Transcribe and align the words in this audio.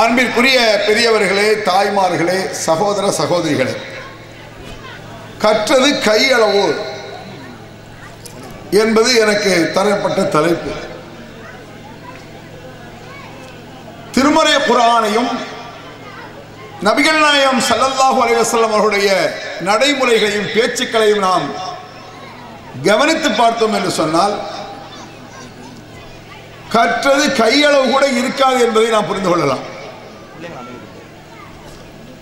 அன்பிற்குரிய 0.00 0.58
பெரியவர்களே 0.86 1.48
தாய்மார்களே 1.66 2.36
சகோதர 2.66 3.06
சகோதரிகளே 3.18 3.74
கற்றது 5.42 5.88
கையளவு 6.06 6.62
என்பது 8.82 9.10
எனக்கு 9.24 9.52
தரப்பட்ட 9.74 10.20
தலைப்பு. 10.36 10.72
திருமறை 14.14 14.54
குரானையும் 14.68 15.30
நபிகள் 16.86 17.20
நாயம் 17.24 17.60
சல்லல்லாஹு 17.68 18.18
அலைவசல்லம் 18.24 18.74
அவருடைய 18.76 19.10
அவர்களுடைய 19.10 19.10
நடைமுறைகளையும் 19.68 20.48
பேச்சுக்களையும் 20.54 21.24
நாம் 21.26 21.46
கவனித்து 22.88 23.30
பார்த்தோம் 23.40 23.76
என்று 23.78 23.92
சொன்னால் 24.00 24.34
கற்றது 26.76 27.26
கையளவு 27.42 27.86
கூட 27.90 28.04
இருக்காது 28.20 28.58
என்பதை 28.66 28.88
நாம் 28.96 29.10
புரிந்து 29.10 29.30
கொள்ளலாம். 29.30 29.64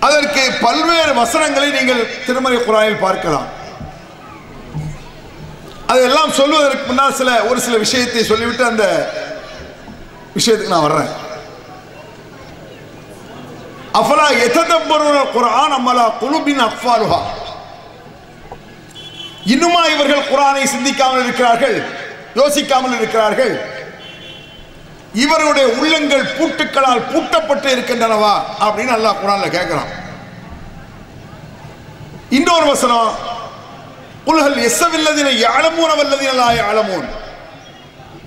அதற்கு 0.07 0.43
பல்வேறு 0.65 1.13
வசனங்களை 1.23 1.69
நீங்கள் 1.79 2.03
திருமறை 2.27 2.59
குரானில் 2.61 3.03
பார்க்கலாம். 3.07 3.49
அதெல்லாம் 5.93 6.37
சொல்வதற்கு 6.39 6.85
முன்னால் 6.91 7.19
சில 7.21 7.31
ஒரு 7.51 7.61
சில 7.67 7.77
விஷயத்தை 7.85 8.23
சொல்லிவிட்டு 8.31 8.65
அந்த 8.71 8.85
விஷயத்துக்கு 10.37 10.75
நான் 10.75 10.87
வர்றேன். 10.89 11.11
அஃபலா 14.01 14.27
எத்ததப்பருன 14.47 15.21
குரான் 15.37 15.77
அம்மலா 15.79 16.07
குழுபின் 16.23 16.63
அஃபாலுஹா 16.69 17.21
இன்னுமா 19.55 19.83
இவர்கள் 19.95 20.29
குரானை 20.33 20.65
சிந்திக்காமல் 20.75 21.23
இருக்கிறார்கள் 21.25 21.77
யோசிக்காமல் 22.41 22.97
இருக்கிறார்கள்? 22.99 23.55
இவருடைய 25.15 25.69
உள்ளங்கள் 25.69 26.35
பூட்டுக்களால் 26.39 27.07
பூட்டப்பட்டு 27.15 27.69
இருக்கின்றனவா 27.71 28.43
அப்படின்னு 28.61 28.93
அல்லாஹ் 28.93 29.21
குரான்ல 29.23 29.49
கேட்கிறான் 29.51 29.91
இன்னொரு 32.31 32.67
வசனம் 32.67 33.15
உலகல் 34.25 34.57
எசவில்லதினை 34.57 35.33
யாழமூன் 35.39 35.91
அவல்லதின 35.91 36.33
லா 36.33 36.53
யாழமூன் 36.53 37.09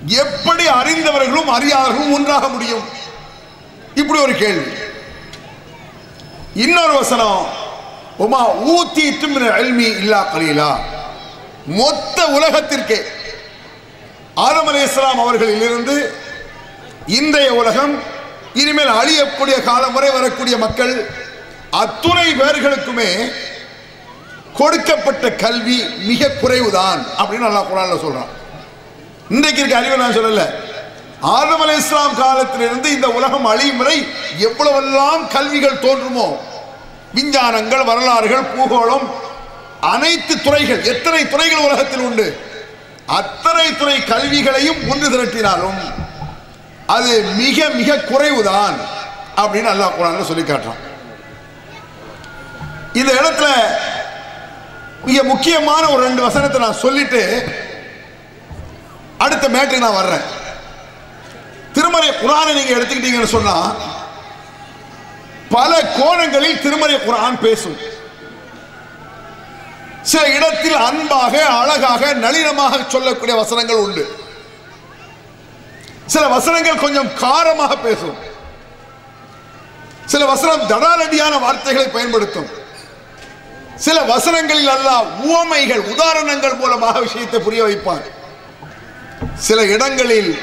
எப்படி 0.06 0.66
அறிந்தவர்களும் 0.68 1.48
அறியாதவர்களும் 1.48 2.12
ஒன்றாக 2.12 2.48
முடியும்? 2.48 2.84
இப்படி 3.94 4.20
ஒரு 4.20 4.34
கேள்வி. 4.36 4.72
இன்னொரு 6.54 6.92
வசனம் 6.92 7.46
உமா 8.16 8.46
ஊத்தி 8.46 9.28
அல்மி 9.48 9.82
இல்லா 9.82 10.26
கலீலா. 10.34 10.78
மொத்த 11.66 12.26
உலகத்திற்கே 12.26 13.04
ஆதம் 14.34 14.66
அலி 14.66 14.82
இஸ்லாம் 14.82 15.18
அவர்களிலிருந்து 15.18 16.23
இன்றைய 17.06 17.54
உலகம் 17.54 18.02
இனிமேல் 18.54 18.88
அழியக்கூடிய 18.88 19.62
காலம் 19.62 19.92
வரை 19.92 20.10
வரக்கூடிய 20.10 20.56
மக்கள் 20.56 21.08
அத்துணை 21.70 22.32
பேர்களுக்குமே 22.32 23.30
கொடுக்கப்பட்ட 24.52 25.30
கல்வி 25.30 25.84
மிக 25.96 26.28
குறைவுதான் 26.28 27.00
அப்படின்னு 27.18 27.38
நல்லா 27.38 27.62
குரான்ல 27.62 27.96
சொல்றான். 28.04 28.30
இன்றைக்கு 29.30 29.60
இருக்க 29.60 29.76
அறிவை 29.76 29.96
நான் 29.98 30.12
சொல்லல. 30.12 30.44
ஆதம் 31.20 31.60
அலி 31.60 31.76
இஸ்லாம் 31.76 32.14
காலத்திலிருந்து 32.14 32.90
இந்த 32.90 33.08
உலகம் 33.08 33.44
அழியும் 33.44 33.76
வரை 33.76 34.06
எவ்வளவெல்லாம் 34.38 35.28
கல்விகள் 35.28 35.82
தோன்றுமோ 35.82 36.38
விஞ்ஞானங்கள் 37.14 37.84
வரலாறுகள் 37.84 38.44
பூகோளம் 38.56 39.06
அனைத்து 39.80 40.40
துறைகள் 40.40 40.82
எத்தனை 40.82 41.28
துறைகள் 41.28 41.58
உலகத்தில் 41.58 42.00
உண்டு 42.00 42.38
அத்தனை 43.06 43.76
துறை 43.76 44.02
கல்விகளையும் 44.02 44.88
ஒன்று 44.88 45.08
திரட்டினாலும் 45.08 45.80
அது 46.86 47.22
மிக 47.22 47.68
மிக 47.68 47.96
குறைவுதான் 47.96 48.76
அப்படின்னு 49.36 49.70
அல்லாஹ் 49.72 49.96
குரான் 49.98 50.24
சொல்லி 50.24 50.42
காட்டுறான். 50.42 50.82
இந்த 52.92 53.12
இடத்துல 53.12 53.46
மிக 55.04 55.22
முக்கியமான 55.22 55.88
ஒரு 55.88 56.02
ரெண்டு 56.02 56.22
வசனத்தை 56.22 56.60
நான் 56.60 56.74
சொல்லிட்டு 56.74 57.44
அடுத்த 59.18 59.48
மேட்டுக்கு 59.48 59.78
நான் 59.78 59.92
வர்றேன். 59.92 60.22
திருமறை 61.72 62.08
குரானை 62.08 62.52
நீங்க 62.52 62.74
எடுத்துக்கிட்டீங்கன்னு 62.74 63.34
சொன்னா 63.36 63.74
பல 65.50 65.80
கோணங்களில் 65.80 66.60
திருமறை 66.60 66.94
குரான் 66.94 67.40
பேசும். 67.40 67.76
சில 70.02 70.28
இடத்தில் 70.28 70.74
அன்பாக 70.74 71.46
அழகாக 71.46 72.12
நளினமாக 72.12 72.78
சொல்லக்கூடிய 72.88 73.36
வசனங்கள் 73.36 73.76
உண்டு. 73.76 74.23
சில 76.06 76.26
வசனங்கள் 76.26 76.82
கொஞ்சம் 76.84 77.10
காரமாக 77.20 77.82
பேசும். 77.82 78.16
சில 80.06 80.24
வசனம் 80.24 80.68
தடாலடியான 80.68 81.40
வார்த்தைகளை 81.40 81.88
பயன்படுத்தும். 81.88 82.48
சில 83.76 84.00
வசனங்களில் 84.00 84.68
அல்ல 84.68 85.02
உவமைகள் 85.02 85.80
உதாரணங்கள் 85.80 86.54
மூலமாக 86.54 87.00
விஷயத்தை 87.00 87.40
புரிய 87.40 87.64
வைப்பார். 87.64 88.04
சில 89.34 89.64
இடங்களில் 89.64 90.38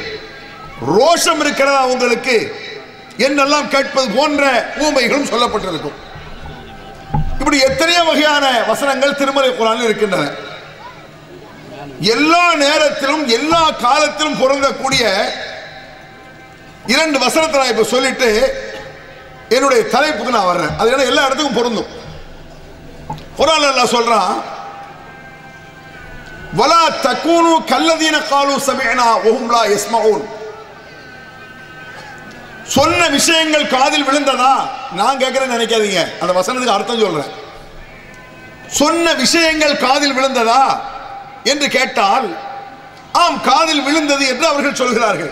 ரோஷம் 0.87 1.39
இருக்கிறதா 1.39 1.85
உங்களுக்கு? 1.85 2.55
என்னெல்லாம் 3.17 3.67
கேட்பது 3.67 4.09
போன்ற 4.09 4.73
ஊமைகளும் 4.79 5.29
சொல்லப்பட்டிருக்கும். 5.31 5.97
இப்படி 7.39 7.59
எத்தனையோ 7.59 8.03
வகையான 8.03 8.63
வசனங்கள் 8.67 9.15
திருமலை 9.15 9.49
குரானில் 9.49 9.83
இருக்கின்றன. 9.83 10.31
எல்லா 11.99 12.55
நேரத்திலும் 12.55 13.27
எல்லா 13.27 13.71
காலத்திலும் 13.71 14.39
பொருந்தக்கூடிய 14.41 15.03
இரண்டு 16.87 17.19
வசனத்தை 17.19 17.59
நான் 17.59 17.69
இப்ப 17.69 17.83
சொல்லிட்டு 17.83 18.29
என்னுடைய 19.49 19.83
தலைப்புக்கு 19.83 20.31
நான் 20.31 20.49
வர்றேன். 20.51 20.73
அது 20.77 20.91
ஏன்னா 20.95 21.05
எல்லா 21.05 21.25
இடத்துக்கும் 21.25 21.59
பொருந்தும். 21.59 21.89
குரான் 23.37 23.65
அல்லாஹ் 23.69 23.95
சொல்றான் 23.97 24.33
வலா 26.59 26.81
தக்கூனு 27.07 27.51
கல்லதீன 27.71 28.17
காலு 28.31 28.55
சமேனா 28.69 29.07
ஒஹும்லா 29.27 29.61
எஸ்மவுன் 29.75 30.23
சொன்ன 32.67 33.07
விஷயங்கள் 33.07 33.67
காதில் 33.67 34.07
விழுந்ததா? 34.07 34.53
நான் 34.93 35.19
கேட்கிறேன்னு 35.19 35.55
நினைக்காதீங்க. 35.57 36.01
அந்த 36.21 36.33
வசனத்துக்கு 36.39 36.75
அர்த்தம் 36.75 36.99
சொல்றேன். 36.99 37.31
சொன்ன 38.67 39.13
விஷயங்கள் 39.13 39.77
காதில் 39.77 40.17
விழுந்ததா? 40.17 40.81
என்று 41.43 41.67
கேட்டால் 41.69 42.37
ஆம் 43.11 43.41
காதில் 43.41 43.81
விழுந்தது 43.81 44.27
என்று 44.27 44.47
அவர்கள் 44.47 44.75
சொல்கிறார்கள். 44.75 45.31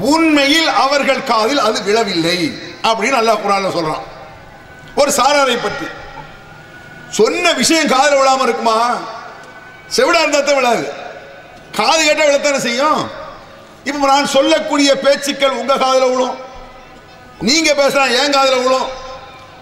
உண்மையில் 0.00 0.68
அவர்கள் 0.68 1.24
காதில் 1.24 1.58
அது 1.58 1.82
விழவில்லை 1.82 2.62
அப்படின்னு 2.82 3.18
அல்லாஹ் 3.20 3.40
குரான்ல 3.46 3.68
சொல்றான். 3.68 4.02
ஒரு 4.96 5.10
சாராரை 5.10 5.62
பற்றி. 5.62 5.86
சொன்ன 7.10 7.52
விஷயம் 7.52 7.86
காதில் 7.86 8.18
விழாம 8.18 8.42
இருக்குமா? 8.42 8.98
செவிடா 9.96 10.18
இருந்தா 10.18 10.40
தான் 10.40 10.54
விழாது. 10.54 10.92
காது 11.72 12.04
கேட்ட 12.04 12.24
விழத்தானே 12.24 12.58
செய்யும்? 12.58 13.10
இப்ப 13.84 14.06
நான் 14.06 14.26
சொல்லக்கூடிய 14.26 14.98
பேச்சுக்கள் 14.98 15.50
உங்க 15.50 15.76
காதில் 15.76 16.10
விழும். 16.10 16.36
நீங்க 17.40 17.72
பேசுறா 17.72 18.22
ஏன் 18.22 18.32
காதில் 18.32 18.62
விழும். 18.62 18.88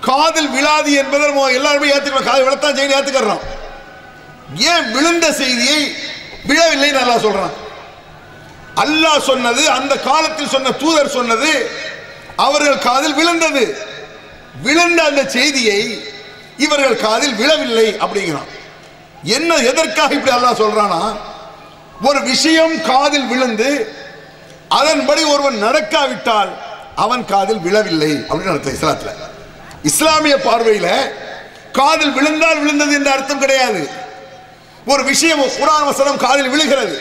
காதில் 0.00 0.48
விழாது 0.48 0.92
என்பதை 0.92 1.26
நம்ம 1.28 1.46
எல்லாருமே 1.46 1.88
ஏற்றுக்கிறோம் 1.88 2.22
காது 2.22 2.50
விழத்தான் 2.50 2.76
செய்யணும் 2.76 2.98
ஏத்துக்கிறோம். 3.00 3.40
ஏன் 4.54 4.92
விழுந்த 4.92 5.32
செய்தியை 5.32 5.96
விழவில்லை 6.44 6.90
நல்லா 6.90 7.14
சொல்றான். 7.14 7.63
அல்லாஹ் 8.82 9.26
சொன்னது 9.30 9.62
அந்த 9.70 9.94
காலத்தில் 9.98 10.52
சொன்ன 10.54 10.70
தூதர் 10.70 11.14
சொன்னது 11.16 11.50
அவர்கள் 12.36 12.78
காதில் 12.78 13.14
விழுந்தது. 13.14 13.64
விழுந்த 14.62 15.00
அந்த 15.02 15.22
செய்தியை 15.36 15.80
இவர்கள் 16.56 16.96
காதில் 16.96 17.34
விழவில்லை 17.34 17.86
அப்படிங்கிறான். 18.04 18.50
என்ன 19.22 19.56
எதற்காக 19.70 20.14
இப்படி 20.14 20.36
அல்லாஹ் 20.36 20.62
சொல்றானா 20.62 21.02
ஒரு 22.08 22.20
விஷயம் 22.22 22.74
காதில் 22.82 23.26
விழுந்து 23.26 23.70
அதன்படி 24.68 25.22
ஒருவன் 25.24 25.58
நடக்காவிட்டால் 25.58 26.52
அவன் 27.04 27.24
காதில் 27.24 27.62
விழவில்லை 27.66 28.12
அப்படின்னு 28.28 28.54
அர்த்தம் 28.54 28.76
இஸ்லாத்துல. 28.78 29.12
இஸ்லாமிய 29.90 30.36
பார்வையில 30.44 30.88
காதில் 31.72 32.12
விழுந்தால் 32.12 32.60
விழுந்தது 32.62 32.92
என்ற 32.94 33.10
அர்த்தம் 33.12 33.38
கிடையாது. 33.38 33.82
ஒரு 34.86 35.02
விஷயம் 35.04 35.40
குரான் 35.40 35.84
வசனம் 35.84 36.22
காதில் 36.24 36.48
விழுகிறது. 36.48 36.96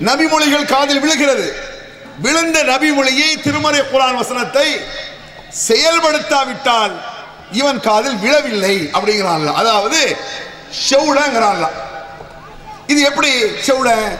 நபிமொழிகள் 0.00 0.64
காதில் 0.64 1.00
விழுகிறது. 1.00 1.56
விழுந்த 2.18 2.62
நபிமொழியை 2.62 3.42
திருமறை 3.42 3.80
குரான் 3.80 4.14
வசனத்தை 4.14 4.80
செயல்படுத்தாவிட்டால் 5.68 6.92
இவன் 7.52 7.80
காதில் 7.80 8.16
விழவில்லை 8.16 8.90
அப்படிங்கிறான்ல. 8.92 9.52
அதாவது 9.52 10.16
செவுடங்கிறான் 10.90 11.66
இது 12.86 13.00
எப்படி 13.00 13.42
செவுட 13.42 14.18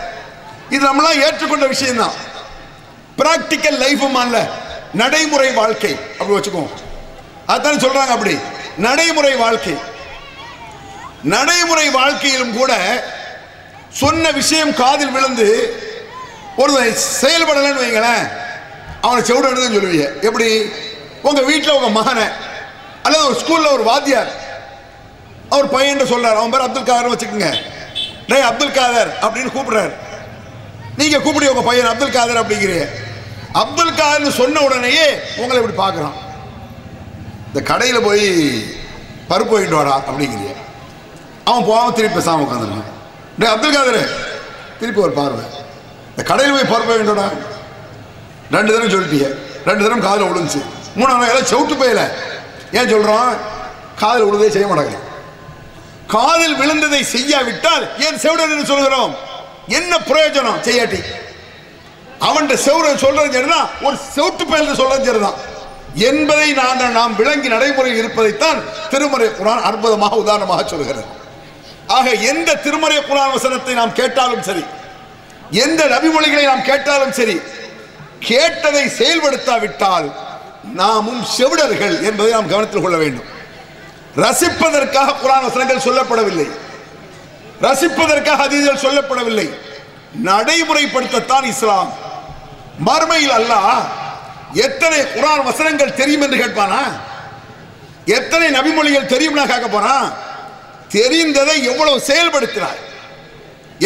இது 0.71 0.87
நம்மளாம் 0.87 1.23
ஏற்றுக்கொண்ட 1.23 1.69
விஷயம்தான். 1.69 2.13
பிராக்டிக்கல் 3.19 3.79
லைஃபும் 3.79 4.13
அல்ல 4.13 4.49
நடைமுறை 4.93 5.53
வாழ்க்கை. 5.53 5.97
அப்படி 6.19 6.31
வச்சுக்கோங்க. 6.31 6.71
அதான் 7.49 7.83
சொல்றாங்க 7.85 8.07
அப்படி. 8.07 8.39
நடைமுறை 8.77 9.35
வாழ்க்கை. 9.35 9.75
நடைமுறை 11.23 11.91
வாழ்க்கையிலும் 11.91 12.57
கூட 12.57 12.73
சொன்ன 14.01 14.31
விஷயம் 14.41 14.75
காதில் 14.81 15.15
விழுந்து 15.17 15.49
ஒரு 16.63 16.73
செயல்படலைன்னு 17.21 17.85
வைங்களேன் 17.85 18.25
அவனை 19.07 19.21
செவிடுன்னு 19.29 19.77
சொல்லுவீங்க. 19.77 20.09
எப்படி? 20.29 20.49
உங்க 21.23 21.41
வீட்டில் 21.51 21.77
உங்க 21.79 21.89
மகனை 21.89 22.27
அல்லது 23.03 23.27
ஒரு 23.29 23.37
ஸ்கூல்ல 23.43 23.73
ஒரு 23.77 23.85
வாத்தியார் 23.91 24.31
அவர் 25.49 25.69
பையன் 25.75 26.11
சொல்கிறார் 26.13 26.39
அவன் 26.39 26.53
பேர் 26.55 26.67
அப்துல் 26.67 26.89
காதர் 26.89 27.13
வச்சுக்கோங்க. 27.13 27.51
டே 28.31 28.39
அப்துல் 28.51 28.77
காதர் 28.79 29.11
அப்படின்னு 29.23 29.55
கூப்பிடுறாரு. 29.57 29.95
நீங்க 30.97 31.19
கூப்பிடி 31.19 31.51
உங்க 31.53 31.63
பையன் 31.69 31.91
அப்துல் 31.93 32.17
காதர் 32.17 32.43
அப்படிங்கிறீங்க. 32.43 32.87
அப்துல் 33.63 33.99
காதர்னு 34.01 34.33
சொன்ன 34.41 34.61
உடனேயே 34.61 35.07
உங்களை 35.37 35.63
இப்படி 35.63 35.79
பார்க்குறான். 35.83 36.17
இந்த 37.49 37.61
கடையில் 37.71 38.07
போய் 38.09 38.27
பருப்பு 39.31 39.55
வாங்கிட்டு 39.55 39.81
வாடா 39.81 40.03
அப்படிங்கிறீங்க. 40.09 40.53
அவன் 41.45 41.67
போகாம 41.71 41.93
திருப்பி 41.93 42.19
பேசாமல் 42.19 42.47
உட்காந்துருக்கான். 42.47 42.93
அப்துல் 43.45 43.75
காதர் 43.77 44.01
திருப்பி 44.81 45.01
ஒரு 45.07 45.13
பார்வை. 45.19 45.45
இந்த 46.11 46.23
கடையில் 46.31 46.55
போய் 46.57 46.71
பார்ப்ப 46.73 46.95
வேண்டோடா 46.99 47.27
ரெண்டு 48.55 48.71
தினம் 48.73 48.93
சொல்லிட்டீங்க 48.95 49.29
ரெண்டு 49.67 49.83
தடவை 49.85 50.01
காதில் 50.07 50.29
விழுந்துச்சு. 50.31 50.61
மூணாவது 50.99 51.31
எல்லாம் 51.33 51.51
செவுட்டு 51.53 51.75
போயில. 51.83 52.03
ஏன் 52.79 52.91
சொல்கிறோம் 52.93 53.33
காதில் 54.03 54.27
விழுந்தே 54.29 54.49
செய்ய 54.55 54.67
மாட்டாங்க 54.71 54.97
காதில் 56.15 56.57
விழுந்ததை 56.61 57.01
செய்யாவிட்டால் 57.15 57.85
ஏன் 58.07 58.19
செவிடன் 58.25 58.71
சொல்கிறோம் 58.73 59.13
என்ன 59.79 59.93
பிரயோஜனம்? 60.11 60.59
செய்யாட்டி. 60.69 61.01
அவன் 62.29 62.49
செவுர 62.67 62.87
சொல்றது 63.05 63.31
சரிதான் 63.37 63.69
ஒரு 63.87 63.97
செவுட்டு 64.15 64.45
பயல் 64.51 64.81
சொல்றது 64.81 65.09
சரிதான். 65.11 65.39
என்பதை 66.09 66.49
நாங்கள் 66.63 66.97
நாம் 66.99 67.17
விளங்கி 67.21 67.49
நடைமுறையில் 67.55 68.01
இருப்பதைத்தான் 68.03 68.59
திருமறை 68.91 69.29
குரான் 69.39 69.63
அற்புதமாக 69.69 70.17
உதாரணமாக 70.25 70.65
சொல்கிறது. 70.73 71.05
ஆக 71.87 72.11
எந்த 72.11 72.55
திருமறை 72.55 72.99
குரான் 72.99 73.33
வசனத்தை 73.33 73.75
நாம் 73.75 73.93
கேட்டாலும் 73.93 74.43
சரி 74.43 74.65
எந்த 75.51 75.85
நபிமொழிகளை 75.85 76.45
நாம் 76.45 76.63
கேட்டாலும் 76.63 77.13
சரி 77.13 77.41
கேட்டதை 78.21 78.87
செயல்படுத்தாவிட்டால் 78.87 80.13
நாமும் 80.73 81.25
செவிடர்கள் 81.25 82.03
என்பதை 82.03 82.33
நாம் 82.33 82.49
கவனத்தில் 82.49 82.83
கொள்ள 82.83 82.97
வேண்டும். 82.97 83.25
ரசிப்பதற்காக 84.17 85.15
குரான் 85.23 85.45
வசனங்கள் 85.45 85.85
சொல்லப்படவில்லை. 85.87 86.49
ரசிப்பதற்காக 87.63 88.45
அதீதல் 88.49 88.85
சொல்லப்படவில்லை. 88.87 89.55
நடைமுறைப்படுத்தத்தான் 90.25 91.43
இஸ்லாம். 91.43 91.93
மறுமையில் 92.87 93.37
அல்லாஹ் 93.39 93.83
எத்தனை 94.53 95.01
குரான் 95.01 95.43
வசனங்கள் 95.43 95.95
தெரியும் 95.95 96.21
என்று 96.21 96.37
கேட்பானா? 96.37 96.83
எத்தனை 98.05 98.51
நபிமொழிகள் 98.51 99.13
தெரியும்னா 99.15 99.47
கேட்க 99.47 99.69
போறான்? 99.69 100.13
தெரிந்ததை 100.91 101.57
எவ்வளவு 101.71 101.99
செயல்படுத்தினாய்? 102.09 102.81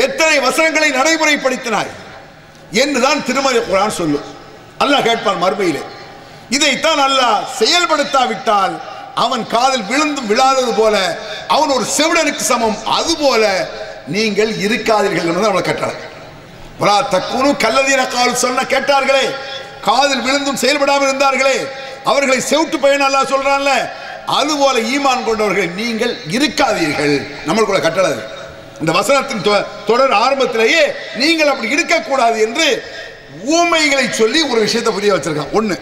எத்தனை 0.05 0.37
வசனங்களை 0.39 0.91
நடைமுறைப்படுத்தினாய்? 0.91 1.93
என்றுதான் 2.83 3.25
திருமலை 3.25 3.61
குரான் 3.61 3.99
சொல்லும். 4.01 4.27
அல்லாஹ் 4.83 5.07
கேட்பான் 5.09 5.43
மறுமையிலே 5.45 5.83
இதைத்தான் 6.57 7.01
அல்லாஹ் 7.09 7.41
செயல்படுத்தாவிட்டால் 7.61 8.75
அவன் 9.15 9.45
காதில் 9.47 9.89
விழுந்தும் 9.91 10.29
விழாதது 10.31 10.73
போல 10.81 10.97
அவன் 11.49 11.71
ஒரு 11.77 11.85
செவிடனுக்கு 11.97 12.45
சமம். 12.53 12.79
அது 12.99 13.13
போல 13.17 13.43
நீங்கள் 14.15 14.53
இருக்காதீர்கள் 14.67 15.29
என்று 15.31 15.49
அவளை 15.51 15.63
கேட்டார் 15.63 15.99
வலா 16.81 16.99
தக்குனு 17.15 17.51
கல்லதீன 17.65 18.03
கால் 18.09 18.41
சொன்ன 18.45 18.63
கேட்டார்களே 18.75 19.25
காதில் 19.89 20.25
விழுந்தும் 20.27 20.63
செயல்படாமல் 20.63 21.09
இருந்தார்களே 21.09 21.57
அவர்களை 22.05 22.39
செவிட்டு 22.51 22.77
பயன் 22.85 23.07
அல்லா 23.09 23.21
சொல்றான்ல 23.33 23.73
அதுபோல 24.39 24.77
ஈமான் 24.95 25.27
கொண்டவர்கள் 25.29 25.71
நீங்கள் 25.81 26.15
இருக்காதீர்கள். 26.37 27.15
நம்மளுக்குள்ள 27.49 27.81
கட்டளை. 27.87 28.11
இந்த 28.81 28.93
வசனத்தின் 28.99 29.45
தொடர் 29.91 30.13
ஆரம்பத்திலேயே 30.25 30.83
நீங்கள் 31.23 31.51
அப்படி 31.53 31.71
இருக்கக்கூடாது 31.77 32.39
என்று 32.47 32.67
ஊமைகளை 33.57 34.07
சொல்லி 34.21 34.41
ஒரு 34.53 34.61
விஷயத்தை 34.67 34.93
புரிய 34.93 35.15
வச்சிருக்கான். 35.15 35.55
ஒன்று 35.59 35.77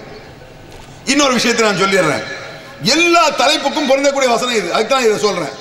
இன்னொரு 1.13 1.33
விஷயத்தை 1.39 1.63
நான் 1.67 1.83
சொல்லிடுறேன். 1.83 2.25
எல்லா 2.95 3.23
தலைப்புக்கும் 3.43 3.91
பொருந்தக்கூடிய 3.91 4.29
வசனம் 4.35 4.59
இது. 4.61 4.73
அதுக்கு 4.73 4.93
தான் 4.95 5.07
இதை 5.07 5.19
சொல்கிறேன் 5.27 5.55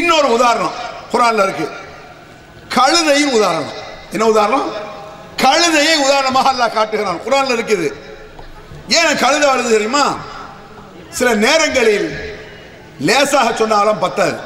இன்னொரு 0.00 0.28
உதாரணம் 0.38 0.76
குரானில் 1.12 1.44
இருக்கு. 1.46 1.66
கழுதையின் 2.76 3.32
உதாரணம். 3.38 3.72
என்ன 4.14 4.26
உதாரணம்? 4.34 4.66
கழுதையை 5.44 5.94
உதாரணமாக 6.06 6.50
அல்லா 6.52 6.66
காட்டுகிறான். 6.72 7.22
குரானில் 7.26 7.56
இருக்குது. 7.56 7.88
ஏன் 8.98 9.18
கழுதை 9.24 9.46
வருது 9.48 9.70
தெரியுமா? 9.76 10.04
சில 11.18 11.34
நேரங்களில் 11.34 12.08
லேசாக 13.08 13.48
சொன்னாலும் 13.60 14.02
பத்தாது. 14.04 14.36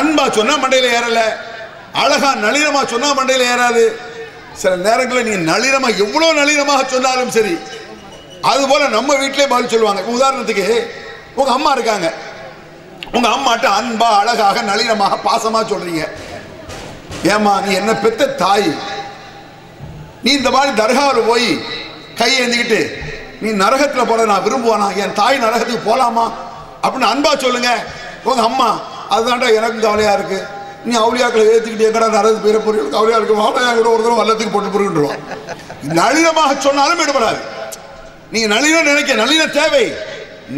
அன்பா 0.00 0.24
சொன்னா 0.38 0.54
மண்டையில் 0.62 0.94
ஏறல 0.98 1.20
அழகா 2.02 2.30
நளினமா 2.44 2.80
சொன்னா 2.92 3.08
மண்டையில் 3.18 3.48
ஏறாது. 3.52 3.84
சில 4.62 4.76
நேரங்களில் 4.76 5.26
நீங்க 5.28 5.52
நளினமா 5.52 5.88
எவ்வளவு 6.04 6.38
நளினமாக 6.40 6.82
சொன்னாலும் 6.94 7.30
சரி 7.30 7.54
அது 8.50 8.62
போல 8.68 8.88
நம்ம 8.88 9.16
வீட்டிலே 9.16 9.46
பதில் 9.46 9.72
சொல்லுவாங்க. 9.72 10.02
உதாரணத்துக்கு 10.14 10.66
உங்க 11.34 11.50
அம்மா 11.52 11.70
இருக்காங்க. 11.72 12.08
உங்க 13.12 13.28
அம்மாட்ட 13.28 13.66
அன்பா 13.80 14.08
அழகாக 14.20 14.62
நளினமாக 14.62 15.18
பாசமா 15.24 15.60
சொல்றீங்க. 15.72 16.02
ஏமா 17.32 17.52
நீ 17.64 17.74
என்ன 17.74 17.92
பெத்த 17.94 18.26
தாய்? 18.42 18.70
நீ 20.22 20.30
இந்த 20.32 20.50
மாதிரி 20.50 20.72
தர்காவில் 20.82 21.28
போய் 21.28 21.48
கை 22.20 22.30
ஏந்திக்கிட்டு 22.40 22.80
நீ 23.40 23.50
நரகத்தில் 23.62 24.08
போற 24.10 24.24
நான் 24.24 24.44
விரும்புவானா? 24.46 24.86
என் 24.96 25.12
தாய் 25.12 25.42
நரகத்துக்கு 25.44 25.88
போலாமா? 25.90 26.26
அப்படின்னு 26.82 27.10
அன்பா 27.12 27.32
சொல்லுங்க. 27.38 27.70
உங்க 28.24 28.42
அம்மா 28.42 28.68
அதுதான்டா 29.10 29.54
எனக்கும் 29.58 29.86
கவலையா 29.86 30.12
இருக்கு. 30.12 30.46
நீ 30.84 30.94
அவுளியாக்களை 30.96 31.44
ஏத்துக்கிட்டு 31.52 31.86
எங்கடா 31.88 32.08
நரகத்து 32.16 32.44
பேர 32.46 32.58
பொருள் 32.64 32.88
கவலையா 32.88 33.16
இருக்கு. 33.16 33.40
வாழையா 33.42 33.70
கூட 33.76 33.88
ஒரு 33.94 34.02
தடவை 34.02 34.18
வல்லத்துக்கு 34.20 34.52
போட்டு 34.52 34.74
பொருள்ன்றோம் 34.76 35.16
நளினமாக 36.00 36.52
சொன்னாலும் 36.60 37.00
விடப்படாது 37.00 37.40
நீ 38.30 38.40
நளினம் 38.46 38.88
நினைக்க 38.90 39.14
நளின 39.14 39.46
தேவை. 39.58 39.84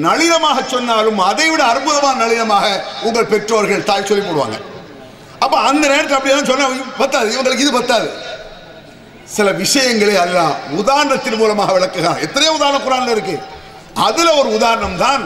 நளினமாக 0.06 0.58
சொன்னாலும் 0.68 1.18
அதை 1.18 1.50
விட 1.50 1.62
அற்புதமான 1.64 2.18
நளினமாக 2.24 2.66
உங்கள் 3.02 3.30
பெற்றோர்கள் 3.32 3.88
தாய் 3.90 4.04
சொல்லி 4.04 4.24
போடுவாங்க. 4.24 4.58
அப்போ 5.38 5.56
அந்த 5.58 5.84
நேரத்தில் 5.88 6.16
அப்படியெல்லாம் 6.16 6.50
சொன்னா 6.50 6.66
பத்தாது. 6.98 7.28
இவங்களுக்கு 7.36 7.64
இது 7.66 7.72
பத்தாது. 7.72 8.10
சில 9.36 9.48
விஷயங்களை 9.62 10.14
அல்லாஹ் 10.24 10.54
உதாரணத்தின் 10.80 11.40
மூலமாக 11.40 11.72
விளக்குகிறான். 11.76 12.22
எத்தனையோ 12.26 12.52
உதாரணம் 12.58 12.86
குரான்ல 12.86 13.14
இருக்கு. 13.16 13.36
அதுல 14.08 14.28
ஒரு 14.40 14.48
உதாரணம் 14.58 14.96
தான் 15.04 15.22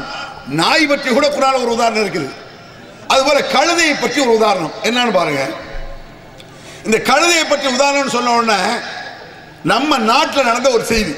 நாய் 0.60 0.90
பற்றி 0.90 1.08
கூட 1.10 1.26
குரான் 1.36 1.60
ஒரு 1.62 1.70
உதாரணம் 1.76 2.04
இருக்குது. 2.04 2.28
அதுபோல 3.12 3.38
கழுதையை 3.54 3.94
பற்றி 4.00 4.18
ஒரு 4.26 4.32
உதாரணம். 4.38 4.74
என்னன்னு 4.88 5.14
பாருங்க. 5.18 5.44
இந்த 6.86 6.98
கழுதையை 7.10 7.44
பற்றி 7.48 7.66
உதாரணம் 7.76 8.14
சொன்ன 8.16 8.34
உடனே 8.38 8.58
நம்ம 9.72 9.98
நாட்டில் 10.10 10.48
நடந்த 10.50 10.70
ஒரு 10.76 10.84
செய்தி. 10.92 11.14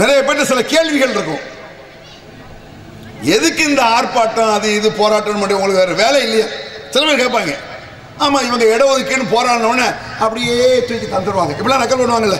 நிறைய 0.00 0.18
பேர் 0.24 0.50
சில 0.52 0.62
கேள்விகள் 0.74 1.14
இருக்கும். 1.16 1.42
எதுக்கு 3.36 3.62
இந்த 3.70 3.82
ஆர்ப்பாட்டம் 3.96 4.54
அது 4.56 4.68
இது 4.78 4.88
போராட்டம் 5.00 5.36
உங்களுக்கு 5.36 5.82
வேற 5.82 5.92
வேலை 6.04 6.20
இல்லையா? 6.26 6.46
சில 6.92 7.02
பேர் 7.06 7.22
கேட்பாங்க. 7.22 7.54
ஆமா 8.24 8.38
இவங்க 8.48 8.64
இடஒதுக்கீடுன்னு 8.74 9.34
போராடினோடனே 9.34 9.88
அப்படியே 10.24 10.84
தூக்கி 10.88 11.06
தந்துடுவாங்க 11.06 11.54
இப்படிலாம் 11.56 11.82
நக்கல் 11.82 12.00
பண்ணுவாங்கல்ல. 12.00 12.38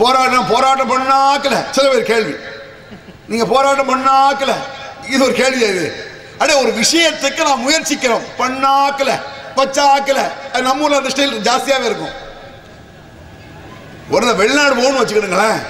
போராட்டம் 0.00 0.48
போராட்டம் 0.52 0.90
பண்ணாக்கல 0.92 1.56
சில 1.76 1.84
பேர் 1.92 2.10
கேள்வி. 2.12 2.34
நீங்க 3.30 3.44
போராட்டம் 3.52 3.90
பண்ணாக்கல 3.92 4.52
இது 5.08 5.24
ஒரு 5.24 5.34
கேள்வி 5.42 5.64
இது 5.66 5.86
அடே 6.42 6.54
ஒரு 6.62 6.70
விஷயத்துக்கு 6.82 7.46
நான் 7.48 7.64
முயற்சிக்கிறோம். 7.66 8.24
பண்ணாக்கல 8.38 9.10
வச்சாக்கல 9.58 10.20
அது 10.52 10.62
நம்ம 10.62 10.84
ஊர்ல 10.84 10.96
அந்த 10.96 11.12
ஸ்டைல் 11.14 11.38
ஜாஸ்தியாவே 11.48 11.86
இருக்கும். 11.90 12.14
ஒரு 14.10 14.34
வெளிநாடு 14.34 14.74
போகணும்னு 14.74 15.02
வச்சுக்கிடுங்களேன். 15.02 15.60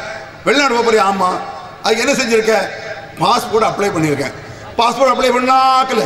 வெளிநாடு 0.44 0.74
போக 0.74 0.84
போறியா? 0.86 1.04
ஆமா. 1.12 1.28
அதுக்கு 1.82 2.02
என்ன 2.04 2.14
செஞ்சிருக்க? 2.20 2.56
பாஸ்போர்ட் 3.20 3.68
அப்ளை 3.68 3.90
பண்ணியிருக்கேன். 3.92 4.34
பாஸ்போர்ட் 4.78 5.12
அப்ளை 5.12 5.30
பண்ணாக்கல 5.36 6.02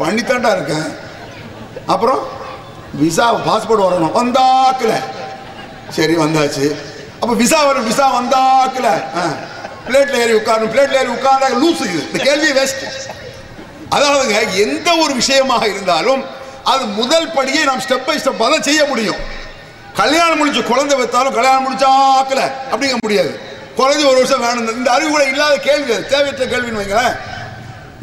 பண்ணித்தாண்டா 0.00 0.50
இருக்கேன். 0.56 0.88
அப்புறம் 1.86 2.18
விசா 2.92 3.34
பாஸ்போர்ட் 3.34 3.86
வரணும். 3.86 4.14
வந்தாக்கல. 4.14 4.92
சரி 5.88 6.16
வந்தாச்சு. 6.16 6.74
அப்போ 7.20 7.34
விசா 7.34 7.64
வரும் 7.64 7.86
விசா 7.86 8.20
வந்தாக்கல. 8.20 8.88
பிளேட்ல 9.88 10.14
ஏறி 10.14 10.32
உட்காரணும். 10.32 10.72
பிளேட்ல 10.74 10.92
ஏறி 10.92 11.08
உட்கார்ந்தா 11.08 11.48
லூஸ் 11.62 12.12
இந்த 12.12 12.24
கேள்வி 12.24 12.60
வேஸ்ட் 12.60 12.84
அதாவதுங்க 13.90 14.56
எந்த 14.56 14.96
ஒரு 14.96 15.14
விஷயமாக 15.14 15.68
இருந்தாலும் 15.68 16.24
அது 16.64 16.84
முதல் 16.86 17.28
படியை 17.28 17.64
நாம் 17.64 17.80
ஸ்டெப் 17.80 18.06
பை 18.06 18.16
ஸ்டெப் 18.16 18.36
தான் 18.38 18.62
செய்ய 18.62 18.84
முடியும். 18.84 19.16
கல்யாணம் 19.96 20.36
முடிஞ்சு 20.36 20.62
குழந்தை 20.62 20.98
வைத்தாலும் 20.98 21.34
கல்யாணம் 21.34 21.64
முடிச்சாக்கல 21.64 22.50
அப்படிங்க 22.72 22.94
முடியாது. 23.00 23.40
குழந்தை 23.76 24.04
ஒரு 24.04 24.14
வருஷம் 24.14 24.40
வேணும். 24.40 24.76
இந்த 24.76 24.90
அறிவு 24.90 25.10
கூட 25.10 25.24
இல்லாத 25.24 25.56
கேள்வி 25.56 25.92
அது. 25.92 26.06
தேவையற்ற 26.06 26.44
கேள்வின்னு 26.44 26.82
வைங்களேன். 26.82 27.16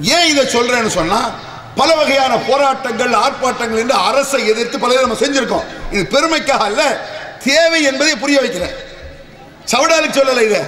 ஏன் 0.02 0.28
இதை 0.28 0.44
சொல்றேன்னு 0.46 0.88
சொன்னா 0.88 1.32
பல 1.78 1.96
வகையான 1.96 2.36
போராட்டங்கள் 2.36 3.10
ஆர்ப்பாட்டங்கள் 3.10 3.82
என்று 3.84 3.94
அரசை 3.94 4.48
எதிர்த்து 4.48 4.80
பல 4.80 5.00
நம்ம 5.00 5.18
செஞ்சிருக்கோம். 5.20 5.66
இது 5.92 6.04
பெருமைக்காக 6.12 6.66
அல்ல 6.70 7.00
தேவை 7.44 7.84
என்பதை 7.84 8.16
புரிய 8.16 8.40
வைக்கிறேன். 8.40 8.76
சவடாலுக்கு 9.72 10.18
சொல்லலை 10.20 10.42
இதை. 10.42 10.62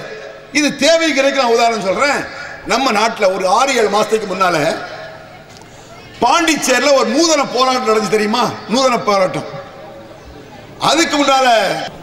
இது 0.52 0.76
தேவைக்கு 0.76 1.32
நான் 1.32 1.54
உதாரணம் 1.56 1.82
சொல்றேன். 1.82 2.24
நம்ம 2.66 2.90
நாட்டில் 2.90 3.32
ஒரு 3.34 3.48
ஆறு 3.48 3.76
ஏழு 3.76 3.88
மாசத்துக்கு 3.88 4.28
முன்னால 4.30 4.76
பாண்டிச்சேரியில் 6.20 6.92
ஒரு 6.92 7.08
நூதன 7.08 7.44
போராட்டம் 7.52 7.88
நடந்துச்சு 7.88 8.08
தெரியுமா? 8.08 8.50
நூதன 8.68 8.98
போராட்டம். 8.98 9.48
அதுக்கு 10.78 11.16
முன்னால 11.16 11.46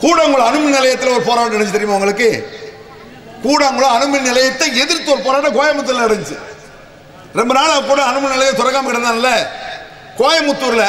கூடங்குளம் 0.02 0.48
அணுமின் 0.50 0.76
நிலையத்தில் 0.78 1.10
ஒரு 1.10 1.22
போராட்டம் 1.22 1.62
நடந்துச்சு 1.62 1.78
தெரியுமா 1.78 1.94
உங்களுக்கு? 1.94 2.30
கூடங்குளம் 3.44 3.96
அணுமின் 3.98 4.28
நிலையத்தை 4.30 4.78
எதிர்த்து 4.78 5.12
ஒரு 5.12 5.22
போராட்டம் 5.22 5.58
கோயம்புத்தூர்ல 5.60 6.06
நடந்துச்சு. 6.08 6.38
ரொம்ப 7.34 7.54
நாளா 7.54 7.80
கூட 7.80 8.04
அனுமன் 8.04 8.32
நிலையம் 8.32 8.56
திறக்காம 8.56 8.92
கிடந்தான்ல. 8.92 9.48
கோயம்புத்தூர்ல 10.18 10.86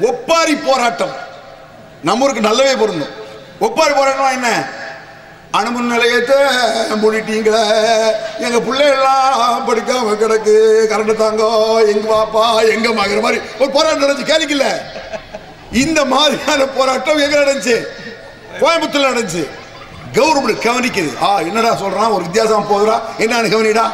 ஒப்பாரி 0.00 0.54
போராட்டம். 0.56 1.16
நம்ம 2.02 2.24
ஊருக்கு 2.24 2.48
நல்லவே 2.48 2.76
பொருந்தும். 2.76 3.08
ஒப்பாரி 3.60 3.92
போராட்டம் 3.92 4.30
என்ன? 4.30 4.64
அனுமன் 5.50 5.86
நிலையத்தை 5.86 6.36
மூடிட்டீங்களே. 6.90 7.62
எங்க 8.38 8.58
பிள்ளைகள்லாம் 8.58 9.68
படிக்காம 9.68 10.14
கிடக்கு. 10.14 10.54
கரண்ட் 10.90 11.16
தாங்கோ 11.16 11.76
எங்க 11.92 12.14
பாப்பா 12.14 12.68
எங்க 12.68 12.92
மகிற 12.92 13.20
மாதிரி 13.20 13.40
ஒரு 13.58 13.70
போராட்டம் 13.70 14.02
நடந்துச்சு. 14.02 14.28
கேள்விக்கல 14.28 14.80
இந்த 15.72 16.04
மாதிரியான 16.04 16.64
போராட்டம் 16.64 17.18
எங்க 17.18 17.38
நடந்துச்சு? 17.38 17.86
கோயம்புத்தூர்ல 18.60 19.10
நடந்துச்சு. 19.10 19.48
கவர்மெண்ட் 20.12 20.62
கவனிக்குது. 20.62 21.22
ஆ 21.22 21.40
என்னடா 21.40 21.72
சொல்றான்? 21.72 22.12
ஒரு 22.12 22.22
வித்தியாசம் 22.22 22.66
போகுதுடா. 22.70 23.00
என்னன்னு 23.18 23.52
கவனிடா. 23.56 23.90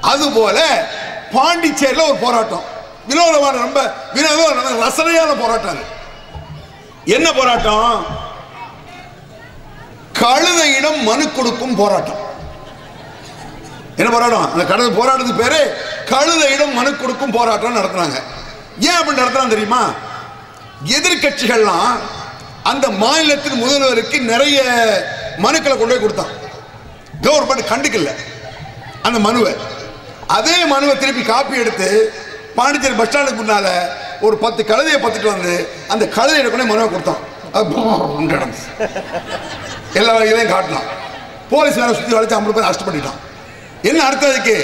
அது 0.00 0.30
போல 0.30 0.86
பாண்டிச்சேரியில் 1.32 2.04
ஒரு 2.04 2.14
போராட்டம். 2.14 2.62
வினோதமான 3.06 3.56
ரொம்ப 3.56 3.94
வினோதமான 4.12 4.86
ரசனையான 4.86 5.40
போராட்டம் 5.40 5.70
அது. 5.70 5.84
என்ன 7.04 7.32
போராட்டம்? 7.32 8.06
கழுதையிடம் 10.18 11.02
மனு 11.02 11.32
கொடுக்கும் 11.32 11.74
போராட்டம். 11.74 12.26
என்ன 13.96 14.12
போராட்டம்? 14.12 14.52
அந்த 14.52 14.64
கடல் 14.64 14.96
போராட்டத்துக்கு 14.96 15.36
பேரு 15.36 15.82
கழுதையிடம் 16.04 16.72
மனு 16.72 16.96
கொடுக்கும் 16.96 17.30
போராட்டம் 17.30 17.76
நடத்துனாங்க. 17.76 18.22
ஏன் 18.80 18.94
அப்படி 18.94 19.20
நடத்துறாங்க 19.20 19.48
தெரியுமா? 19.48 19.90
எதிர்கட்சிகள்லாம் 20.84 21.98
அந்த 22.62 22.90
மாநிலத்தின் 22.90 23.64
முதல்வருக்கு 23.64 24.20
நிறைய 24.20 24.62
மனுக்களை 25.38 25.78
கொண்டு 25.78 25.86
போய் 25.86 26.00
கொடுத்தான். 26.00 26.46
கவர்மெண்ட் 27.22 27.70
கண்டுக்கல. 27.70 28.14
அந்த 29.02 29.18
மனுவை. 29.18 29.56
அதே 30.36 30.56
மனுவை 30.72 30.94
திருப்பி 30.96 31.22
காப்பி 31.24 31.62
எடுத்து 31.62 31.88
பாண்டிச்சேரி 32.56 32.96
பஸ் 32.98 33.08
ஸ்டாண்டுக்கு 33.08 33.40
முன்னால 33.42 33.68
ஒரு 34.26 34.36
பத்து 34.44 34.60
கழுதையை 34.70 34.98
பத்துட்டு 35.00 35.28
வந்து 35.32 35.52
அந்த 35.92 36.04
கழுதை 36.16 36.36
எடுக்கணும் 36.40 36.70
மனுவை 36.72 36.88
கொடுத்தான் 36.88 37.24
நடந்து 38.32 38.62
எல்லா 39.98 40.12
வகையிலையும் 40.16 40.52
காட்டினான் 40.54 40.88
போலீஸ் 41.52 41.78
வேலை 41.80 41.92
சுற்றி 41.98 42.16
வளைச்சு 42.16 42.36
ஐம்பது 42.36 42.54
பேர் 42.56 42.66
அரெஸ்ட் 42.68 42.86
பண்ணிட்டான். 42.88 43.18
என்ன 43.88 44.00
அர்த்தம் 44.06 44.30
அதுக்கு? 44.32 44.56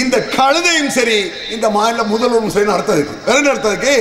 இந்த 0.00 0.16
கழுதையும் 0.36 0.92
சரி 0.96 1.18
இந்த 1.54 1.66
மாநில 1.76 2.02
முதல்வரும் 2.12 2.54
சரி 2.56 2.72
அர்த்தம் 2.74 2.98
இருக்கு 2.98 3.16
வேற 3.26 3.36
என்ன 3.40 3.52
அர்த்தம் 3.54 3.72
இருக்கு 3.74 3.94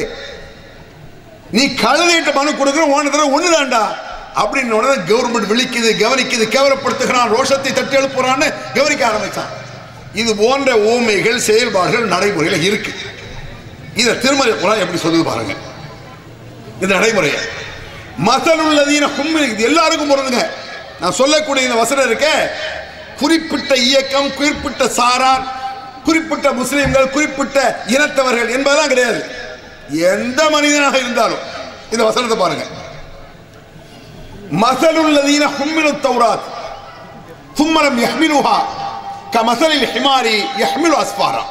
நீ 1.57 1.63
கழுதையிட்ட 1.83 2.31
மனு 2.37 2.51
கொடுக்குற 2.53 2.85
ஒன்று 2.95 3.13
தடவை 3.13 3.29
ஒண்ணுதான்டா 3.37 3.83
அப்படின்னு 4.41 4.77
உடனே 4.79 4.97
கவர்மெண்ட் 5.11 5.51
விழிக்குது 5.51 5.91
கவனிக்குது 6.03 6.45
கேவலப்படுத்துகிறான் 6.55 7.31
ரோஷத்தை 7.35 7.71
தட்டி 7.71 7.97
எழுப்புறான்னு 7.99 8.47
கவனிக்க 8.77 9.03
ஆரம்பிச்சான். 9.09 9.51
இது 10.13 10.35
போன்ற 10.35 10.77
ஊமைகள் 10.77 11.39
செயல்பாடுகள் 11.39 12.05
நடைமுறையில் 12.05 12.63
இருக்கு. 12.63 12.93
இதை 13.95 14.19
திருமலை 14.19 14.53
குரான் 14.53 14.79
எப்படி 14.79 14.99
சொல்லுது 15.01 15.23
பாருங்க. 15.23 15.53
இந்த 16.81 16.93
நடைமுறையை. 16.93 17.39
மசலுள்ளதீன 18.25 19.15
கும்மி 19.15 19.41
இது 19.41 19.63
எல்லாருக்கும் 19.63 20.11
பொருந்துங்க. 20.11 20.47
நான் 20.99 21.11
சொல்லக்கூடிய 21.11 21.67
இந்த 21.67 21.79
வசனம் 21.79 22.05
இருக்க 22.05 22.57
குறிப்பிட்ட 23.17 23.75
இயக்கம் 23.75 24.35
குறிப்பிட்ட 24.35 24.87
சாரார் 24.87 25.43
குறிப்பிட்ட 26.03 26.51
முஸ்லீம்கள் 26.51 27.09
குறிப்பிட்ட 27.09 27.83
இனத்தவர்கள் 27.87 28.51
என்பதெல்லாம் 28.51 28.87
கிடையாது. 28.87 29.25
எந்த 29.89 30.49
மனிதனாக 30.49 30.97
இருந்தாலும் 30.97 31.39
இந்த 31.91 32.03
வசனத்தை 32.03 32.37
பாருங்க. 32.37 32.63
மசலுள்ளதீன 34.51 35.49
கும்மினு 35.59 35.97
தௌராத் 36.03 36.39
சும்மலம் 37.57 37.99
யஹ்மிலுஹா. 37.99 38.85
கமசலில் 39.31 39.85
ஹிமாரி 39.85 40.45
يحمل 40.57 40.93
أسفارا. 41.01 41.43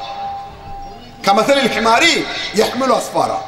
கமசலில் 1.22 1.70
ஹிமாரி 1.76 2.26
يحمل 2.54 2.90
أسفارا. 2.90 3.38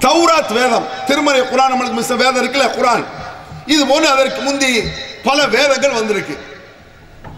தௌராத் 0.00 0.52
வேதம். 0.52 0.86
திருமறை 1.06 1.40
குரான் 1.40 1.72
நம்மளுக்கு 1.72 1.92
மிஸ் 1.92 2.08
வேதம் 2.08 2.36
இருக்குல்ல 2.36 2.64
குரான். 2.64 3.04
இது 3.66 3.86
போன்று 3.86 4.08
அதற்கு 4.08 4.40
முந்தி 4.40 4.82
பல 5.24 5.46
வேதங்கள் 5.46 5.90
வந்திருக்கு. 5.90 6.38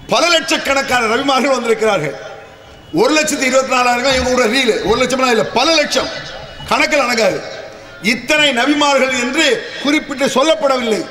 பல 0.09 0.29
லட்சக்கணக்கான 0.29 1.07
ரவிமார்கள் 1.07 1.51
வந்திருக்கிறார்கள். 1.51 2.17
ஒரு 2.93 3.15
லட்சத்தி 3.15 3.41
இருபத்தி 3.41 3.75
நாலாயிரம் 3.75 4.15
இவங்க 4.15 4.45
ரீல் 4.45 4.85
ஒரு 4.85 4.99
லட்சம் 4.99 5.29
இல்ல 5.29 5.45
பல 5.45 5.75
லட்சம். 5.75 6.09
கணக்கில் 6.69 7.01
அடங்காது. 7.01 7.41
இத்தனை 8.03 8.49
நபிமார்கள் 8.51 9.21
என்று 9.21 9.73
குறிப்பிட்டு 9.83 10.27
சொல்லப்படவில்லை. 10.27 11.07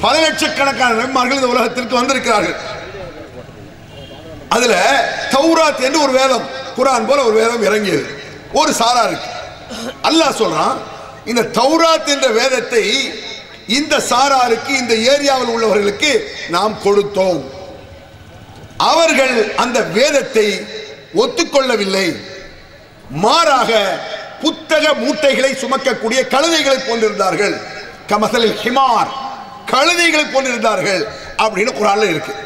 பல 0.00 0.20
லட்சக்கணக்கான 0.20 1.02
நபிமார்கள் 1.02 1.34
இந்த 1.34 1.46
உலகத்திற்கு 1.46 1.94
வந்திருக்கிறார்கள். 1.94 2.75
அதுல 4.48 4.74
தௌராத் 5.30 5.80
என்று 5.80 6.02
ஒரு 6.02 6.12
வேதம் 6.12 6.46
குரான் 6.76 7.06
போல 7.06 7.22
ஒரு 7.22 7.32
வேதம் 7.32 7.62
இறங்கியது. 7.62 8.06
ஒரு 8.52 8.72
சாரா 8.72 9.02
இருக்கு. 9.02 9.30
அல்லாஹ் 10.02 10.42
சொல்றான் 10.42 10.76
இந்த 11.24 11.42
தௌராத் 11.42 12.06
என்ற 12.06 12.26
வேதத்தை 12.26 13.14
இந்த 13.66 13.96
சாராருக்கு 13.96 14.68
இந்த 14.68 14.94
ஏரியாவில் 14.94 15.50
உள்ளவர்களுக்கு 15.50 16.24
நாம் 16.48 16.78
கொடுத்தோம். 16.84 17.44
அவர்கள் 18.76 19.54
அந்த 19.56 19.80
வேதத்தை 19.80 20.66
ஒத்துக்கொள்ளவில்லை. 21.16 22.16
மாறாக 23.10 23.98
புத்தக 24.40 24.94
மூட்டைகளை 24.94 25.52
சுமக்கக்கூடிய 25.52 26.26
கழுதைகளை 26.28 26.78
போன்றிருந்தார்கள். 26.78 27.60
கமசலில் 28.08 28.56
ஹிமார் 28.62 29.08
கழுதைகளை 29.70 30.24
போன்றிருந்தார்கள். 30.34 31.04
அப்படின்னு 31.38 31.72
குரான்ல 31.72 32.08
இருக்கு. 32.08 32.45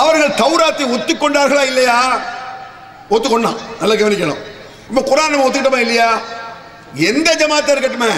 அவர்கள் 0.00 0.38
தௌராத்தை 0.42 0.84
ஒத்துக்கொண்டார்களா 0.94 1.64
இல்லையா? 1.70 2.20
ஒத்துக்கொண்டான் 3.10 3.58
நல்லா 3.80 3.94
கவனிக்கணும். 3.94 4.42
இப்ப 4.88 5.02
குரான் 5.10 5.30
நம்ம 5.30 5.46
ஒத்துக்கிட்டோமா 5.48 5.78
இல்லையா? 5.78 6.20
எந்த 6.94 7.34
ஜமாத்தா 7.34 7.72
இருக்கட்டுமே. 7.74 8.12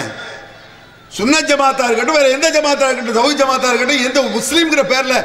சுன்ன 1.09 1.39
ஜமாத்தா 1.39 1.83
இருக்கட்டும் 1.87 2.15
வேற 2.15 2.29
எந்த 2.29 2.47
ஜமாத்தா 2.51 2.85
இருக்கட்டும் 2.87 3.17
தௌஹீத் 3.19 3.41
ஜமாத்தா 3.41 3.67
இருக்கட்டும் 3.71 4.05
எந்த 4.07 4.21
முஸ்லீம்ங்கிற 4.37 4.83
பேர்ல 4.93 5.15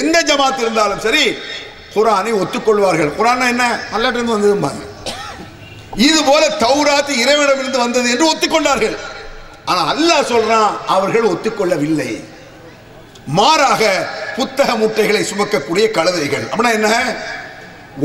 எந்த 0.00 0.22
ஜமாத் 0.22 0.58
இருந்தாலும் 0.58 1.00
சரி 1.00 1.24
குரானை 1.94 2.32
ஒத்துக்கொள்வார்கள். 2.42 3.12
குரான் 3.18 3.48
என்ன? 3.48 3.64
அல்லாட்ட 3.92 4.18
இருந்து 4.18 4.36
வந்ததும்பாங்க 4.36 4.82
இது 5.96 6.24
போல 6.24 6.42
தௌராத் 6.48 7.12
இறைவனிடமிருந்து 7.22 7.78
வந்தது 7.78 8.10
என்று 8.10 8.26
ஒத்துக்கொண்டார்கள். 8.32 8.96
ஆனா 9.64 9.94
அல்லாஹ் 9.94 10.28
சொல்றான் 10.32 10.70
அவர்கள் 10.86 11.22
ஒத்துக்கொள்ளவில்லை. 11.22 12.10
மாறாக 13.38 13.82
புத்தக 14.36 14.76
மூட்டைகளை 14.76 15.22
சுமக்கக்கூடிய 15.30 15.86
கழுதைகள் 15.96 16.44
அப்படின்னா 16.50 16.72
என்ன? 16.78 16.90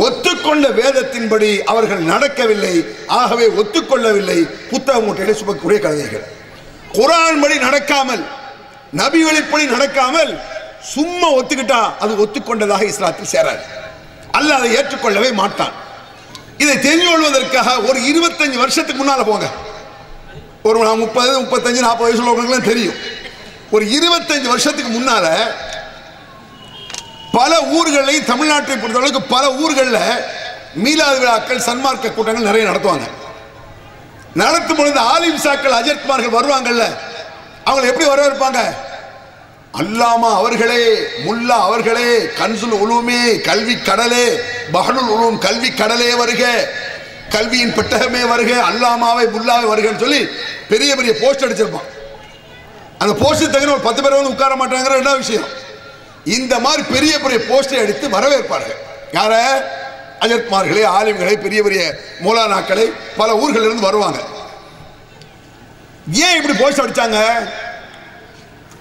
ஒத்துக்கொண்ட 0.03 0.65
வேதத்தின்படி 0.81 1.49
அவர்கள் 1.71 2.01
நடக்கவில்லை. 2.13 2.75
ஆகவே 3.07 3.45
ஒத்துக்கொள்ளவில்லை 3.61 4.39
புத்தக 4.69 4.99
மூட்டைகளை 4.99 5.35
சுமக்கக்கூடிய 5.41 5.77
கழுதைகள் 5.85 6.25
குரான் 6.97 7.41
படி 7.41 7.55
நடக்காமல் 7.67 8.23
நபி 8.91 9.19
வழிப்படி 9.23 9.65
நடக்காமல் 9.75 10.33
சும்மா 10.93 11.29
ஒத்துக்கிட்டா 11.33 11.79
அது 11.99 12.13
ஒத்துக்கொண்டதாக 12.25 12.83
இஸ்லாத்தில் 12.91 13.31
சேராது. 13.31 13.63
அல்ல 14.31 14.55
அதை 14.55 14.69
ஏற்றுக்கொள்ளவே 14.75 15.33
மாட்டான். 15.33 15.73
இதை 16.57 16.79
தெரிந்து 16.79 17.05
கொள்வதற்காக 17.05 17.69
ஒரு 17.81 17.99
இருபத்தஞ்சு 18.11 18.57
வருஷத்துக்கு 18.63 19.01
முன்னால 19.03 19.23
போங்க. 19.25 19.47
ஒரு 20.63 20.77
நான் 20.83 21.03
முப்பது 21.05 21.31
முப்பத்தஞ்சு 21.41 21.79
நாற்பது 21.87 22.07
வயசுல 22.07 22.23
உள்ளவங்களுக்குலாம் 22.23 22.71
தெரியும். 22.71 22.95
ஒரு 23.71 23.85
இருபத்தஞ்சு 23.85 24.47
வருஷத்துக்கு 24.47 24.91
முன்னால 24.99 25.25
பல 27.31 27.61
ஊர்களில் 27.61 28.27
தமிழ்நாட்டை 28.31 28.75
பொறுத்தளவுக்கு 28.81 29.21
பல 29.29 29.53
ஊர்களில் 29.53 30.01
மீலாது 30.83 31.19
விழாக்கள் 31.19 31.65
சன்மார்க்க 31.67 32.13
கூட்டங்கள் 32.13 32.47
நிறைய 32.49 32.69
நடத்துவாங்க. 32.69 33.07
நடத்தும் 34.33 34.77
பொழுது 34.77 34.99
ஆலிம் 34.99 35.43
சாக்கள் 35.43 35.77
அஜர்குமார்கள் 35.79 36.35
வருவாங்கல்ல 36.37 36.85
அவங்களை 37.65 37.85
எப்படி 37.91 38.07
வரவேற்பாங்க? 38.09 38.61
அல்லாமா 39.81 40.29
அவர்களே 40.35 40.81
முல்லா 41.25 41.57
அவர்களே 41.67 42.09
கன்சுல் 42.39 42.77
உலூமே 42.83 43.41
கல்வி 43.41 43.75
கடலே 43.81 44.25
பஹனுல் 44.73 45.11
உலூம் 45.15 45.37
கல்வி 45.37 45.73
கடலே 45.73 46.13
வருக 46.13 46.43
கல்வியின் 47.29 47.73
பெட்டகமே 47.73 48.27
வருக 48.27 48.51
அல்லாமாவை 48.69 49.25
முல்லாவை 49.35 49.65
வருகன்னு 49.73 49.99
சொல்லி 49.99 50.29
பெரிய 50.69 50.95
பெரிய 50.95 51.13
போஸ்ட் 51.21 51.45
அடிச்சிருப்பான். 51.45 51.89
அந்த 53.05 53.23
போஸ்ட் 53.23 53.51
தகுந்த 53.51 53.71
ஒரு 53.71 53.79
பத்து 53.79 54.01
பேர் 54.03 54.13
வந்து 54.13 54.29
உட்கார 54.29 54.53
மாட்டாங்கிற 54.55 54.93
ரெண்டாவது 54.93 55.17
விஷயம்? 55.17 55.47
இந்த 56.23 56.59
மாதிரி 56.59 56.83
பெரிய 56.83 57.19
பெரிய 57.19 57.39
போஸ்டை 57.49 57.71
எடுத்து 57.71 58.09
வரவேற்பார்கள். 58.09 58.79
யார? 59.11 59.33
அஜர்குமார்களை 60.19 60.83
ஆலிம்களை 60.99 61.33
பெரிய 61.41 61.63
பெரிய 61.63 61.99
மூலானாக்களை 62.23 62.91
பல 63.17 63.35
ஊர்களில் 63.35 63.65
இருந்து 63.65 63.81
வருவாங்க. 63.81 64.19
ஏன் 66.11 66.35
இப்படி 66.35 66.57
போஸ்ட் 66.57 66.81
அடிச்சாங்க? 66.81 67.49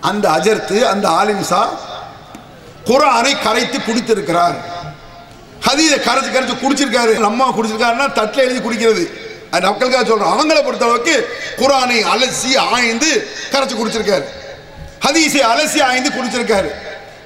அந்த 0.00 0.28
அஜர்த்து 0.28 0.82
அந்த 0.82 1.08
ஆலிம்சா 1.08 1.62
குரானை 2.84 3.42
கரைத்து 3.42 3.78
குடித்திருக்கிறார். 3.78 4.56
ஹதீதை 5.66 5.98
கரைச்சு 6.08 6.32
கரைச்சு 6.36 6.56
குடிச்சிருக்காரு. 6.64 7.18
நம்ம 7.18 7.54
குடிச்சிருக்காருன்னா 7.56 8.12
தட்டில் 8.12 8.44
எழுதி 8.44 8.60
குடிக்கிறது. 8.60 9.23
அது 9.54 9.66
மக்களுக்காக 9.66 10.06
சொல்கிறோம் 10.06 10.34
அவங்கள 10.34 10.64
பொறுத்த 10.64 10.84
அளவுக்கு 10.84 11.16
குரானை 11.58 11.98
அலசி 12.14 12.56
ஆய்ந்து 12.56 13.10
கரைச்சி 13.52 13.74
குடிச்சிருக்காரு. 13.76 14.24
ஹதீஸை 15.06 15.42
அலசி 15.52 15.82
ஆய்ந்து 15.82 16.10
குடிச்சிருக்காரு. 16.10 16.70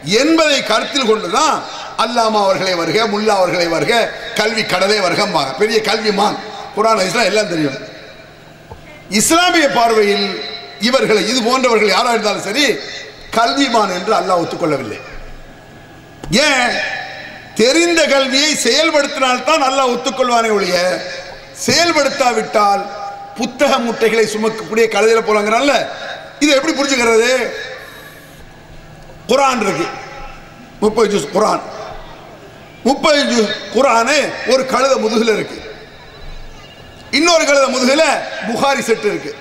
என்பதை 0.05 0.65
கருத்தில் 0.65 1.07
கொண்டுதான் 1.07 1.63
அல்லாமா 1.99 2.41
அவர்களை 2.43 2.75
வருக 2.75 3.07
முல்லா 3.07 3.35
அவர்களை 3.41 3.67
வருக 3.67 4.11
கல்வி 4.35 4.65
கடலே 4.65 4.99
வருகம்பாங்க. 4.99 5.57
பெரிய 5.59 5.81
கல்விமான். 5.81 6.37
குரான் 6.77 6.99
ஹதீஸ்லாம் 7.01 7.25
எல்லாம் 7.25 7.49
தெரியும். 7.49 7.79
இஸ்லாமிய 9.11 9.69
பார்வையில் 9.69 10.43
இவர்களை 10.81 11.29
இது 11.29 11.43
போன்றவர்கள் 11.43 11.89
யாராக 11.89 12.11
இருந்தாலும் 12.11 12.43
சரி 12.43 12.67
கல்விமான் 13.37 13.95
என்று 13.95 14.13
அல்லாஹ் 14.15 14.43
ஒத்துக்கொள்ளவில்லை. 14.43 15.01
ஏன்? 16.31 16.71
தெரிந்த 17.55 18.07
கல்வியை 18.07 18.55
செயல்படுத்தினால்தான் 18.55 19.63
அல்லாஹ் 19.69 19.93
ஒத்துக்கொள்வானே 19.95 20.51
ஒழிய 20.51 20.77
செயல்படுத்தாவிட்டால் 21.67 22.83
புத்தக 23.39 23.79
முட்டைகளை 23.79 24.25
சுமக்கக்கூடிய 24.35 24.85
கழுதையில் 24.95 25.27
போலாங்கிறான்ல. 25.29 25.75
இது 26.43 26.51
எப்படி 26.57 26.73
புரிஞ்சுக்கிறது? 26.73 27.31
குரான் 29.31 29.63
இருக்கு. 29.67 29.87
முப்பது 30.81 31.09
ஜூஸ் 31.13 31.33
குரான். 31.37 31.63
முப்பது 32.85 33.21
ஜூஸ் 33.31 33.53
குரானு 33.75 34.17
ஒரு 34.53 34.63
கழுத 34.73 34.95
முதுகில் 35.05 35.35
இருக்கு. 35.37 35.59
இன்னொரு 37.19 37.45
கழுத 37.45 37.67
முதுகில் 37.75 38.07
புகாரி 38.49 38.83
செட்டு 38.89 39.09
இருக்கு. 39.13 39.33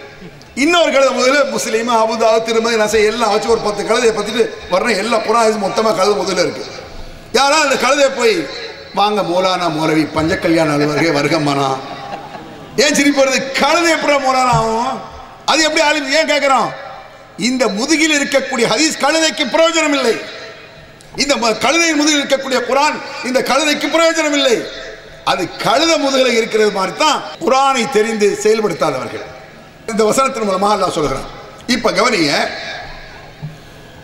இன்னொரு 0.56 0.92
கழுத 0.92 1.10
முதுகில் 1.12 1.52
முஸ்லீம் 1.56 1.90
அபுதாவு 1.90 2.44
திருமதி 2.44 2.78
நசை 2.84 3.02
எல்லாம் 3.12 3.34
வச்சு 3.34 3.50
ஒரு 3.50 3.60
பத்து 3.60 3.82
கழுதையை 3.84 4.14
பற்றிட்டு 4.16 4.44
வரணும் 4.72 5.00
எல்லா 5.04 5.18
குரான் 5.18 5.66
மொத்தமாக 5.66 5.98
கழுத 6.00 6.16
முதுகில் 6.16 6.46
இருக்கு. 6.46 6.66
யாரா 7.32 7.58
அந்த 7.66 7.76
கழுதையை 7.76 8.12
போய் 8.16 8.36
வாங்க 8.94 9.22
மோலானா 9.22 9.68
மோரவி 9.78 10.04
பஞ்ச 10.14 10.36
கல்யாண 10.38 10.76
அலுவலகே 10.76 11.12
வருகம்மானா 11.20 11.68
ஏன் 12.78 12.96
சிரிப்பு 12.96 13.24
வருது? 13.24 13.60
கழுதை 13.60 13.92
எப்படி 13.92 14.14
மௌலானா 14.18 14.54
ஆகும்? 14.54 15.00
அது 15.46 15.64
எப்படி 15.64 15.82
ஆளும் 15.82 16.12
ஏன் 16.12 16.28
கேட்குறோம் 16.28 16.70
இந்த 17.38 17.68
முதுகில் 17.70 18.20
இருக்கக்கூடிய 18.20 18.66
ஹதீஸ் 18.68 19.02
கழுதைக்கு 19.02 19.46
பிரயோஜனம் 19.46 19.94
இல்லை 19.94 20.16
இந்த 21.16 21.36
ம- 21.36 21.58
கழுதையின் 21.58 21.96
முதுகில் 21.96 22.22
இருக்கக்கூடிய 22.22 22.60
குரான் 22.68 22.98
இந்த 23.24 23.40
கழுதைக்கு 23.42 23.88
பிரயோஜனம் 23.88 24.34
இல்லை 24.34 24.58
அது 25.24 25.50
கழுத 25.64 25.98
முதுகில் 25.98 26.36
இருக்கிறது 26.36 26.72
மாதிரி 26.72 26.98
தான் 26.98 27.24
குரானை 27.40 27.90
தெரிந்து 27.90 28.40
செயல்படுத்தாதவர்கள். 28.44 29.26
இந்த 29.88 30.04
வசனத்தின் 30.04 30.44
மூலமாக 30.44 30.76
நான் 30.76 30.92
சொல்கிறான் 30.92 31.28
இப்போ 31.68 31.92
கவனிய 31.92 32.32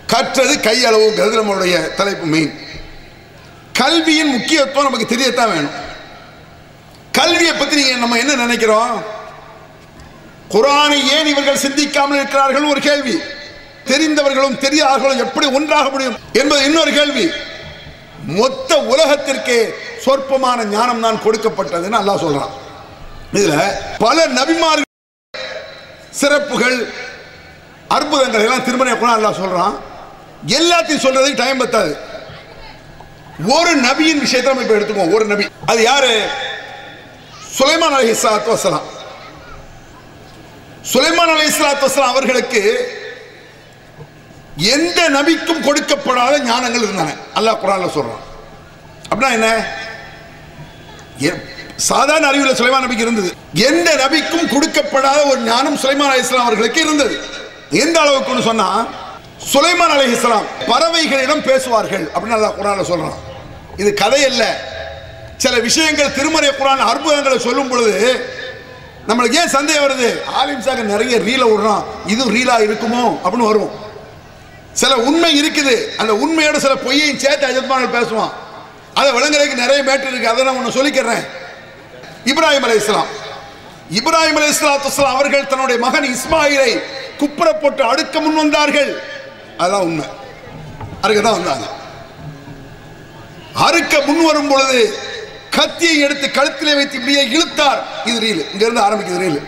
கற்றது 0.06 0.56
கையளவுங்கிறது 0.60 1.40
நம்மளுடைய 1.40 1.96
தலைப்பு 1.96 2.26
மெயின் 2.26 2.54
கல்வியின் 3.74 4.28
முக்கியத்துவம் 4.28 4.84
நமக்கு 4.84 5.16
தெரியத்தான் 5.16 5.52
வேணும். 5.52 5.76
கல்வியை 7.18 7.54
பத்தி 7.54 7.76
நீங்க 7.76 7.96
நம்ம 7.96 8.18
என்ன 8.18 8.36
நினைக்கிறோம்? 8.36 9.04
குரானை 10.50 11.00
ஏன் 11.12 11.26
இவர்கள் 11.26 11.58
சிந்திக்காமல் 11.58 12.18
இருக்கிறார்கள்? 12.18 12.64
ஒரு 12.64 12.80
கேள்வி. 12.80 13.20
தெரிந்தவர்களும் 13.86 14.58
தெரியாதவர்களும் 14.58 15.18
எப்படி 15.18 15.48
ஒன்றாக 15.48 15.90
முடியும்? 15.90 16.18
என்பது 16.34 16.64
இன்னொரு 16.64 16.94
கேள்வி. 16.94 17.32
மொத்த 18.26 18.78
உலகத்திற்கே 18.78 19.74
சொற்பமான 20.06 20.64
ஞானம் 20.64 21.02
தான் 21.02 21.22
கொடுக்கப்பட்டதுன்னு 21.24 22.00
அல்லாஹ் 22.02 22.24
சொல்றான். 22.26 22.50
இதுல 23.34 23.72
பல 24.00 24.28
நபிமார்கள் 24.28 24.92
சிறப்புகள் 26.10 26.94
அற்புதங்கள் 27.88 28.42
எல்லாம் 28.42 28.64
திருமணம் 28.64 29.00
கூட 29.00 29.12
அல்லாஹ் 29.12 29.42
சொல்றான். 29.44 29.76
எல்லாத்தையும் 30.48 31.04
சொல்றதுக்கு 31.06 31.36
டைம் 31.36 31.58
பத்தாது. 31.58 31.98
ஒரு 33.48 33.78
நபியின் 33.78 34.20
விஷயத்தை 34.20 34.54
நம்ம 34.54 34.62
இப்ப 34.62 34.76
எடுத்துக்குவோம். 34.76 35.14
ஒரு 35.14 35.26
நபி. 35.26 35.48
அது 35.66 35.82
யாரு? 35.82 36.28
சுலைமான் 37.58 37.96
அலி 37.98 38.12
இஸ்லாத்து 38.12 38.52
வசலாம் 38.56 38.88
சுலைமான் 40.94 41.32
அலி 41.36 41.46
இஸ்லாத்து 41.52 41.86
வசலாம் 41.88 42.14
அவர்களுக்கு 42.14 42.62
எந்த 44.58 45.10
நபிக்கும் 45.10 45.66
கொடுக்கப்படாத 45.68 46.34
ஞானங்கள் 46.50 46.86
இருந்தன. 46.86 47.16
அல்லாஹ் 47.36 47.62
குரான்ல 47.64 47.88
சொல்றான். 47.98 48.24
அப்படின்னா 49.12 49.32
என்ன? 49.38 49.50
சாதாரண 51.76 52.26
அறிவுல 52.32 52.52
சுலைமான் 52.60 52.86
நபிக்கு 52.86 53.06
இருந்தது. 53.08 53.30
எந்த 53.54 53.90
நபிக்கும் 54.04 54.52
கொடுக்கப்படாத 54.56 55.30
ஒரு 55.30 55.40
ஞானம் 55.42 55.78
சுலைமான் 55.78 56.12
அலி 56.14 56.20
இஸ்லாம் 56.20 56.46
அவர்களுக்கு 56.46 56.82
இருந்தது. 56.82 57.16
எந்த 57.70 57.98
அளவுக்குன்னு 58.02 58.50
சொன்னா 58.50 58.68
சுலைமான் 59.54 59.96
அலி 59.96 60.12
இஸ்லாம் 60.12 60.46
பறவைகளிடம் 60.68 61.44
பேசுவார்கள் 61.50 62.06
அப்படின்னு 62.14 62.38
அல்லாஹ் 62.40 62.60
குரான்ல 62.60 62.86
சொல்றான். 62.92 63.20
இது 63.78 63.94
கதை 63.94 64.26
அல்ல. 64.26 64.44
சில 65.44 65.60
விஷயங்கள் 65.60 66.14
திருமறை 66.14 66.50
குரான் 66.50 66.84
அற்புதங்களை 66.92 67.40
சொல்லும் 67.40 67.68
பொழுது 67.68 68.26
நம்மளுக்கு 69.08 69.34
ஏன் 69.34 69.48
சந்தேகம் 69.48 69.84
வருது? 69.84 70.24
ஆலிம் 70.40 70.62
சாகர் 70.62 70.92
நிறைய 70.94 71.20
ரீலை 71.20 71.48
விடுறான். 71.50 71.84
இது 72.06 72.32
ரீலா 72.32 72.56
இருக்குமோ? 72.66 73.02
அப்படின்னு 73.24 73.50
வரும். 73.52 73.72
சில 74.74 74.96
உண்மை 74.96 75.32
இருக்குது. 75.42 75.96
அந்த 75.98 76.14
உண்மையோட 76.14 76.58
சில 76.58 76.74
பொய்யையும் 76.74 77.18
சேர்த்து 77.18 77.48
அஜத்மானல் 77.48 77.96
பேசுவான். 77.98 78.32
அதை 78.94 79.12
விளங்குறதுக்கு 79.12 79.54
நிறைய 79.54 79.84
மேட்டர் 79.84 80.08
இருக்கு. 80.08 80.30
அதை 80.30 80.44
நான் 80.44 80.58
ஒன்று 80.58 80.78
சொல்லிக்கிறேன். 80.80 81.24
இப்ராஹிம் 82.26 82.68
அலை 82.68 82.76
இஸ்லாம் 82.76 83.08
இப்ராஹிம் 83.94 84.38
அலை 84.40 84.50
இஸ்லாத்து 84.50 85.04
அவர்கள் 85.04 85.48
தன்னுடைய 85.48 85.82
மகன் 85.82 86.16
இஸ்மாயிலை 86.16 86.82
குப்புற 87.18 87.54
போட்டு 87.54 87.94
அடுக்க 87.94 88.14
முன் 88.14 88.36
வந்தார்கள். 88.36 89.02
அதான் 89.58 89.88
உண்மை. 89.90 90.06
அறுக்க 91.02 91.22
தான் 91.22 91.32
வந்தாங்க. 91.32 91.66
அறுக்க 93.54 94.02
முன் 94.06 94.26
வரும் 94.26 94.48
பொழுது 94.48 95.12
கத்தியை 95.58 95.98
எடுத்து 96.06 96.28
கழுத்திலே 96.38 96.74
வைத்து 96.80 96.98
இப்படியே 97.00 97.24
இழுத்தார். 97.36 97.82
இது 98.10 98.18
ரீல் 98.26 98.44
இங்கிருந்து 98.54 98.86
ஆரம்பிக்குது 98.88 99.24
ரீல் 99.26 99.42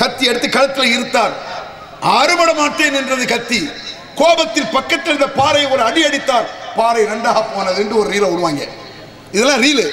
கத்தி 0.00 0.24
எடுத்து 0.30 0.48
கழுத்தில் 0.56 0.94
இருத்தார் 0.96 1.34
அறுபட 2.18 2.50
மாட்டேன் 2.60 2.96
என்றது 3.00 3.24
கத்தி. 3.34 3.60
கோபத்தில் 4.20 4.72
பக்கத்தில் 4.76 5.12
இருந்த 5.12 5.28
பாறையை 5.38 5.66
ஒரு 5.74 5.82
அடி 5.88 6.00
அடித்தார். 6.08 6.46
பாறை 6.78 7.02
ரெண்டாக 7.12 7.40
போனது 7.54 7.78
என்று 7.82 7.96
ஒரு 8.00 8.08
ரீலை 8.14 8.28
விடுவாங்க 8.32 8.62
இதெல்லாம் 9.36 9.62
ரீலு 9.66 9.86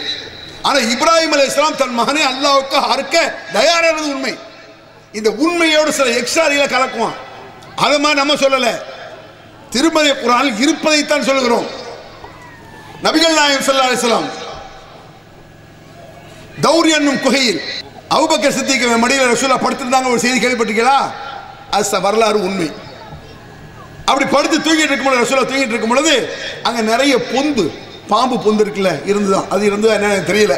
ஆனால் 0.67 0.85
இப்ராஹிம் 0.93 1.33
அலி 1.35 1.45
இஸ்லாம் 1.51 1.79
தன் 1.81 1.95
மகனை 1.99 2.23
அல்லாவுக்கு 2.31 2.77
அறுக்க 2.93 3.15
தயாரானது 3.57 4.07
உண்மை. 4.13 4.33
இந்த 5.19 5.29
உண்மையோடு 5.43 5.91
சில 5.97 6.11
எக்ஸ்ட்ரா 6.19 6.45
ரீலை 6.53 6.67
கலக்குவான். 6.75 7.17
அதை 7.85 7.97
மாதிரி 8.03 8.19
நம்ம 8.21 8.35
சொல்லலை. 8.43 8.73
திருமதி 9.73 10.11
குரானில் 10.23 10.61
இருப்பதைத்தான் 10.63 11.27
சொல்லுகிறோம். 11.29 11.67
நபிகள் 13.05 13.37
நாயகம் 13.39 13.65
ஸல்லல்லாஹு 13.67 13.91
அலிஸ்லாம் 13.91 14.29
தௌரி 16.65 16.91
என்னும் 16.97 17.21
குகையில் 17.25 17.61
அபூபக்கர் 18.15 18.55
சித்திக்கு 18.57 18.97
மடியில் 19.03 19.31
ரசூலா 19.33 19.55
படுத்திருந்தாங்க 19.63 20.09
ஒரு 20.13 20.19
செய்தி 20.23 20.37
கேள்விப்பட்டிருக்கீங்களா? 20.43 20.97
அது 21.75 22.01
வரலாறு 22.05 22.39
உண்மை. 22.47 22.67
அப்படி 24.09 24.25
படுத்து 24.35 24.57
தூங்கிட்டு 24.57 24.91
இருக்கும் 24.91 25.09
பொழுது 25.09 25.23
ரசூலா 25.23 25.43
தூங்கிட்டு 25.51 25.73
இருக்கும் 25.75 25.93
பொழுது 25.93 26.13
அங்கே 26.67 26.81
நிறைய 26.91 27.13
பொந்து 27.33 27.65
பாம்பு 28.11 28.35
பொந்து 28.45 28.63
இருக்குல்ல 28.65 28.91
இருந்துதான் 29.11 29.49
அது 29.49 29.63
இருந்ததா 29.69 29.93
என்ன 29.99 30.15
தெரியல. 30.31 30.55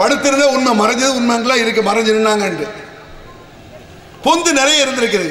படுத்திருந்தா 0.00 0.46
உண்மை 0.56 0.72
மறைஞ்சது 0.82 1.16
உண்மைங்களா 1.20 1.56
இருக்கு 1.64 1.82
மறைஞ்சு 1.90 2.68
பொந்து 4.26 4.52
நிறைய 4.60 4.84
இருந்திருக்குது. 4.84 5.28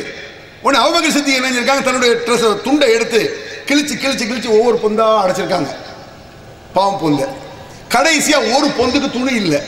உடனே 0.66 0.78
அபூபக்கர் 0.84 1.16
சித்தி 1.18 1.32
என்ன 1.38 1.48
செஞ்சிருக்காங்க? 1.50 1.84
தன்னுடைய 1.88 2.12
ட்ரெஸ் 2.26 2.62
துண்டை 2.62 2.88
எடுத்து 2.98 3.20
கிழிச்சு 3.70 3.96
கிழிச்சு 4.04 4.26
கிழிச்சு 4.30 4.50
ஒவ்வொரு 4.58 4.78
பொந்தாக 4.84 5.24
அடைச்சிருக்காங்க. 5.24 5.72
பாம்பு 6.74 6.98
பொந்தை. 7.04 7.26
கடைசியா 7.96 8.56
ஒரு 8.56 8.68
பொந்துக்கு 8.68 9.12
துணி 9.12 9.34
இல்லை. 9.34 9.62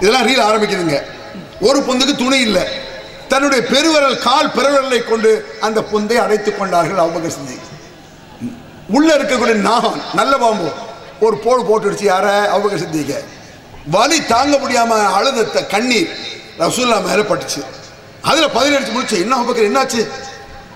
இதெல்லாம் 0.00 0.26
ரீல் 0.26 0.48
ஆரம்பிக்குதுங்க. 0.48 1.02
ஒரு 1.60 1.78
பொந்துக்கு 1.78 2.16
துணி 2.16 2.38
இல்லை. 2.38 2.62
தன்னுடைய 3.28 3.66
பெருவரல் 3.66 4.18
கால் 4.18 4.48
பெருவரலை 4.48 5.04
கொண்டு 5.04 5.56
அந்த 5.60 5.80
பொந்தை 5.92 6.14
அடைத்துக் 6.16 6.58
கொண்டார்கள் 6.58 7.04
அபூபக்கர் 7.04 7.28
சித்திக். 7.28 7.60
உள்ள 8.88 9.16
இருக்கக்கூடிய 9.16 9.54
நாகம் 9.54 10.00
நல்ல 10.14 10.36
பாம்பு 10.36 10.70
ஒரு 11.20 11.36
போடு 11.36 11.62
போட்டுடுச்சு 11.62 11.94
யார? 11.94 12.26
அபூபக்கர் 12.56 12.82
சித்திக்க. 12.82 13.24
வலி 13.86 14.26
தாங்க 14.26 14.56
முடியாம 14.56 15.12
அழுத 15.12 15.66
கண்ணீர் 15.66 16.08
ரசூல்லா 16.58 17.02
மேல 17.02 17.22
பட்டுச்சு. 17.22 17.64
அதுல 18.22 18.48
பதினெடுத்து 18.48 18.92
முடிச்சு 18.92 19.20
என்ன 19.20 19.36
அபூபக்கர் 19.36 19.72
என்னாச்சு? 19.72 20.08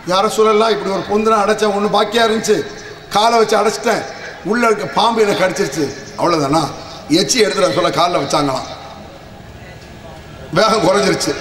யார 0.07 0.29
சொல்லலாம் 0.29 0.71
இப்படி 0.71 0.91
ஒரு 0.91 1.05
பொந்துனா 1.11 1.39
அடைச்சேன் 1.39 1.75
ஒன்று 1.75 2.03
பாக்கியா 2.03 2.23
இருந்துச்சு. 2.23 2.67
காலை 3.09 3.39
வச்சு 3.39 3.57
அடைச்சிட்டேன். 3.57 4.03
உள்ள 4.45 4.67
இருக்க 4.67 4.85
பாம்பு 4.85 5.23
எனக்கு 5.23 5.45
கடிச்சிருச்சு 5.45 6.06
அவ்வளோதானா 6.19 6.63
எச்சி 7.21 7.39
எடுத்துட 7.45 7.75
சொல்ல 7.75 7.91
காலில் 7.91 8.23
வச்சாங்களாம். 8.23 8.67
வேகம் 10.59 10.85
குறைஞ்சிருச்சு. 10.87 11.33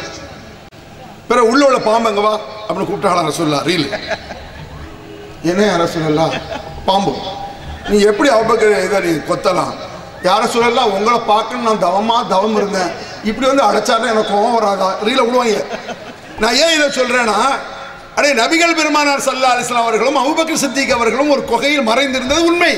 பிறகு 1.27 1.49
உள்ள 1.51 1.65
உள்ள 1.65 1.79
பாம்பு 1.79 2.09
எங்க 2.09 2.21
வா? 2.21 2.33
அப்படின்னு 2.67 2.87
கூப்பிட்டாங்களா 2.89 3.27
ரசூல்லா 3.29 3.61
ரீல் 3.69 3.87
என்ன 5.51 5.63
ரசூல்லா 5.83 6.25
பாம்பு. 6.85 7.13
நீ 7.89 7.99
எப்படி 7.99 8.29
அவ்வளோ 8.29 8.55
இதை 8.85 8.99
நீ 8.99 9.11
கொத்தலாம்? 9.29 9.73
யார 10.23 10.47
சொல்லலாம் 10.47 10.93
உங்களை 10.97 11.19
பார்க்கணும் 11.19 11.67
நான் 11.67 11.83
தவமா 11.83 12.27
தவம் 12.27 12.55
இருந்தேன். 12.55 12.91
இப்படி 13.23 13.47
வந்து 13.47 13.67
அடைச்சாருன்னா 13.69 14.11
எனக்கு 14.13 14.33
கோவம் 14.33 14.57
வராதா? 14.57 14.87
ரீல 15.05 15.21
விடுவாங்க. 15.25 15.65
நான் 16.39 16.55
ஏன் 16.63 16.75
இதை 16.75 16.87
சொல்றேன்னா 16.99 17.37
அடே 18.17 18.29
நபிகள் 18.41 18.75
பெருமானார் 18.79 19.23
சல்லா 19.27 19.49
அலிஸ்லாம் 19.55 19.85
அவர்களும் 19.85 20.17
அபுபக்கர் 20.21 20.61
சித்திக் 20.63 20.93
அவர்களும் 20.97 21.31
ஒரு 21.35 21.41
குகையில் 21.51 21.87
மறைந்திருந்தது 21.89 22.41
உண்மை. 22.49 22.73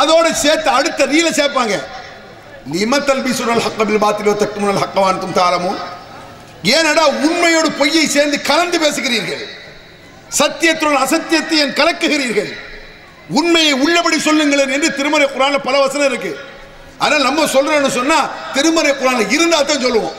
அதோடு 0.00 0.28
சேர்த்து 0.44 0.70
அடுத்த 0.78 1.06
ரீல 1.12 1.28
சேர்ப்பாங்க. 1.38 1.74
லிம 2.72 2.98
தல்பிசுனல் 3.08 3.62
ஹக்கபில் 3.66 4.02
பாத்திலோ 4.04 4.34
தக்குமுனல் 4.42 4.80
ஹக்கவான் 4.82 5.20
தும் 5.22 5.36
தாரமும் 5.40 5.78
ஏனடா 6.74 7.04
உண்மையோடு 7.26 7.68
பொய்யை 7.80 8.04
சேர்ந்து 8.16 8.36
கலந்து 8.50 8.76
பேசுகிறீர்கள்? 8.84 9.42
சத்தியத்துடன் 10.40 11.02
அசத்தியத்தை 11.04 11.56
என் 11.64 11.76
கலக்குகிறீர்கள்? 11.80 12.50
உண்மையை 13.38 13.72
உள்ளபடி 13.84 14.18
சொல்லுங்களேன் 14.28 14.72
என்று 14.76 14.88
திருமறை 14.98 15.26
குரான 15.34 15.58
பல 15.66 15.74
வசனம் 15.84 16.08
இருக்கு. 16.10 16.32
ஆனால் 17.04 17.26
நம்ம 17.28 17.46
சொல்றோம்னு 17.54 17.92
சொன்னா 17.98 18.18
திருமறை 18.54 18.92
குரான 18.94 19.20
இருந்தா 19.34 19.60
தான் 19.70 19.84
சொல்லுவோம். 19.86 20.16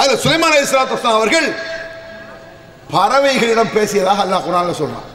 அதுல 0.00 0.18
சுலைமான் 0.24 0.54
அலிஸ்லாத்து 0.56 1.16
அவர்கள் 1.18 1.48
பறவைகளிடம் 2.92 3.74
பேசியதாக 3.74 4.22
அல்லாஹ் 4.22 4.46
குரான்ல 4.46 4.72
சொல்றான் 4.80 5.08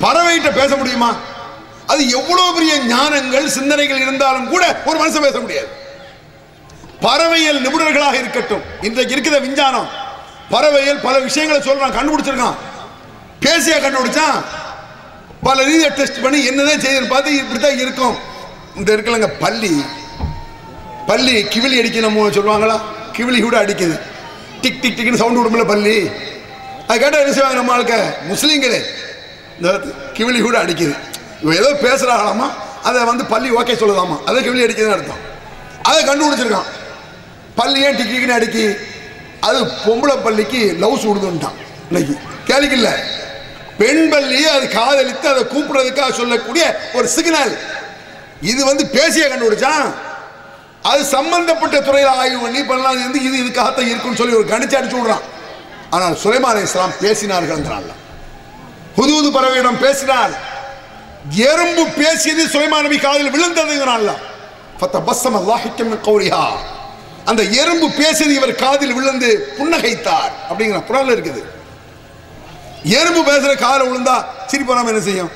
பறவைகிட்ட 0.00 0.50
பேச 0.54 0.76
முடியுமா? 0.76 1.16
அது 1.86 2.08
எவ்வளவு 2.08 2.54
பெரிய 2.54 2.72
ஞானங்கள் 2.94 3.46
சிந்தனைகள் 3.46 4.00
இருந்தாலும் 4.00 4.48
கூட 4.48 4.82
ஒரு 4.86 4.98
மனுஷன் 4.98 5.26
பேச 5.26 5.40
முடியாது. 5.40 5.68
பறவையில் 7.00 7.60
நிபுணர்களாக 7.66 8.14
இருக்கட்டும். 8.14 8.62
இன்றைக்கு 8.82 9.12
இருக்கிற 9.12 9.38
விஞ்ஞானம். 9.38 9.88
பறவையில் 10.50 11.00
பல 11.00 11.18
விஷயங்களை 11.18 11.60
சொல்றான் 11.68 11.96
கண்டுபிடிச்சிருக்கான். 11.98 12.56
பேசியா 13.40 13.78
கண்டுபிடிச்சான்? 13.84 14.38
பல 15.42 15.64
ரீதியை 15.64 15.88
டெஸ்ட் 15.88 16.22
பண்ணி 16.22 16.44
என்னதான் 16.44 16.80
செய்யுதுன்னு 16.80 17.08
பார்த்து 17.08 17.36
இப்படித்தான் 17.36 17.78
இருக்கும். 17.78 18.16
இந்த 18.76 18.96
இருக்கலங்க 18.96 19.28
பள்ளி 19.40 19.84
பள்ளி 21.06 21.42
கிவிலி 21.42 21.76
அடிக்கணும் 21.80 22.36
சொல்லுவாங்களா? 22.38 22.80
கிவிலி 23.16 23.40
கூட 23.42 23.64
அடிக்குது. 23.64 24.00
டிக் 24.60 24.80
டிக் 24.80 24.98
டிக்னு 24.98 25.14
சவுண்ட் 25.14 25.38
விடும்ல 25.38 25.66
பள்ளி 25.66 26.10
அது 26.88 26.98
கேட்டால் 26.98 27.20
என்ன 27.20 27.32
செய்வாங்க 27.32 27.56
நம்ம 27.56 27.76
ஆளுக்க 27.76 27.94
முஸ்லீம்களே. 28.30 28.80
இந்த 29.56 29.70
கிவிழி 30.16 30.42
கூட 30.42 30.62
அடிக்குது. 30.62 30.94
இவன் 31.42 31.56
ஏதோ 31.56 31.70
பேசுகிறாங்களாமா 31.82 32.48
அதை 32.82 33.04
வந்து 33.04 33.24
பள்ளி 33.24 33.50
ஓகே 33.50 33.74
சொல்லுதாமா? 33.82 34.16
அதை 34.24 34.48
கிவிழி 34.48 34.64
அடிக்குதுன்னு 34.66 34.96
அர்த்தம். 34.96 35.22
அதை 35.82 36.00
கண்டுபிடிச்சிருக்கான். 36.04 36.68
பள்ளி 37.54 37.80
ஏன் 37.80 37.96
டிக்கிக்குன்னு 37.96 38.38
அடிக்கி? 38.38 38.78
அது 39.40 39.58
பொம்பளை 39.64 40.22
பள்ளிக்கு 40.22 40.76
லவ்ஸ் 40.80 41.06
விடுதுன்ட்டான் 41.08 41.58
இன்னைக்கு. 41.90 42.14
கேள்விக்கு 42.44 42.76
இல்லை. 42.76 42.92
பெண் 43.78 44.08
பள்ளியை 44.08 44.50
அது 44.50 44.68
காதலித்து 44.68 45.28
அதை 45.28 45.42
கூப்பிடுறதுக்காக 45.44 46.12
சொல்லக்கூடிய 46.12 46.64
ஒரு 46.94 47.08
சிக்னல் 47.08 47.58
இது 48.40 48.64
வந்து 48.64 48.86
பேசிய 48.86 49.26
கண்டுபிடிச்சான். 49.26 49.94
அது 50.82 51.04
சம்பந்தப்பட்ட 51.04 51.80
துறையில் 51.80 52.10
ஆய்வு 52.10 52.38
பண்ணி 52.38 52.62
பண்ணலாம் 52.62 53.02
வந்து 53.02 53.22
இது 53.22 53.36
இதுக்காகத்தான் 53.44 53.88
இருக்குன்னு 53.90 54.16
சொல்லி 54.16 54.34
ஒரு 54.34 54.48
கணிச்சு 54.48 54.78
அடிச்சு 54.78 54.98
விடுறான். 54.98 55.24
ஆனால் 55.90 56.16
சுலைமான் 56.22 56.62
இஸ்லாம் 56.62 56.92
பேசினார்கள் 57.00 57.64
புதுவது 58.96 59.28
பறவையிடம் 59.30 59.78
பேசினார். 59.78 60.30
எறும்பு 61.30 61.86
பேசியது 61.86 62.46
சுலைமான் 62.46 62.82
நபி 62.82 62.98
காதில் 62.98 63.32
விழுந்ததுங்கிறான்ல 63.34 64.12
ஃபத்த 64.80 64.96
பஸ்ஸம 65.08 65.40
லாஹிக்கம் 65.50 65.88
மின் 65.90 66.04
அந்த 67.24 67.42
எறும்பு 67.42 67.90
பேசியது 67.90 68.34
இவர் 68.34 68.54
காதில் 68.54 68.94
விழுந்து 68.94 69.54
புன்னகைத்தார் 69.58 70.32
அப்படிங்கிற 70.48 70.84
குரல் 70.84 71.12
இருக்குது. 71.16 71.42
எறும்பு 72.84 73.22
பேசுற 73.30 73.58
காதில் 73.58 73.88
விழுந்தா 73.88 74.16
சிரிப்பாம 74.50 74.86
என்ன 74.86 75.00
செய்யும்? 75.00 75.30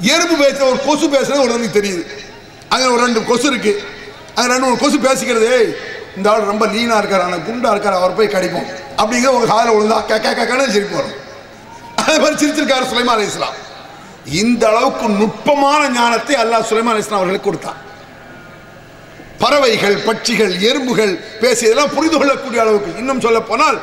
எறும்பு 0.00 0.44
பேசுற 0.44 0.62
ஒரு 0.70 0.80
கொசு 0.86 1.06
பேசுறது 1.06 1.40
ஒரு 1.40 1.52
தெரியுது. 1.78 2.02
அங்க 2.68 2.90
ஒரு 2.90 3.02
ரெண்டு 3.04 3.24
கொசு 3.24 3.46
இருக்கு. 3.46 3.84
அங்க 4.34 4.52
ரெண்டு 4.52 4.66
மூணு 4.66 4.78
கொசு 4.78 4.96
பேசிக்கிறது. 4.96 5.76
இந்த 6.16 6.26
ஆள் 6.32 6.50
ரொம்ப 6.52 6.64
லீனாக 6.74 7.00
இருக்கார் 7.02 7.24
ஆனால் 7.26 7.44
குண்டா 7.48 7.70
இருக்கார் 7.74 7.98
அவர் 8.00 8.16
போய் 8.18 8.34
கடிப்போம். 8.34 8.68
அப்படிங்கிற 9.00 9.30
உங்க 9.36 9.48
காதில் 9.52 9.74
விழுந்தா 9.76 9.98
கே 10.10 10.16
கேட்கன்னு 10.26 10.74
சிரிப்பு 10.76 10.96
வரும். 10.98 11.16
அதே 12.00 12.14
மாதிரி 12.22 12.36
சிரிச்சிருக்காரு 12.42 12.84
சுலைமா 12.92 13.14
அலி 13.16 13.26
இஸ்லாம். 13.32 13.56
இந்த 14.42 14.62
அளவுக்கு 14.72 15.06
நுட்பமான 15.20 15.82
ஞானத்தை 15.98 16.36
அல்லாஹ் 16.42 16.68
சுலைமா 16.70 16.92
அலி 16.92 17.02
இஸ்லாம் 17.04 17.20
அவர்களுக்கு 17.20 17.48
கொடுத்தான். 17.48 17.80
பறவைகள் 19.42 19.96
பட்சிகள் 20.06 20.54
எறும்புகள் 20.68 21.12
பேசியதெல்லாம் 21.42 21.94
புரிந்து 21.96 22.18
கொள்ளக்கூடிய 22.18 22.60
அளவுக்கு. 22.64 22.90
இன்னும் 23.00 23.24
சொல்ல 23.26 23.40
போனால் 23.50 23.78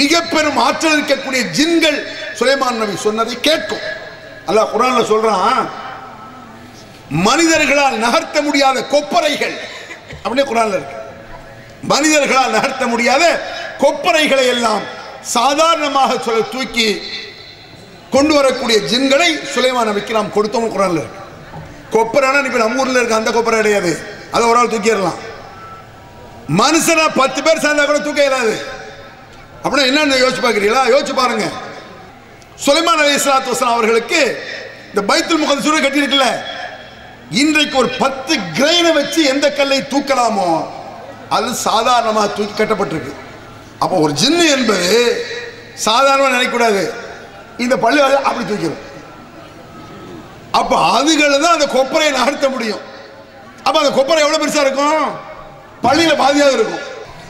மிக 0.00 0.20
பெரும் 0.32 0.58
ஆற்றல் 0.66 0.96
இருக்கக்கூடிய 0.96 1.42
ஜின்கள் 1.56 1.98
சுலைமான் 2.38 2.80
நபி 2.82 2.96
சொன்னதை 3.06 3.36
கேட்கும். 3.48 3.84
அல்லாஹ் 4.48 4.72
குரான்ல 4.74 5.02
சொல்றான் 5.12 5.64
மனிதர்களால் 7.28 7.96
நகர்த்த 8.04 8.36
முடியாத 8.48 8.78
கொப்பரைகள். 8.92 9.56
அப்படியே 10.24 10.46
குரான்ல 10.50 10.78
இருக்கு. 10.78 11.00
மனிதர்களால் 11.88 12.50
நகர்த்த 12.50 12.86
முடியாத 12.86 13.24
கொப்பரைகளை 13.78 14.46
எல்லாம் 14.46 14.82
சாதாரணமாக 15.20 16.18
சொல்ல 16.18 16.40
தூக்கி 16.40 17.02
கொண்டு 18.10 18.34
வரக்கூடிய 18.34 18.78
ஜின்களை 18.78 19.28
சுலைமான் 19.54 19.88
நபிக்கு 19.88 20.10
நாம் 20.10 20.34
கொடுத்தோம் 20.34 20.72
குரான்ல 20.74 21.02
கொப்பரைனா 21.92 22.44
இப்ப 22.44 22.58
நம்ம 22.58 22.80
ஊர்ல 22.80 22.98
இருக்க 22.98 23.14
அந்த 23.14 23.30
கொப்பரை 23.30 23.56
கிடையாது. 23.56 24.06
அதை 24.32 24.48
ஒரு 24.48 24.58
ஆள் 24.58 24.66
தூக்கிடலாம். 24.66 25.18
மனுஷனா 26.58 27.08
பத்து 27.14 27.42
பேர் 27.42 27.58
சேர்ந்தா 27.58 27.84
கூட 27.84 27.98
தூக்க 27.98 28.20
இயலாது. 28.20 28.66
அப்படின்னா 29.64 29.86
என்னென்ன 29.86 30.14
யோசிச்சு 30.14 30.42
பார்க்குறீங்களா? 30.42 30.82
யோசிச்சு 30.94 31.14
பாருங்க. 31.14 31.50
சுலைமான் 32.66 33.02
அலி 33.02 33.14
இஸ்லாத்து 33.14 33.52
வஸ்லாம் 33.52 33.76
அவர்களுக்கு 33.76 34.42
இந்த 34.94 35.14
பைத்துல் 35.14 35.42
முகத் 35.42 35.62
சூழல் 35.62 35.82
கட்டியிருக்குல்ல. 35.82 36.26
இன்றைக்கு 37.30 37.78
ஒரு 37.78 37.88
பத்து 37.88 38.36
கிரைனை 38.36 38.92
வச்சு 38.92 39.24
எந்த 39.24 39.52
கல்லை 39.52 39.78
தூக்கலாமோ 39.78 40.66
அது 41.30 41.54
சாதாரணமாக 41.54 42.26
தூக்கி 42.26 42.64
கட்டப்பட்டிருக்கு. 42.64 43.12
அப்போ 43.78 43.96
ஒரு 43.96 44.12
ஜின்னு 44.12 44.44
என்பது 44.56 44.90
சாதாரணமாக 45.74 46.34
நினைக்கக்கூடாது. 46.36 46.90
இந்த 47.58 47.76
பள்ளி 47.76 48.00
அப்படி 48.00 48.44
தூக்கிடும். 48.44 48.82
அப்போ 50.50 50.76
அதுகளை 50.98 51.40
தான் 51.40 51.56
அந்த 51.58 51.66
கொப்பரையை 51.66 52.12
நகர்த்த 52.18 52.48
முடியும். 52.48 52.82
அப்போ 53.64 53.78
அந்த 53.80 53.92
கொப்பரை 53.98 54.20
எவ்வளோ 54.24 54.38
பெருசாக 54.42 54.66
இருக்கும்? 54.66 55.06
பள்ளியில் 55.82 56.20
பாதியாக 56.24 56.52
இருக்கும். 56.52 56.82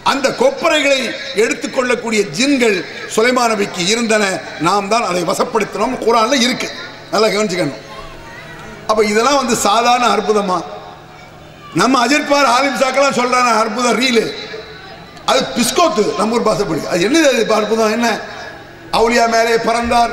அந்த 0.05 0.29
கொப்பரைகளை 0.31 0.99
எடுத்துக்கொள்ளக்கூடிய 1.35 2.23
ஜின்கள் 2.39 2.85
சுலைமான் 3.15 3.53
நபிக்கு 3.53 3.83
இருந்தன. 3.87 4.25
நாம் 4.61 4.89
தான் 4.89 5.03
அதை 5.03 5.23
வசப்படுத்தினோம். 5.23 5.99
குரானில் 6.05 6.41
இருக்கு. 6.41 6.69
நல்லா 7.11 7.27
கவனிச்சுக்கணும். 7.27 7.83
அப்போ 8.89 9.05
இதெல்லாம் 9.05 9.37
வந்து 9.37 9.57
சாதாரண 9.57 10.17
அற்புதமா? 10.17 10.63
நம்ம 11.75 12.07
அஜர்பார் 12.07 12.49
ஆலிம் 12.57 12.81
சாக்கெல்லாம் 12.83 13.19
சொல்கிறாங்க 13.21 13.51
அற்புதம் 13.63 13.99
ரீலு 14.03 14.25
அது 15.31 15.41
பிஸ்கோத்து 15.57 16.05
நம்ம 16.19 16.35
ஊர் 16.37 16.49
பாசப்படி. 16.49 16.83
அது 16.87 17.09
என்னது 17.09 17.29
அது? 17.33 17.55
அற்புதம் 17.55 17.93
என்ன? 17.93 18.09
அவுலியா 18.93 19.25
மேலே 19.29 19.55
பறந்தார் 19.69 20.13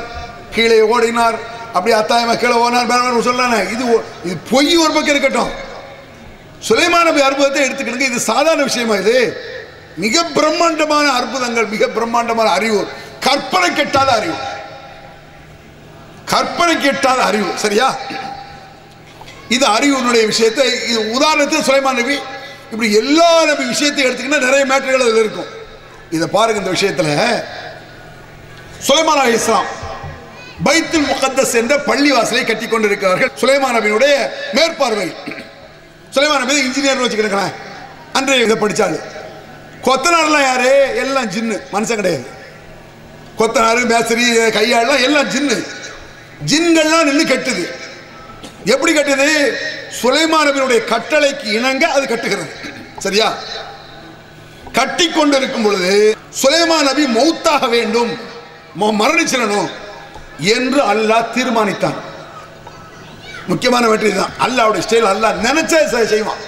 கீழே 0.54 0.78
ஓடினார் 0.80 1.36
அப்படி 1.72 1.92
அத்தாயமா 1.94 2.34
கீழே 2.36 2.56
ஓடினார் 2.62 2.88
மேலே 2.92 3.20
சொல்றானே 3.28 3.58
இது 3.74 3.84
இது 4.24 4.36
பொய் 4.50 4.76
ஒரு 4.76 4.92
பக்கம் 4.92 5.14
இருக்கட்டும். 5.14 5.52
சுலைமான 6.68 7.04
நபி 7.04 7.20
அற்புதத்தை 7.20 7.62
எடுத்துக்கணுங்க. 7.68 8.08
இது 8.12 8.20
சாதாரண 8.20 8.62
விஷயமா 8.62 8.94
இது? 8.94 9.16
மிக 9.96 10.24
பிரம்மாண்டமான 10.24 11.06
அற்புதங்கள் 11.12 11.66
மிக 11.66 11.86
பிரம்மாண்டமான 11.86 12.50
அறிவு. 12.50 12.88
கற்பனை 13.20 13.70
கெட்டாத 13.70 14.10
அறிவு. 14.18 14.36
கற்பனை 16.24 16.74
கெட்டாத 16.76 17.20
அறிவு. 17.30 17.50
சரியா? 17.56 17.88
இது 19.54 19.64
அறிவுனுடைய 19.76 20.24
விஷயத்தை 20.32 20.66
இது 20.90 21.00
உதாரணத்துக்கு 21.16 21.68
சுலைமான் 21.68 21.98
நபி 22.00 22.16
இப்படி 22.72 22.88
எல்லா 23.02 23.30
நபி 23.50 23.64
விஷயத்தையும் 23.72 24.08
எடுத்துக்கிட்டா 24.08 24.46
நிறைய 24.48 24.62
மேட்டர்கள் 24.72 25.04
அதில் 25.06 25.22
இருக்கும். 25.24 25.50
இதை 26.16 26.26
பாருங்க 26.36 26.60
இந்த 26.62 26.72
விஷயத்துல. 26.76 27.08
சுலைமான் 28.86 29.22
அலி 29.22 29.34
இஸ்லாம் 29.40 29.68
பைத்துல் 30.66 31.08
முகத்தஸ் 31.12 31.54
என்ற 31.60 31.74
பள்ளிவாசலை 31.88 32.42
கட்டி 32.50 32.66
கொண்டிருக்கிறார்கள் 32.66 33.32
சுலைமான் 33.40 33.76
நபியினுடைய 33.76 34.14
மேற்பார்வை. 34.56 35.08
சுலைமான் 36.14 36.42
நபி 36.44 36.64
இன்ஜினியர் 36.66 37.04
வச்சுக்கிறேன் 37.04 37.54
அன்றைய 38.18 38.46
இதை 38.46 38.56
படித்தாள் 38.62 38.96
கொத்தனார்லாம் 39.86 40.46
யாரு? 40.48 40.72
எல்லாம் 41.02 41.30
ஜின்னு 41.34 41.56
மனுஷன் 41.74 42.00
கிடையாது. 42.00 42.26
கொத்தனார் 43.38 43.80
மேசரி 43.92 44.24
கையாளெல்லாம் 44.56 45.04
எல்லாம் 45.06 45.30
ஜின்னு. 45.34 45.56
ஜின்கள்லாம் 46.50 47.08
நின்று 47.08 47.24
கட்டுது. 47.30 47.64
எப்படி 48.74 48.92
கட்டுது? 48.92 49.28
சுலைமானவனுடைய 50.00 50.80
கட்டளைக்கு 50.92 51.46
இணங்க 51.58 51.84
அது 51.96 52.04
கட்டுகிறது. 52.12 52.52
சரியா? 53.04 53.28
கட்டி 54.78 55.06
கொண்டிருக்கும் 55.08 55.64
பொழுது 55.66 55.92
சுலைமான் 56.42 56.88
நபி 56.90 57.04
மௌத்தாக 57.18 57.64
வேண்டும். 57.76 58.12
மரணிச்சிடணும் 59.00 59.68
என்று 60.54 60.80
அல்லாஹ் 60.92 61.32
தீர்மானித்தான். 61.34 61.98
முக்கியமான 63.50 63.84
வெற்றி 63.92 64.10
தான் 64.20 64.32
அல்லாவுடைய 64.46 64.82
ஸ்டைல் 64.86 65.10
அல்லாஹ் 65.12 65.40
நினைச்சே 65.46 65.80
செய்வான். 66.14 66.42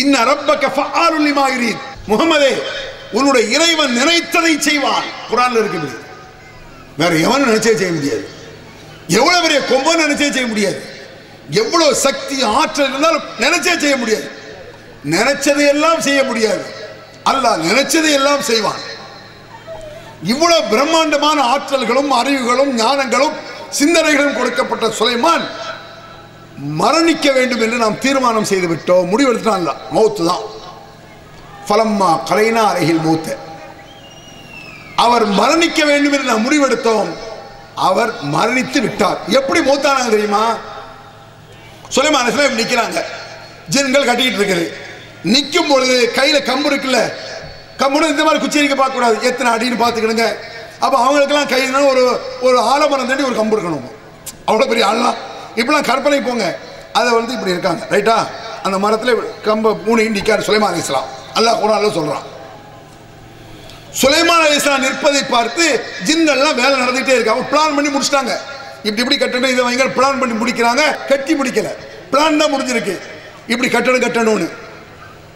இன்ன 0.00 0.14
ரப்பக 0.30 0.64
ஃபஆலுல்லி 0.76 1.32
மாயிரீன் 1.38 1.80
முகமதே 2.10 2.52
உன்னுடைய 3.16 3.44
இறைவன் 3.56 3.94
நினைத்ததை 4.00 4.54
செய்வான். 4.68 5.06
குர்ஆன்ல 5.30 5.62
இருக்குது 5.62 5.88
வேற 7.00 7.12
எவனும் 7.26 7.48
நினைச்சே 7.50 7.74
செய்ய 7.80 7.92
முடியாது. 7.96 8.24
எவ்வளவு 9.16 9.42
பெரிய 9.42 9.60
கொம்பு 9.64 9.92
நினைச்சே 10.04 10.30
செய்ய 10.30 10.46
முடியாது. 10.46 10.80
எவ்வளவு 11.50 11.94
சக்தி 11.94 12.42
ஆற்றல் 12.42 12.88
இருந்தாலும் 12.88 13.22
நினைச்சே 13.44 13.74
செய்ய 13.84 13.96
முடியாது. 13.96 14.26
நினைச்சதை 15.10 15.66
எல்லாம் 15.74 16.00
செய்ய 16.00 16.24
முடியாது. 16.24 16.64
அல்லாஹ் 17.30 17.64
நினைச்சதை 17.68 18.10
எல்லாம் 18.18 18.42
செய்வான். 18.42 18.82
இவ்வளவு 20.32 20.68
பிரம்மாண்டமான 20.72 21.38
ஆற்றல்களும் 21.54 22.10
அறிவுகளும் 22.20 22.72
ஞானங்களும் 22.78 23.34
சிந்தனைகளும் 23.78 24.36
கொடுக்கப்பட்ட 24.38 24.86
சுலைமான் 24.98 25.44
மரணிக்க 26.80 27.32
வேண்டும் 27.32 27.60
என்று 27.60 27.76
நாம் 27.76 27.98
தீர்மானம் 27.98 28.48
செய்து 28.50 28.68
விட்டோம். 28.68 29.10
முடிவெடுத்தான் 29.12 29.66
மௌத்து 29.96 30.22
தான். 30.30 30.44
பலம்மா 31.68 32.10
கலைனா 32.30 32.62
அருகில் 32.72 33.04
மூத்த. 33.06 33.36
அவர் 35.04 35.26
மரணிக்க 35.40 35.80
வேண்டும் 35.84 36.12
என்று 36.12 36.30
நாம் 36.30 36.46
முடிவெடுத்தோம் 36.46 37.10
அவர் 37.86 38.10
மரணித்து 38.34 38.78
விட்டார். 38.84 39.18
எப்படி 39.38 39.60
மூத்தானாங்க 39.60 40.10
தெரியுமா? 40.10 40.42
சுலைமான் 41.94 42.22
அலைஹிஸ்ஸலாம் 42.22 42.58
நிற்கிறாங்க 42.60 42.98
ஜின்கள் 43.74 44.08
கட்டிக்கிட்டு 44.08 44.40
இருக்குது. 44.40 44.66
நிற்கும் 45.22 45.70
பொழுது 45.70 45.96
கையில் 46.18 46.46
கம்பு 46.50 46.68
இருக்குல்ல? 46.70 47.00
கம்புன்னு 47.80 48.12
இந்த 48.12 48.24
மாதிரி 48.24 48.40
குச்சி 48.42 48.74
பார்க்க 48.74 48.98
கூடாது 48.98 49.16
எத்தனை 49.28 49.48
அடின்னு 49.54 49.82
பார்த்துக்கிடுங்க. 49.82 50.26
அப்போ 50.84 50.96
அவங்களுக்கெல்லாம் 51.04 51.50
கையில 51.52 51.82
ஒரு 51.92 52.02
ஒரு 52.46 52.58
ஆலமரம் 52.72 53.08
தாண்டி 53.10 53.28
ஒரு 53.30 53.38
கம்பு 53.40 53.56
இருக்கணும். 53.56 53.86
அவ்வளோ 54.48 54.68
பெரிய 54.68 54.86
ஆள்லாம். 54.90 55.18
இப்படிலாம் 55.56 55.88
கற்பனை 55.90 56.20
போங்க. 56.20 56.46
அதை 56.98 57.10
வந்து 57.18 57.32
இப்படி 57.36 57.54
இருக்காங்க. 57.54 57.82
ரைட்டா? 57.94 58.16
அந்த 58.66 58.78
மரத்தில் 58.78 59.14
கம்பை 59.46 59.70
பூனை 59.86 60.08
நிற்கார் 60.08 60.46
சுலைமான் 60.48 60.78
இஸ்லாம் 60.82 61.08
அல்லாஹ் 61.38 61.60
குரான்ல 61.62 61.90
சொல்கிறான் 61.98 62.26
சுலைமான் 64.00 64.42
அலைஹிஸ்ஸலாம் 64.46 64.84
நிற்பதை 64.86 65.22
பார்த்து 65.34 65.64
ஜின்கள்லாம் 66.08 66.58
வேலை 66.60 66.74
நடந்துகிட்டே 66.82 67.14
இருக்கு. 67.16 67.32
அவங்க 67.34 67.46
பிளான் 67.52 67.76
பண்ணி 67.76 67.90
முடிச்சிட்டாங்க. 67.94 68.32
இப்படி 68.86 69.02
இப்படி 69.04 69.18
கட்டணும் 69.22 69.52
இதை 69.54 69.62
வைங்க 69.68 69.86
பிளான் 69.98 70.20
பண்ணி 70.20 70.34
முடிக்கிறாங்க. 70.40 70.82
கட்டி 71.10 71.32
முடிக்கல. 71.40 71.70
பிளான் 72.12 72.40
தான் 72.42 72.52
முடிஞ்சிருக்கு. 72.54 72.94
இப்படி 73.52 73.68
கட்டணும் 73.76 74.04
கட்டணும்னு. 74.06 74.48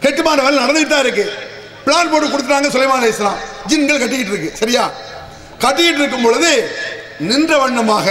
கட்டுமான 0.04 0.42
வேலை 0.46 0.56
நடந்துகிட்டு 0.64 0.94
தான் 0.94 1.04
இருக்கு. 1.06 1.24
பிளான் 1.86 2.10
போட்டு 2.12 2.28
கொடுத்துட்டாங்க 2.32 2.70
சுலைமான் 2.74 3.00
அலைஹிஸ்ஸலாம் 3.00 3.40
ஜின்கள் 3.70 4.02
கட்டிக்கிட்டு 4.02 4.34
இருக்கு. 4.34 4.50
சரியா? 4.62 4.84
கட்டிக்கிட்டு 5.64 6.00
இருக்கும் 6.02 6.26
பொழுது 6.26 6.50
நின்ற 7.30 7.52
வண்ணமாக 7.62 8.06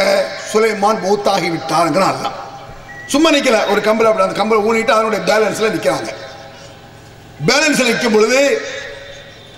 சுலைமான் 0.52 1.02
மௌத்தாகி 1.06 1.48
விட்டாருங்கிற 1.56 2.04
அர்த்தம் 2.12 2.38
சும்மா 3.14 3.30
நிற்கல 3.36 3.58
ஒரு 3.72 3.82
கம்பல் 3.88 4.10
அப்படி 4.10 4.26
அந்த 4.26 4.38
கம்பல் 4.40 4.66
ஊனிட்டு 4.68 4.94
அதனுடைய 4.98 5.22
பேலன்ஸில் 5.30 5.74
நிற்கிறாங்க 5.76 6.12
பேலன்ஸில் 7.50 7.90
நிற்கும் 7.90 8.16
பொழுது 8.16 8.40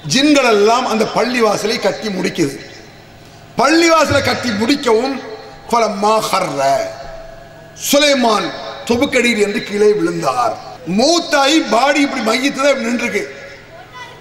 ஜின்கள் 0.07 0.45
எல்லாம் 0.45 0.87
அந்த 0.87 1.05
பள்ளி 1.05 1.41
வாசலை 1.41 1.79
கட்டி 1.79 2.07
முடிக்குது. 2.07 2.59
பள்ளி 3.55 3.89
வாசலை 3.89 4.21
கட்டி 4.21 4.49
முடிக்கவும் 4.49 5.21
பலம்மா 5.71 6.13
ஹர்ற 6.31 6.61
சுலைமான் 7.91 8.49
தொபுக்கடியில் 8.85 9.41
என்று 9.41 9.63
கீழே 9.63 9.91
விழுந்தார். 9.93 10.55
மூத்தாயி 10.97 11.69
பாடி 11.69 12.01
இப்படி 12.01 12.23
மையத்தில் 12.23 12.81
நின்றுருக்கு. 12.85 13.23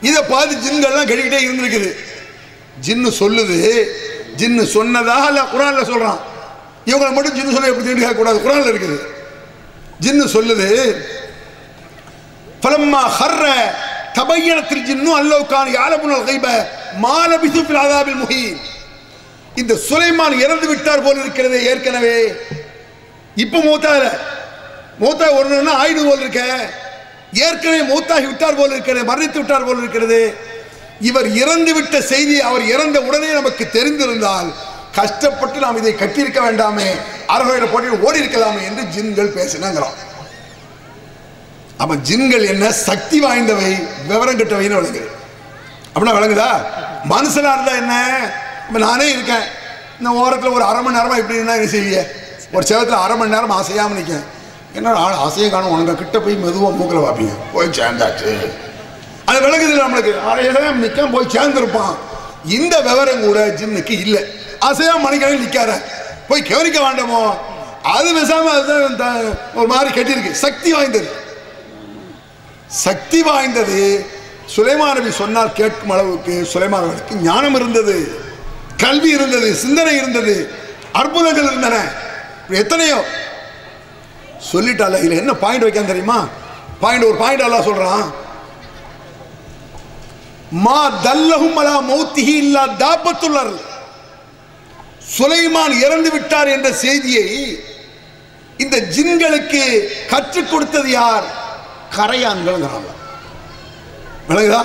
இதை 0.01 0.23
பார்த்து 0.23 0.57
ஜின்கள்லாம் 0.57 1.09
கட்டிக்கிட்டே 1.09 1.41
இருந்திருக்குது. 1.47 1.91
ஜின்னு 2.87 3.11
சொல்லுது 3.21 3.89
ஜின்னு 4.37 4.65
சொன்னதாக 4.65 5.29
இல்லை 5.29 5.43
குரானில் 5.43 5.85
சொல்கிறான் 5.85 6.21
இவங்களை 6.87 7.13
மட்டும் 7.13 7.35
ஜின்னு 7.39 7.53
சொல்ல 7.53 7.69
எப்படி 7.69 7.87
தேடி 7.87 8.15
கூடாது? 8.15 8.41
குரானில் 8.41 8.73
இருக்குது. 8.73 8.99
ஜின்னு 10.01 10.27
சொல்லுது 10.37 10.69
பலம்மா 12.63 13.03
ஹர்ற 13.19 13.47
தபையனத்தில் 14.19 14.87
ஜின்னும் 14.89 15.19
அல்லவுக்கான 15.21 15.73
யாலபுனல் 15.79 16.29
கைப 16.29 16.47
மாலபிசு 17.05 17.61
பிலாதாபில் 17.69 18.21
முஹீன். 18.23 18.61
இந்த 19.61 19.73
சுலைமான் 19.89 20.37
இறந்து 20.45 20.67
விட்டார் 20.71 21.05
போல் 21.07 21.21
இருக்கிறது 21.23 21.59
ஏற்கனவே. 21.71 22.17
இப்போ 23.45 23.59
மூத்தால 23.69 24.03
மூத்தா 25.03 25.27
ஒரு 25.39 25.61
ஆயுடு 25.83 26.03
போல் 26.09 26.23
இருக்க? 26.25 26.43
ஏற்கனவே 27.45 27.83
மூத்தாகி 27.93 28.27
விட்டார் 28.31 28.59
போல் 28.61 28.75
இருக்கிறது 28.77 29.09
மரணித்து 29.11 29.39
விட்டார் 29.41 29.67
போல் 29.69 29.83
இருக்கிறது. 29.83 30.21
இவர் 31.09 31.29
இறந்து 31.43 31.73
விட்ட 31.77 31.97
செய்தி 32.13 32.37
அவர் 32.49 32.65
இறந்த 32.75 32.99
உடனே 33.09 33.31
நமக்கு 33.39 33.65
தெரிந்திருந்தால் 33.77 34.51
கஷ்டப்பட்டு 34.99 35.59
நாம் 35.65 35.79
இதை 35.81 35.93
கட்டியிருக்க 36.01 36.41
வேண்டாமே. 36.47 36.89
அரகையில் 37.35 37.73
போட்டு 37.73 38.03
ஓடி 38.07 38.21
இருக்கலாமே 38.23 38.63
என்று 38.71 38.83
ஜின்கள் 38.95 39.37
பேசினாங்கிறோம் 39.39 39.97
அப்ப 41.77 41.95
ஜின்கள் 41.95 42.47
என்ன 42.47 42.73
சக்தி 42.73 43.21
வாய்ந்தவை 43.21 43.89
விவரம் 44.07 44.39
கெட்டவைன்னு 44.39 44.79
விளங்குது. 44.79 45.11
அப்படின்னா 45.95 46.17
விளங்குதா? 46.19 46.51
மனுஷனா 47.09 47.53
இருந்தா 47.53 47.73
என்ன? 47.73 48.21
இப்ப 48.67 48.79
நானே 48.79 49.11
இருக்கேன். 49.11 49.61
இந்த 49.99 50.11
ஓரத்தில் 50.11 50.51
ஒரு 50.51 50.65
அரை 50.65 50.83
மணி 50.83 50.99
நேரமா 50.99 51.17
இப்படி 51.17 51.39
என்ன 51.39 51.57
செய்வீங்க? 51.57 52.07
ஒரு 52.53 52.67
செவத்தில் 52.69 53.03
அரை 53.05 53.17
மணி 53.17 53.31
நேரம் 53.31 53.51
அசையாம 53.51 53.97
நிற்கேன் 53.99 54.25
என்ன 54.75 54.93
ஆள் 54.93 55.13
அசைய 55.13 55.51
காணும் 55.51 55.71
உனக்கு 55.71 55.95
கிட்ட 55.95 56.19
போய் 56.19 56.35
மெதுவாக 56.35 56.75
மூக்கில் 56.75 56.99
பார்ப்பீங்க 56.99 57.35
போய் 57.53 57.69
சேர்ந்தாச்சு. 57.69 58.51
அது 59.25 59.41
விளங்குது 59.41 59.83
நம்மளுக்கு. 59.83 60.13
அரையதான் 60.33 60.73
நிற்க 60.73 61.07
போய் 61.07 61.27
சேர்ந்துருப்பான். 61.27 61.97
இந்த 62.45 62.81
விவரம் 62.81 63.21
கூட 63.21 63.47
ஜின்னுக்கு 63.47 63.91
இல்லை. 63.91 64.23
அசையாம 64.61 65.03
மணிக்கவே 65.07 65.37
நிற்காத 65.45 65.83
போய் 66.29 66.43
கவனிக்க 66.43 66.81
வேண்டாமோ? 66.81 67.35
அது 67.83 68.17
பேசாம 68.17 68.45
அதுதான் 68.45 69.35
ஒரு 69.55 69.67
மாதிரி 69.67 69.91
கட்டியிருக்கு. 69.91 70.33
சக்தி 70.33 70.73
வாய்ந்தது. 70.73 71.22
சக்தி 72.73 73.23
வாய்ந்தது. 73.23 74.07
சுலைமான் 74.55 74.95
நபி 74.95 75.11
சொன்னால் 75.11 75.53
கேட்கும் 75.53 75.91
அளவுக்கு 75.91 76.49
சுலைமான் 76.53 76.83
அவர்களுக்கு 76.83 77.15
ஞானம் 77.15 77.55
இருந்தது. 77.55 78.27
கல்வி 78.77 79.11
இருந்தது 79.11 79.55
சிந்தனை 79.55 79.97
இருந்தது 79.97 80.55
அற்புதங்கள் 80.93 81.45
இருந்தன. 81.45 81.77
எத்தனையோ. 82.49 83.05
சொல்லிட்டால 84.53 84.99
இதில் 84.99 85.19
என்ன 85.19 85.33
பாயிண்ட் 85.33 85.63
வைக்க 85.63 85.83
தெரியுமா? 85.83 86.29
பாயிண்ட் 86.81 87.05
ஒரு 87.05 87.17
பாயிண்ட் 87.17 87.45
எல்லாம் 87.45 87.69
சொல்றான். 87.69 88.13
மா 90.51 90.91
தல்லஹும் 91.05 91.59
அலா 91.63 91.77
மௌத்திஹி 91.93 92.35
இல்லா 92.45 92.65
தாபத்துள்ளர் 92.67 93.53
சுலைமான் 95.19 95.85
இறந்து 95.85 96.11
விட்டார் 96.11 96.49
என்ற 96.49 96.73
செய்தியை 96.73 97.29
இந்த 98.57 98.79
ஜின்களுக்கு 98.79 99.89
கற்றுக் 100.09 100.51
கொடுத்தது 100.51 100.91
யார்? 100.91 101.25
கரையான்கள் 101.97 102.59
விளங்குதா? 104.29 104.63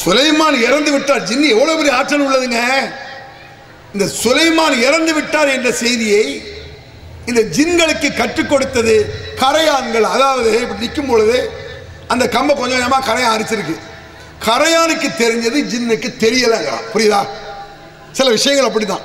சுலைமான் 0.00 0.56
இறந்து 0.66 0.90
விட்டார். 0.92 1.26
ஜின்னி 1.28 1.48
எவ்வளவு 1.54 1.78
பெரிய 1.78 1.92
ஆற்றல் 1.98 2.24
உள்ளதுங்க? 2.26 2.60
இந்த 3.94 4.06
சுலைமான் 4.22 4.76
இறந்து 4.86 5.12
விட்டார் 5.14 5.52
என்ற 5.56 5.70
செய்தியை 5.82 6.24
இந்த 7.30 7.40
ஜின்களுக்கு 7.56 8.08
கற்றுக் 8.20 8.50
கொடுத்தது 8.50 8.94
கரையான்கள். 9.42 10.06
அதாவது 10.14 10.50
இப்படி 10.62 10.80
நிற்கும் 10.80 11.10
பொழுது 11.10 11.36
அந்த 12.12 12.24
கம்பை 12.34 12.52
கொஞ்சம் 12.56 12.78
கொஞ்சமாக 12.78 13.06
கரையான் 13.10 13.34
அரிச்சிருக்கு. 13.36 13.76
கரையானுக்கு 14.48 15.08
தெரிஞ்சது 15.22 15.58
ஜின்னுக்கு 15.72 16.08
தெரியலைங்கிறான் 16.24 16.86
புரியுதா? 16.92 17.20
சில 18.18 18.30
விஷயங்கள் 18.36 18.68
அப்படிதான் 18.68 19.04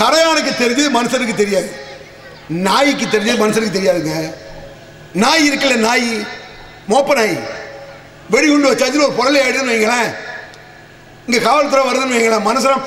கரையானுக்கு 0.00 0.52
தெரிஞ்சது 0.62 0.90
மனுஷனுக்கு 0.98 1.34
தெரியாது. 1.42 1.70
நாய்க்கு 2.66 3.06
தெரிஞ்சது 3.06 3.42
மனுஷனுக்கு 3.44 3.78
தெரியாதுங்க. 3.78 4.14
நாய் 5.22 5.46
இருக்குல்ல 5.48 5.76
நாய்? 5.88 6.10
மோப்பனாய் 6.90 7.40
வெடிகுண்டு 8.30 8.72
வச்சாச்சு 8.72 9.02
ஒரு 9.02 9.12
பொருளை 9.12 9.40
ஆயிடுன்னு 9.42 9.72
வைங்களேன். 9.72 10.10
இங்கே 11.26 11.40
காவல்துறை 11.40 11.82
வருதுன்னு 11.86 12.16
வைங்களேன். 12.16 12.46
மனுஷன் 12.48 12.82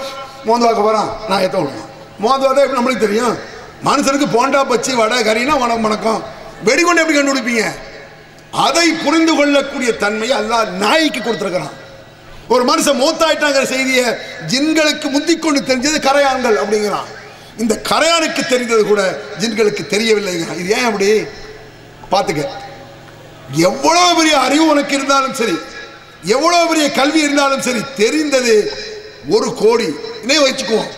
மோந்து 0.45 0.65
வாக்க 0.67 0.81
போகிறான் 0.81 1.17
நான் 1.29 1.41
ஏற்ற 1.41 1.57
விடுவேன். 1.59 1.89
மோந்து 2.19 2.45
வாக்க 2.45 2.65
எப்படி 2.65 2.79
நம்மளுக்கு 2.79 3.05
தெரியும்? 3.05 3.37
மனுஷனுக்கு 3.85 4.27
போண்டா 4.37 4.59
பச்சி 4.71 4.95
வடை 4.95 5.17
கறினா 5.23 5.51
உனக்கு 5.51 5.81
வணக்கம். 5.81 6.23
வெடிகுண்டு 6.63 7.01
எப்படி 7.01 7.17
கண்டுபிடிப்பீங்க? 7.17 7.65
அதை 8.51 8.91
புரிந்து 8.91 9.35
கொள்ளக்கூடிய 9.35 9.97
தன்மையை 9.97 10.37
அல்லா 10.37 10.67
நாய்க்கு 10.67 11.19
கொடுத்துருக்கிறான். 11.19 11.73
ஒரு 12.47 12.63
மனுஷன் 12.65 12.99
மூத்தாயிட்டாங்கிற 13.01 13.63
செய்தியை 13.63 14.05
ஜின்களுக்கு 14.47 15.07
முந்திக்கொண்டு 15.09 15.59
தெரிஞ்சது 15.69 15.99
கரையான்கள் 16.07 16.57
அப்படிங்கிறான். 16.63 17.09
இந்த 17.57 17.81
கரையானுக்கு 17.89 18.47
தெரிந்தது 18.47 18.85
கூட 18.85 19.19
ஜின்களுக்கு 19.39 19.83
தெரியவில்லைங்கிறான். 19.95 20.59
இது 20.59 20.69
ஏன் 20.69 20.85
அப்படி? 20.85 21.21
பார்த்துக்க. 22.11 22.47
எவ்வளவு 23.51 24.15
பெரிய 24.15 24.37
அறிவு 24.37 24.67
உனக்கு 24.67 24.95
இருந்தாலும் 24.95 25.33
சரி 25.33 25.57
எவ்வளவு 26.23 26.67
பெரிய 26.67 26.91
கல்வி 26.91 27.19
இருந்தாலும் 27.21 27.61
சரி 27.61 27.81
தெரிந்தது 27.95 28.73
ஒரு 29.29 29.53
கோடி. 29.53 29.95
இனே 30.23 30.37
வச்சுக்குவோம். 30.37 30.89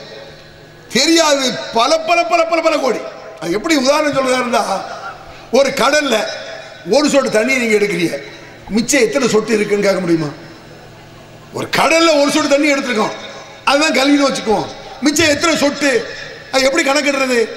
தெரியாது 0.94 1.52
பல 1.74 2.00
பல 2.00 2.24
பல 2.24 2.44
பல 2.44 2.62
பல 2.62 2.78
கோடி. 2.78 2.98
அது 3.40 3.52
எப்படி 3.52 3.76
உதாரணம் 3.76 4.14
சொல்றதா 4.14 4.82
ஒரு 5.52 5.74
கடலில் 5.74 6.24
ஒரு 6.92 7.10
சொட்டு 7.10 7.30
தண்ணி 7.30 7.56
நீங்கள் 7.56 7.80
எடுக்கிறீங்க. 7.80 8.22
மிச்சம் 8.70 9.02
எத்தனை 9.02 9.28
சொட்டு 9.28 9.54
இருக்குன்னு 9.54 9.84
கேட்க 9.84 10.00
முடியுமா? 10.00 10.28
ஒரு 11.54 11.70
கடலில் 11.70 12.22
ஒரு 12.22 12.32
சொட்டு 12.32 12.50
தண்ணி 12.50 12.74
எடுத்துருக்கோம். 12.74 13.12
அதுதான் 13.64 13.92
கல்வின்னு 13.92 14.32
வச்சுக்குவோம். 14.32 14.66
மிச்சம் 15.02 15.28
எத்தனை 15.28 15.58
சொட்டு? 15.58 16.08
அது 16.52 16.64
எப்படி 16.64 16.90
கணக்கிடுறது? 16.90 17.50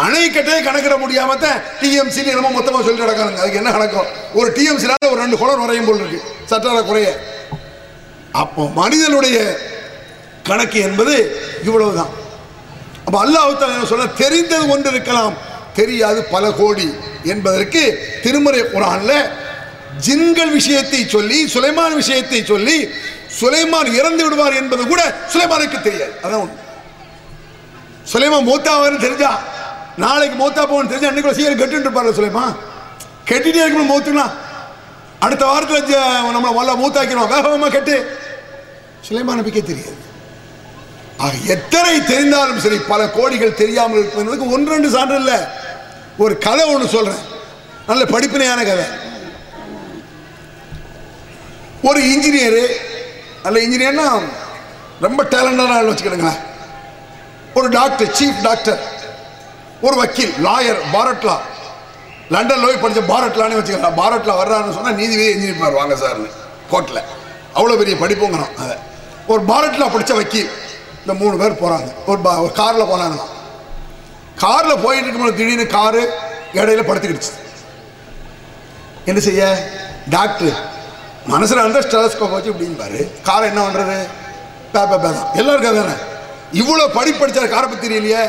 அணைக்கட்டே 0.00 0.54
கணக்கிட 0.66 0.94
முடியாம 1.02 1.36
தான் 1.44 1.58
டிஎம்சி 1.80 2.20
என்னமோ 2.32 2.50
மொத்தமா 2.58 2.78
சொல்லி 2.84 3.04
நடக்காங்க 3.04 3.40
அதுக்கு 3.42 3.60
என்ன 3.60 3.72
கணக்கம்? 3.76 4.08
ஒரு 4.38 4.48
டிஎம்சினால 4.56 5.10
ஒரு 5.12 5.20
ரெண்டு 5.20 5.38
குளம் 5.40 5.60
நுழையும் 5.62 5.88
போல் 5.88 6.00
இருக்கு. 6.02 6.20
சற்றார 6.50 6.78
குறைய. 6.82 7.08
அப்போ 8.42 8.62
மனிதனுடைய 8.80 9.38
கணக்கு 10.48 10.78
என்பது 10.88 11.14
இவ்வளவுதான். 11.68 12.12
அப்ப 13.06 13.16
அல்லாஹ் 13.24 13.74
என்ன 13.74 13.90
சொல்ல 13.92 14.06
தெரிந்தது 14.22 14.64
ஒன்று 14.74 14.90
இருக்கலாம். 14.94 15.34
தெரியாது 15.78 16.20
பல 16.34 16.44
கோடி 16.60 16.88
என்பதற்கு 17.32 17.82
திருமறை 18.24 18.62
குரான்ல 18.74 19.12
ஜின்கள் 20.06 20.52
விஷயத்தை 20.58 21.00
சொல்லி 21.14 21.38
சுலைமான் 21.54 21.94
விஷயத்தை 22.02 22.44
சொல்லி 22.44 22.78
சுலைமான் 23.38 23.94
இறந்து 23.98 24.22
விடுவார் 24.24 24.58
என்பது 24.62 24.82
கூட 24.86 25.02
சுலைமானுக்கு 25.32 25.78
தெரியாது. 25.88 26.14
அதான் 26.24 26.42
ஒன்று 26.44 26.60
சுலைமான் 28.12 28.48
மூத்தாவார்னு 28.50 29.04
தெரிஞ்சா 29.06 29.32
நாளைக்கு 29.96 30.36
மூத்தா 30.38 30.62
போகணும் 30.62 30.90
தெரிஞ்சு 30.90 31.10
அன்னைக்குள்ள 31.10 31.32
சீக்கிரம் 31.32 31.60
கெட்டுட்டு 31.60 31.88
இருப்பார்ல 31.88 32.14
சுலைமான். 32.18 32.54
கெட்டிட்டே 33.28 33.62
இருக்கணும் 33.64 33.92
மூத்துக்கலாம். 33.92 34.32
அடுத்த 35.18 35.46
வாரத்தில் 35.46 35.94
நம்மளை 35.94 36.52
முதல்ல 36.58 36.80
மூத்தாக்கணும் 36.82 37.28
வேகமாக 37.28 37.68
கெட்டு. 37.68 38.18
சுலைமா 39.08 39.34
நம்பிக்கை 39.38 39.62
தெரியாது. 39.62 40.00
ஆக 41.16 41.32
எத்தனை 41.46 41.98
தெரிந்தாலும் 41.98 42.56
சரி 42.56 42.78
பல 42.88 43.04
கோடிகள் 43.04 43.54
தெரியாமல் 43.54 43.98
இருப்பதற்கு 43.98 44.50
ஒன்று 44.50 44.72
ரெண்டு 44.72 44.90
சான்று 44.90 45.16
இல்லை. 45.16 45.34
ஒரு 46.18 46.38
கதை 46.38 46.74
ஒன்று 46.74 46.88
சொல்கிறேன் 46.88 47.20
நல்ல 47.86 48.04
படிப்பினையான 48.04 48.64
கதை. 48.66 48.84
ஒரு 51.82 52.00
இன்ஜினியரு 52.00 52.66
நல்ல 53.42 53.60
இன்ஜினியர்னா 53.60 54.22
ரொம்ப 55.00 55.24
டேலண்டான 55.24 55.76
ஆள் 55.76 55.86
வச்சுக்கிடுங்களேன். 55.86 56.40
ஒரு 57.54 57.68
டாக்டர் 57.68 58.08
சீஃப் 58.08 58.42
டாக்டர் 58.42 58.91
ஒரு 59.86 59.96
வக்கீல் 60.00 60.34
லாயர் 60.46 60.80
பாரட்லா. 60.94 61.36
லண்டன்ல 62.34 62.66
போய் 62.68 62.82
படிச்ச 62.84 63.00
பாரட்லான்னு 63.12 63.58
வச்சுக்கலாம் 63.58 63.98
பாரட்லா 64.00 64.34
வர்றாருன்னு 64.40 64.76
சொன்னா 64.76 64.92
நீதிபதி 65.00 65.30
எஞ்சினிப்பார் 65.34 65.78
வாங்க 65.80 65.94
சார்னு 66.02 66.30
கோர்ட்டில் 66.72 67.00
அவ்வளோ 67.56 67.76
பெரிய 67.80 67.94
படிப்புங்கிறோம் 68.02 68.52
அதை. 68.62 68.76
ஒரு 69.32 69.42
பாரட்லா 69.50 69.86
படிச்ச 69.94 70.12
வக்கீல் 70.20 70.50
இந்த 71.02 71.14
மூணு 71.22 71.34
பேர் 71.42 71.60
போறாங்க. 71.62 71.88
ஒரு 72.10 72.18
பா 72.24 72.32
ஒரு 72.44 72.52
காரில் 72.60 72.90
போனாங்களாம். 72.92 73.32
காரில் 74.44 74.82
போயிட்டு 74.84 75.06
இருக்கும்போது 75.06 75.38
திடீர்னு 75.40 75.66
காரு 75.78 76.02
இடையில 76.60 76.82
படுத்துக்கிடுச்சு. 76.88 77.32
என்ன 79.10 79.20
செய்ய? 79.26 79.44
டாக்டர் 80.16 80.56
மனசில் 81.32 81.62
இருந்தால் 81.62 81.86
ஸ்டெலஸ்கோப் 81.88 82.34
வச்சு 82.36 82.52
இப்படின்னு 82.52 83.02
காரை 83.28 83.48
என்ன 83.50 83.60
பண்றது? 83.66 83.98
பேப்ப 84.74 84.94
பேதான். 85.04 85.28
எல்லாருக்கும் 85.40 85.78
தானே 85.80 85.96
இவ்வளோ 86.60 86.86
படிப்படிச்சார் 86.98 87.54
காரை 87.54 87.66
பற்றி 87.68 87.86
தெரியலையே. 87.86 88.24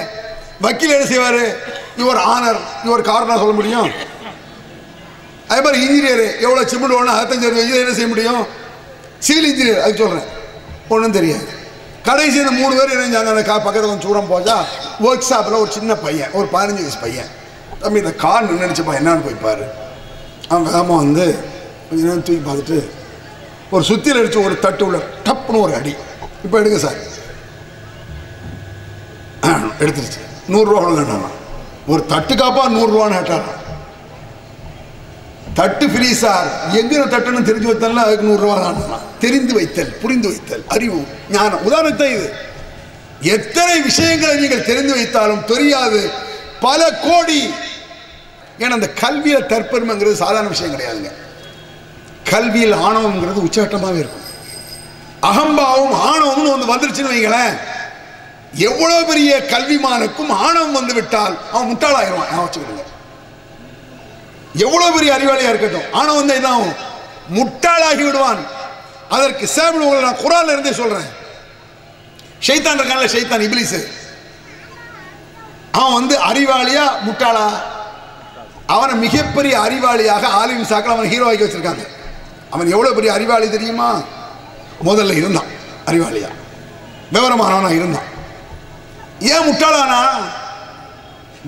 வக்கீல் 0.61 0.91
என்ன 0.91 1.05
செய்வார்? 1.05 1.43
இவர் 1.97 2.17
ஆனர் 2.17 2.59
இவர் 2.83 3.01
காரணம் 3.01 3.37
சொல்ல 3.37 3.53
முடியும். 3.53 3.91
அதே 5.47 5.61
மாதிரி 5.61 5.85
இன்ஜினியர் 5.85 6.41
எவ்வளோ 6.41 6.65
சிமெண்ட் 6.65 6.93
ஒன்று 6.93 7.13
அறுபத்தஞ்சு 7.13 7.47
இன்ஜினியர் 7.47 7.83
என்ன 7.83 7.93
செய்ய 7.93 8.07
முடியும்? 8.07 8.45
சிவில் 9.19 9.49
இன்ஜினியர் 9.51 9.81
அது 9.81 9.97
சொல்கிறேன் 9.97 10.29
ஒன்றும் 10.87 11.11
தெரியாது. 11.11 11.45
கடைசி 12.03 12.37
இந்த 12.39 12.51
மூணு 12.51 12.75
பேர் 12.75 12.89
என்ன 12.89 13.05
செஞ்சாங்க? 13.05 13.29
அந்த 13.29 13.43
கா 13.43 13.59
பக்கத்தில் 13.59 13.89
கொஞ்சம் 13.91 14.07
தூரம் 14.09 14.31
போச்சா? 14.31 14.57
ஒர்க் 15.01 15.29
ஷாப்பில் 15.29 15.53
ஒரு 15.53 15.71
சின்ன 15.71 15.95
பையன் 15.95 16.31
ஒரு 16.31 16.47
பதினஞ்சு 16.53 16.83
வயசு 16.83 16.99
பையன். 16.99 17.29
தம்பி 17.79 17.99
இந்த 17.99 18.13
கார் 18.13 18.43
நின்றுச்சுப்பா 18.43 18.93
என்னன்னு 18.99 19.23
போய் 19.23 19.43
பாரு. 19.43 19.65
அவன் 20.49 20.63
வேகமாக 20.63 20.95
வந்து 20.95 21.43
கொஞ்ச 21.89 22.03
நேரம் 22.03 22.23
தூக்கி 22.23 22.49
பார்த்துட்டு 22.49 22.89
ஒரு 23.71 23.83
சுத்தியில் 23.83 24.19
அடித்து 24.19 24.43
ஒரு 24.43 24.59
தட்டு 24.59 24.85
உள்ள 24.85 24.97
டப்புன்னு 25.25 25.61
ஒரு 25.61 25.75
அடி. 25.75 25.95
இப்போ 26.43 26.59
எடுங்க 26.61 26.75
சார். 26.75 26.99
எடுத்துருச்சு. 29.79 30.32
நூறுரூவா 30.51 30.81
கொடுங்கண்ணா 30.83 31.29
ஒரு 31.87 32.05
தட்டு 32.05 32.35
காப்பா 32.35 32.63
நூறுரூவான்னு 32.77 33.19
கேட்டாராம் 33.19 33.59
தட்டு 35.53 35.85
ஃப்ரீ 35.89 36.13
சார் 36.13 36.47
எங்கிற 36.79 37.01
தட்டுன்னு 37.13 37.47
தெரிஞ்சு 37.49 37.69
வைத்தல்னா 37.71 38.03
அதுக்கு 38.07 38.29
நூறுரூவா 38.29 38.55
தான் 38.61 39.01
தெரிந்து 39.19 39.53
வைத்தல் 39.53 39.91
புரிந்து 40.01 40.27
வைத்தல் 40.27 40.63
அறிவு 40.67 41.05
ஞானம். 41.29 41.63
உதாரணத்தை 41.63 42.11
இது. 42.11 42.33
எத்தனை 43.21 43.81
விஷயங்களை 43.81 44.35
நீங்கள் 44.35 44.63
தெரிந்து 44.63 44.93
வைத்தாலும் 44.95 45.45
தெரியாது. 45.45 46.11
பல 46.61 46.91
கோடி. 46.91 47.53
ஏன்னா 48.59 48.69
அந்த 48.69 48.89
கல்வியில் 48.89 49.45
தற்பெருமைங்கிறது 49.45 50.13
சாதாரண 50.13 50.47
விஷயம் 50.47 50.73
கிடையாதுங்க. 50.75 51.11
கல்வியில் 52.31 52.73
ஆணவம்ங்கிறது 52.73 53.45
உச்சகட்டமாகவே 53.47 54.01
இருக்கும். 54.03 54.27
அகம்பாவும் 55.21 55.95
ஆணவம்னு 56.09 56.51
ஒன்று 56.53 56.73
வந்துருச்சுன்னு 56.73 57.13
வைங்களேன். 57.13 57.57
எவ்வளவு 58.53 59.05
பெரிய 59.05 59.37
கல்விமானுக்கும் 59.37 60.29
ஆணவம் 60.29 60.71
வந்து 60.71 60.93
விட்டால் 60.93 61.37
அவன் 61.51 61.75
முட்டாளாயிருவான் 61.75 62.29
ஞாபகம் 62.31 62.49
வச்சுக்கிடுங்க 62.49 62.83
எவ்வளவு 64.53 64.93
பெரிய 64.93 65.13
அறிவாளியா 65.13 65.49
இருக்கட்டும் 65.49 65.93
ஆணவம் 65.93 66.25
வந்து 66.25 66.39
இதாகும் 66.39 66.51
ஆகும். 66.51 66.91
முட்டாளாகி 67.33 68.05
விடுவான். 68.05 68.45
அதற்கு 69.09 69.47
சேவல் 69.47 69.81
உங்களை 69.81 70.03
நான் 70.03 70.15
குரான்ல 70.15 70.51
இருந்தே 70.51 70.73
சொல்றேன். 70.73 71.21
ஷைத்தான் 72.47 72.79
இருக்கான்ல 72.79 73.05
ஷைத்தான் 73.05 73.45
இபிலிஸ் 73.47 73.87
அவன் 75.71 75.93
வந்து 75.93 76.19
அறிவாளியா 76.19 76.83
முட்டாளா? 77.05 77.53
அவனை 78.67 78.95
மிகப்பெரிய 78.95 79.59
அறிவாளியாக 79.59 80.25
ஆலிம் 80.25 80.65
சாக்கள் 80.65 80.95
அவன் 80.95 81.09
ஹீரோவாக்கி 81.09 81.43
வச்சிருக்காங்க. 81.43 81.87
அவன் 82.49 82.71
எவ்வளவு 82.71 82.95
பெரிய 82.95 83.13
அறிவாளி 83.13 83.49
தெரியுமா? 83.49 84.01
முதல்ல 84.85 85.15
இருந்தான் 85.15 85.45
அறிவாளியா. 85.85 86.27
விவரமானவனா 87.13 87.71
இருந்தான். 87.71 88.12
ஏன் 89.19 89.51
முட்டாளானா? 89.51 90.07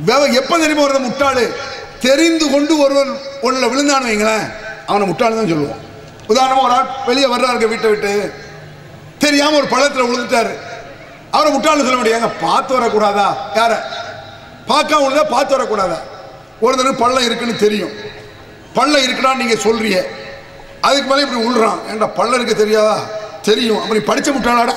வெவ- 0.05 0.33
எப்ப 0.33 0.57
தெரியுமா 0.57 0.81
ஒரு 0.81 0.99
முட்டாளு? 0.99 1.55
தெரிந்து 1.99 2.51
கொண்டு 2.51 2.77
ஒருவன் 2.77 3.17
ஒன்றில் 3.41 3.69
விழுந்தான்னு 3.69 4.07
வைங்களேன் 4.07 4.53
அவனை 4.87 5.09
முட்டாளு 5.09 5.17
தான் 5.17 5.37
சொல்லுவோம். 5.37 5.79
உதாரணமாக 6.27 6.67
ஒரு 6.67 6.75
ஆள் 6.75 6.87
வெளியே 7.05 7.25
வர்றாரு 7.25 7.67
வீட்டை 7.67 7.89
விட்டு 7.89 8.33
தெரியாம 9.17 9.55
ஒரு 9.55 9.67
பள்ளத்தில் 9.67 10.03
விழுந்துட்டாரு. 10.03 10.55
அவரை 11.31 11.53
முட்டாளு 11.53 11.87
சொல்ல 11.87 11.95
முடியாங்க 11.95 12.29
பார்த்து 12.41 12.79
வரக்கூடாதா? 12.79 13.35
யார? 13.55 13.75
பார்க்காம 14.67 15.05
விழுந்தா 15.05 15.23
பார்த்து 15.29 15.57
வரக்கூடாதா? 15.57 15.99
ஒரு 16.59 16.75
தடவை 16.75 16.97
பள்ளம் 16.99 17.25
இருக்குன்னு 17.25 17.55
தெரியும். 17.55 17.91
பள்ளம் 18.73 19.01
இருக்குடான்னு 19.01 19.35
நீங்க 19.35 19.53
சொல்கிறீங்க 19.53 20.05
அதுக்கு 20.81 21.15
மேலே 21.15 21.27
இப்படி 21.27 21.45
விழுறான் 21.47 21.79
ஏன்டா 21.91 22.07
பள்ளம் 22.15 22.35
இருக்க 22.35 22.53
தெரியாதா? 22.53 23.03
தெரியும். 23.41 23.81
அப்படி 23.81 23.99
படித்த 23.99 24.31
படிச்ச 24.31 24.33
முட்டாளாடா? 24.33 24.73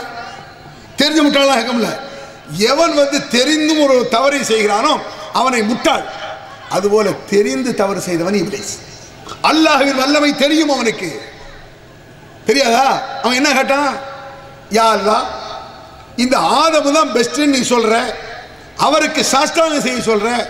தெரிஞ்ச 0.98 1.26
முட்டாளா 1.28 1.56
இருக்கமில்ல 1.58 2.06
எவன் 2.56 2.94
வந்து 2.94 3.28
தெரிந்தும் 3.28 3.80
ஒரு 3.80 4.08
தவறை 4.10 4.40
செய்கிறானோ 4.40 5.00
அவனை 5.32 5.62
முட்டாள். 5.62 6.04
அதுபோல 6.70 7.12
தெரிந்து 7.12 7.74
தவறு 7.74 8.00
செய்தவன் 8.00 8.34
இப்ளீஸ் 8.34 8.86
அல்லாஹின் 9.42 9.94
வல்லமை 9.94 10.36
தெரியும் 10.36 10.70
அவனுக்கு. 10.70 11.22
தெரியாதா? 12.46 13.02
அவன் 13.22 13.36
என்ன 13.36 13.52
கேட்டான்? 13.52 13.96
யா 14.70 15.14
இந்த 16.16 16.38
ஆதமு 16.38 16.92
தான் 16.92 17.12
பெஸ்ட்னு 17.12 17.46
நீ 17.46 17.58
சொல்ற. 17.58 18.14
அவருக்கு 18.76 19.20
சாஸ்திராங்க 19.20 19.80
செய்ய 19.80 19.98
சொல்ற. 19.98 20.46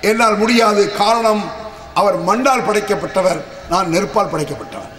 என்னால் 0.00 0.36
முடியாது. 0.36 0.96
காரணம் 0.96 1.50
அவர் 1.94 2.20
மண்டால் 2.20 2.66
படைக்கப்பட்டவர். 2.66 3.44
நான் 3.70 3.92
நெருப்பால் 3.92 4.30
படைக்கப்பட்டவர் 4.32 4.94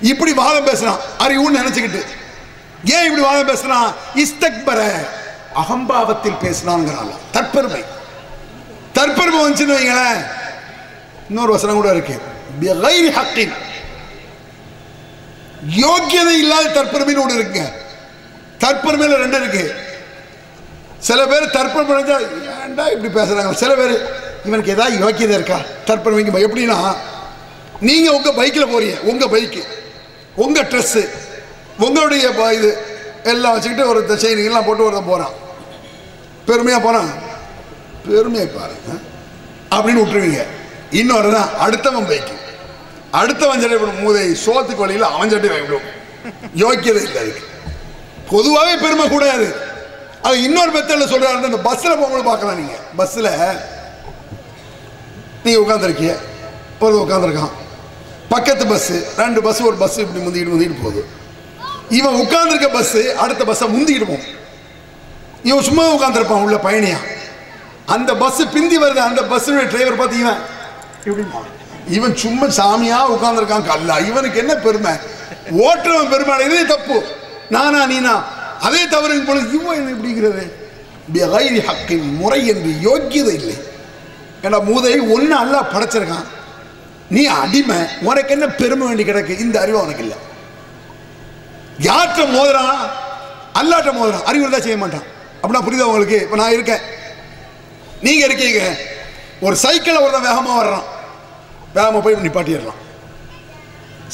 இப்படி 0.00 0.32
வாதம் 0.32 0.66
பேசுறான். 0.66 0.98
அறிவுன்னு 1.18 1.58
நினைச்சுக்கிட்டு. 1.58 2.04
ஏன் 2.84 3.04
இப்படி 3.04 3.20
வாதம் 3.20 3.48
பேசுறான்? 3.48 3.94
இஸ்தக்பர. 4.14 5.06
அகம்பாவத்தில் 5.54 6.36
பேசினாங்கிறான் 6.42 7.10
தற்பெருமை. 7.32 7.84
தற்பெருமை 8.94 9.40
வந்துச்சுன்னு 9.42 9.76
வைங்களேன். 9.76 10.26
இன்னொரு 11.28 11.52
வசனம் 11.52 11.74
கூட 11.74 11.90
இருக்கு. 11.90 12.20
யோக்கியதை 15.76 16.38
இல்லாத 16.38 16.82
தற்பெருமைன்னு 16.82 17.20
ஒன்று 17.20 17.34
இருக்குங்க. 17.34 17.72
தற்பெருமையில் 18.58 19.16
ரெண்டு 19.16 19.36
இருக்கு. 19.36 19.74
சில 20.98 21.26
பேர் 21.26 21.48
தற்பெருமை 21.48 21.94
அடைஞ்சா, 21.94 22.20
ஏன்டா 22.66 23.04
இப்படி 23.04 23.08
பேசுறாங்க? 23.08 23.52
சில 23.52 23.74
பேர் 23.74 24.06
இவனுக்கு 24.44 24.70
ஏதாவது 24.70 24.96
யோக்கியதை 24.96 25.30
இருக்கா? 25.30 25.58
தற்பெருமைக்கு 25.86 26.46
எப்படின்னா 26.50 26.94
நீங்கள் 27.80 28.14
உங்கள் 28.14 28.34
பைக்கில் 28.34 28.66
போறீங்க. 28.66 29.00
உங்கள் 29.00 29.28
பைக்கு. 29.28 29.62
உங்கள் 30.34 30.64
ட்ரெஸ்ஸு. 30.64 31.08
உங்களுடைய 31.78 32.28
இது 32.52 32.96
எல்லாம் 33.24 33.52
வச்சுக்கிட்டு 33.52 33.88
ஒரு 33.88 34.06
செயின் 34.08 34.44
எல்லாம் 34.44 34.64
போட்டு 34.64 34.84
ஒருத்தன் 34.84 35.06
போகிறான் 35.06 35.46
பெருமையாக 36.48 36.80
போறான் 36.86 37.10
பெருமையை 38.06 38.46
பாருங்க 38.56 38.90
அப்படின்னு 39.74 40.02
விட்டுருவீங்க. 40.02 40.42
இன்னொரு 41.00 41.28
தான் 41.36 41.50
அடுத்தவன் 41.64 42.08
பைக்கு 42.10 42.36
அடுத்தவன் 43.20 43.62
சட்டை 43.62 43.76
போடும் 43.80 44.02
மூதை 44.04 44.24
சோத்துக்கு 44.44 44.84
வழியில் 44.84 45.12
அவன் 45.14 45.32
சட்டை 45.32 45.50
வாங்கிவிடும் 45.52 45.88
யோக்கியதை 46.62 47.02
இல்லை 47.06 47.20
அதுக்கு. 47.22 47.42
பொதுவாகவே 48.32 48.74
பெருமை 48.84 49.06
கூடாது. 49.14 49.48
அது 50.26 50.36
இன்னொரு 50.46 50.70
மெத்தடில் 50.76 51.12
சொல்கிறாரு 51.12 51.50
இந்த 51.50 51.60
பஸ்ஸில் 51.68 51.98
போகும்போது 52.00 52.24
பார்க்கலாம் 52.30 52.58
நீங்க. 52.60 52.76
பஸ்ஸில் 53.00 53.30
நீங்கள் 55.44 55.62
உட்காந்துருக்கீங்க 55.64 56.16
ஒரு 56.86 56.96
உட்காந்துருக்கான் 57.04 57.54
பக்கத்து 58.32 58.64
பஸ்ஸு 58.72 58.96
ரெண்டு 59.22 59.40
பஸ் 59.46 59.60
ஒரு 59.68 59.78
பஸ் 59.82 59.98
இப்படி 60.02 60.20
முந்திக்கிட்டு 60.24 60.54
முந்திக்கிட்டு 60.54 60.84
போகுது. 60.86 61.02
இவன் 61.98 62.18
உட்காந்துருக்க 62.24 62.68
பஸ்ஸு 62.78 63.02
அடுத்த 63.22 63.42
பஸ்ஸை 63.50 63.68
முந்திக்கிட்டு 63.76 64.10
போகும். 64.10 64.26
இவன் 65.48 65.66
சும்மா 65.68 65.84
உட்காந்துருப்பான் 65.94 66.44
உள்ள 66.46 66.56
பயணியா. 66.66 66.98
அந்த 67.94 68.10
பஸ் 68.22 68.40
பிந்தி 68.54 68.78
வருது 68.82 69.02
அந்த 69.08 69.20
பஸ்ஸுடைய 69.30 69.66
டிரைவர் 69.72 70.00
பார்த்து 70.00 70.18
இவன் 70.22 70.40
இவன் 71.96 72.16
சும்மா 72.22 72.46
சாமியா 72.58 72.98
உட்காந்துருக்கான் 73.14 73.68
கல்லா. 73.70 73.94
இவனுக்கு 74.10 74.38
என்ன 74.42 74.54
பெருமை? 74.54 74.92
ஓட்டுறவன் 75.66 76.10
பெருமை 76.10 76.34
இதே 76.46 76.64
தப்பு. 76.72 76.96
நானா 77.54 77.82
நீனா? 77.92 78.14
அதே 78.66 78.82
தவறு 78.94 79.20
பொழுது 79.28 79.46
இவன் 79.56 79.78
என்ன 79.80 79.92
இப்படிங்கிறது 79.96 80.44
பிகைரி 81.12 81.60
ஹக்கின் 81.68 82.08
முறை 82.22 82.40
என்று 82.52 82.70
யோக்கியதை 82.88 83.34
இல்லை. 83.40 83.56
ஏன்னா 84.42 84.58
மூதை 84.64 84.94
ஒன்று 85.14 85.34
அல்லா 85.42 85.60
படைச்சிருக்கான். 85.74 86.26
நீ 87.16 87.22
அடிமை 87.40 87.76
உனக்கு 88.08 88.34
என்ன 88.36 88.46
பெருமை 88.62 88.86
வேண்டி 88.86 89.04
கிடக்கு? 89.04 89.40
இந்த 89.44 89.56
அறிவு 89.60 89.82
உனக்கு 89.82 90.02
இல்லை. 90.06 90.18
யார்கிட்ட 91.88 92.24
மோதுறான்? 92.36 92.82
அல்லாட்ட 93.60 93.90
மோதுறான். 93.98 94.28
அறிவு 94.30 94.44
இருந்தா 94.44 94.60
செய்ய 94.66 94.76
மாட்டான். 94.76 95.06
அப்படின்னா 95.42 95.64
புரியுதா 95.66 95.88
உங்களுக்கு? 95.90 96.18
இப்போ 96.22 96.36
நான் 96.36 96.52
இருக்கேன். 96.52 96.82
நீங்க 98.02 98.24
இருக்கீங்க. 98.24 98.60
ஒரு 99.40 99.56
சைக்கிளில் 99.56 100.02
ஒருத்தன் 100.04 100.28
வேகமா 100.30 100.52
வர்றான். 100.60 100.86
வேகமா 101.74 102.02
போய் 102.02 102.22
நிப்பாட்டிடலாம் 102.26 102.80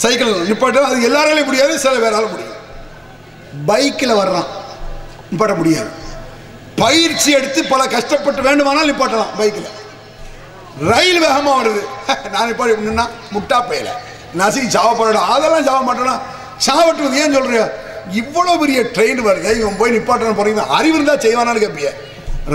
சைக்கிள் 0.02 0.30
நிப்பாட்ட 0.48 0.80
அது 0.90 1.08
எல்லாராலையும் 1.08 1.48
முடியாது 1.50 1.78
சில 1.78 1.94
பேரால 2.04 2.30
முடியும் 2.30 2.60
பைக்கில் 3.66 4.18
வர்றான். 4.20 4.48
நிப்பாட்ட 5.30 5.56
முடியாது. 5.56 5.90
பயிற்சி 6.76 7.30
எடுத்து 7.30 7.64
பல 7.64 7.86
கஷ்டப்பட்டு 7.86 8.42
வேண்டுமானால் 8.42 8.90
நிப்பாட்டலாம் 8.90 9.34
பைக்கில் 9.38 9.70
ரயில் 10.90 11.20
வேகமாக 11.24 11.56
வருது 11.60 11.82
நான் 12.32 12.48
நிப்பாட்டி 12.50 12.74
முன்னா 12.78 13.04
முட்டா 13.34 13.58
பையில. 13.70 13.90
நசுக்கி 14.40 14.68
சாவப்படணும். 14.76 15.28
அதெல்லாம் 15.34 15.66
சாவ 15.68 15.80
மாட்டேனா? 15.88 16.14
சாவட்டுவது 16.66 17.20
ஏன் 17.22 17.34
சொல்றியா? 17.34 17.66
இவ்வளோ 18.20 18.52
பெரிய 18.62 18.80
ட்ரெயின் 18.94 19.20
வருது 19.28 19.50
இவன் 19.60 19.78
போய் 19.80 19.94
நிப்பாட்டணும் 19.96 20.38
போகிறீங்க 20.40 20.64
அறிவு 20.78 20.96
இருந்தால் 20.98 21.22
செய்வானான்னு 21.24 21.62
கேட்பிய 21.64 21.90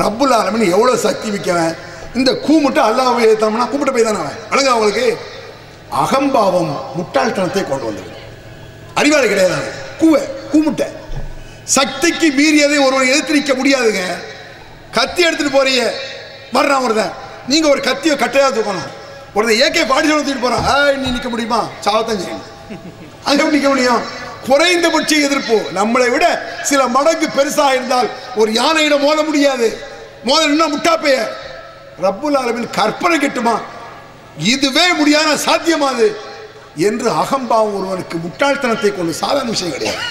ரப்புல் 0.02 0.36
ஆலமின் 0.38 0.72
எவ்வளோ 0.76 0.96
சக்தி 1.06 1.28
மிக்கவன். 1.36 1.74
இந்த 2.20 2.32
கூமுட்டை 2.46 2.82
அல்லாஹ் 2.90 3.26
ஏற்றாமனா 3.30 3.66
கூப்பிட்டு 3.72 3.94
போய் 3.96 4.08
தானே 4.08 4.20
அவன். 4.24 4.38
வழங்க 4.52 4.70
அவங்களுக்கு 4.74 5.08
அகம்பாவம் 6.04 6.72
முட்டாள்தனத்தை 6.98 7.64
கொண்டு 7.70 7.86
வந்தது. 7.90 8.12
அறிவாளி 9.00 9.28
கிடையாது 9.32 9.72
கூவை 10.02 10.22
கூமுட்டை 10.52 10.88
சக்திக்கு 11.78 12.28
மீறியதை 12.38 12.78
ஒருவர் 12.86 13.10
எதிர்த்து 13.12 13.38
நிற்க 13.38 13.54
முடியாதுங்க. 13.60 14.04
கத்தி 14.98 15.22
எடுத்துகிட்டு 15.26 15.58
போறீங்க 15.58 15.84
வர்றான் 16.56 16.84
ஒருத்தன். 16.86 17.14
நீங்கள் 17.52 17.72
ஒரு 17.74 17.82
கத்தியை 17.90 18.16
கட்டையாக 18.24 18.52
தூக்கணும். 18.56 18.90
ஒருத்தன் 19.36 19.60
ஏகே 19.66 19.84
பாடி 19.92 20.08
சொல்ல 20.08 20.22
தூக்கிட்டு 20.22 20.46
போகிறான் 20.46 21.02
நீ 21.02 21.08
நிற்க 21.16 21.30
முடியுமா? 21.34 21.60
சாவத்தான் 21.86 22.22
செய்யணும். 22.24 22.48
அங்கே 23.28 23.42
எப்படி 23.42 23.58
நிற்க 23.58 23.70
முடியும்? 23.74 24.02
குறைந்தபட்ச 24.48 25.12
எதிர்ப்பு. 25.28 25.58
நம்மளை 25.80 26.08
விட 26.16 26.26
சில 26.70 26.82
மடங்கு 26.96 27.28
பெருசா 27.38 27.68
இருந்தால் 27.76 28.10
ஒரு 28.42 28.50
யானையிடம் 28.60 29.06
மோத 29.08 29.20
முடியாது. 29.30 29.68
மோத 30.28 30.42
என்ன 30.54 30.68
முட்டாப்பைய? 30.74 31.18
ரப்புல் 32.06 32.40
அளவில் 32.42 32.70
கற்பனை 32.80 33.18
கிட்டுமா? 33.20 33.56
இதுவே 34.54 34.86
முடியாத 35.00 35.30
சாத்தியமாது 35.46 36.08
என்று 36.88 37.08
அகம்பாவம் 37.22 37.78
ஒருவனுக்கு 37.80 38.18
முட்டாள்தனத்தை 38.26 38.92
கொண்டு 38.98 39.14
சாதாரண 39.22 39.50
விஷயம் 39.56 39.76
கிடையாது. 39.76 40.02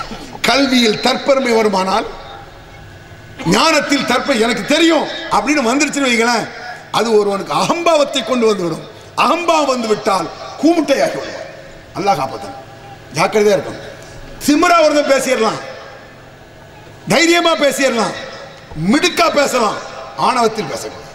கல்வியில் 0.49 1.03
தற்பெருமை 1.07 1.53
வருமானால் 1.59 2.07
ஞானத்தில் 3.55 4.09
தற்ப 4.13 4.35
எனக்கு 4.45 4.65
தெரியும் 4.75 5.07
அப்படின்னு 5.37 5.69
வந்துருச்சுன்னு 5.71 6.11
வைங்களேன் 6.11 6.47
அது 6.99 7.09
ஒருவனுக்கு 7.19 7.55
அகம்பாவத்தை 7.63 8.23
கொண்டு 8.25 8.47
வந்துவிடும். 8.51 8.87
அகம்பாவம் 9.25 9.73
வந்து 9.75 9.89
விட்டால் 9.93 10.29
கூமுட்டையாகி 10.63 11.19
விடுவான். 11.21 11.47
அல்லாஹ் 11.99 12.19
காப்பாத்தன் 12.21 12.57
ஜாக்கிரதையாக 13.17 13.57
இருக்கணும். 13.59 13.85
சிமரா 14.47 14.85
ஒருத்தன் 14.85 15.21
பேசிடலாம். 15.21 15.61
தைரியமா 17.09 17.57
பேசிடலாம். 17.57 18.13
மிடுக்கா 18.93 19.35
பேசலாம். 19.35 19.77
ஆணவத்தில் 20.17 20.65
பேசக்கூடாது. 20.65 21.07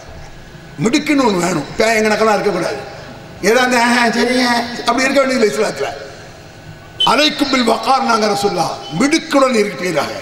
மிடுக்குன்னு 0.82 1.24
ஒன்று 1.24 1.46
வேணும். 1.46 1.64
எங்கனக்கெல்லாம் 1.78 2.32
இருக்கக்கூடாது. 2.32 2.76
ஏதாவது 3.42 3.76
சரிங்க. 3.76 4.44
அப்படி 4.78 5.02
இருக்க 5.02 5.22
வேண்டியது 5.22 5.56
இஸ்லாத்தில். 5.56 6.02
அலைக்கும் 7.06 7.50
பில் 7.50 7.68
வக்கார் 7.68 8.02
நாங்கள் 8.02 8.30
சொல்லா 8.30 8.70
மிடுக்குடன் 9.00 9.54
இருப்பீராக 9.54 10.12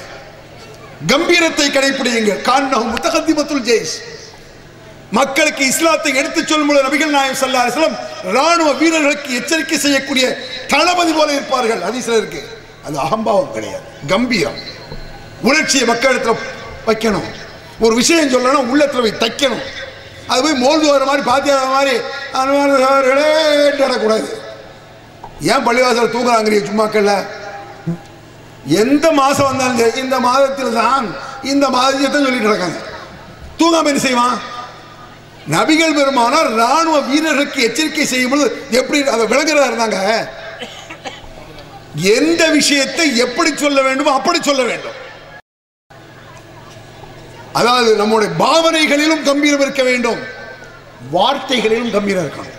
கம்பீரத்தை 1.07 1.69
கடைபிடியுங்கள் 1.69 2.41
காரணம் 2.41 2.97
முத்தகத்திமத்துல் 2.97 3.69
ஜெய்ஷ். 3.69 4.01
மக்களுக்கு 5.11 5.67
இஸ்லாத்தை 5.67 6.15
எடுத்துச் 6.15 6.49
சொல்லும் 6.49 6.77
நபிகள் 6.77 7.07
நாயம் 7.07 7.35
சல்லா 7.35 7.59
அலிஸ்லாம் 7.59 7.97
ராணுவ 8.23 8.73
வீரர்களுக்கு 8.73 9.35
எச்சரிக்கை 9.35 9.79
செய்யக்கூடிய 9.79 10.39
தளபதி 10.69 11.13
போல 11.13 11.33
இருப்பார்கள். 11.33 11.81
அதிசல 11.81 12.17
இருக்கு. 12.17 12.61
அது 12.87 12.97
அகம்பாவம் 13.07 13.55
கிடையாது. 13.57 13.87
கம்பீரம். 14.13 14.59
உணர்ச்சியை 15.49 15.85
மக்களிடத்தில் 15.91 16.43
வைக்கணும். 16.89 17.29
ஒரு 17.85 17.95
விஷயம் 18.01 18.33
சொல்லணும் 18.35 18.71
உள்ளத்தில் 18.73 19.05
போய் 19.05 19.21
தைக்கணும். 19.25 19.65
அது 20.31 20.41
போய் 20.45 20.63
மோல்டு 20.65 20.87
வர 20.93 21.05
மாதிரி 21.11 21.23
பாத்தியாத 21.31 21.69
மாதிரி 21.77 21.95
அனுமான 22.41 22.71
நடக்கூடாது. 23.83 24.29
ஏன் 25.53 25.65
பள்ளிவாசல் 25.67 26.15
தூங்குறாங்கிறீங்க 26.15 26.69
சும்மாக்கள்ல 26.71 27.15
எந்த 28.83 29.07
மாதம் 29.21 29.49
வந்தாலும் 29.49 29.79
சரி, 29.81 30.01
இந்த 30.05 30.17
மாதத்தில் 30.27 30.77
தான் 30.81 31.07
இந்த 31.53 31.67
மாதத்தை 31.77 32.19
சொல்லிட்டு 32.27 32.51
இருக்காங்க. 32.51 32.81
தூங்காம 33.61 33.91
என்ன 33.93 34.03
செய்வான்? 34.05 34.37
நபிகள் 35.55 35.97
பெருமானார் 35.97 36.51
ராணுவ 36.61 36.97
வீரர்களுக்கு 37.09 37.61
எச்சரிக்கை 37.69 38.05
செய்யும் 38.13 38.33
பொழுது 38.33 38.49
எப்படி 38.81 38.99
அதை 39.15 39.25
விளங்குறதா 39.33 39.71
இருந்தாங்க 39.71 40.01
எந்த 41.97 42.51
விஷயத்தை 42.51 43.17
எப்படி 43.17 43.57
சொல்ல 43.57 43.83
வேண்டுமோ 43.83 44.13
அப்படி 44.13 44.39
சொல்ல 44.43 44.63
வேண்டும். 44.63 44.99
அதாவது 47.53 47.97
நம்முடைய 47.97 48.35
பாவனைகளிலும் 48.39 49.23
கம்பீரம் 49.23 49.61
இருக்க 49.61 49.83
வேண்டும். 49.83 50.21
வார்த்தைகளிலும் 51.11 51.91
கம்பீரம் 51.91 52.25
இருக்கணும் 52.25 52.59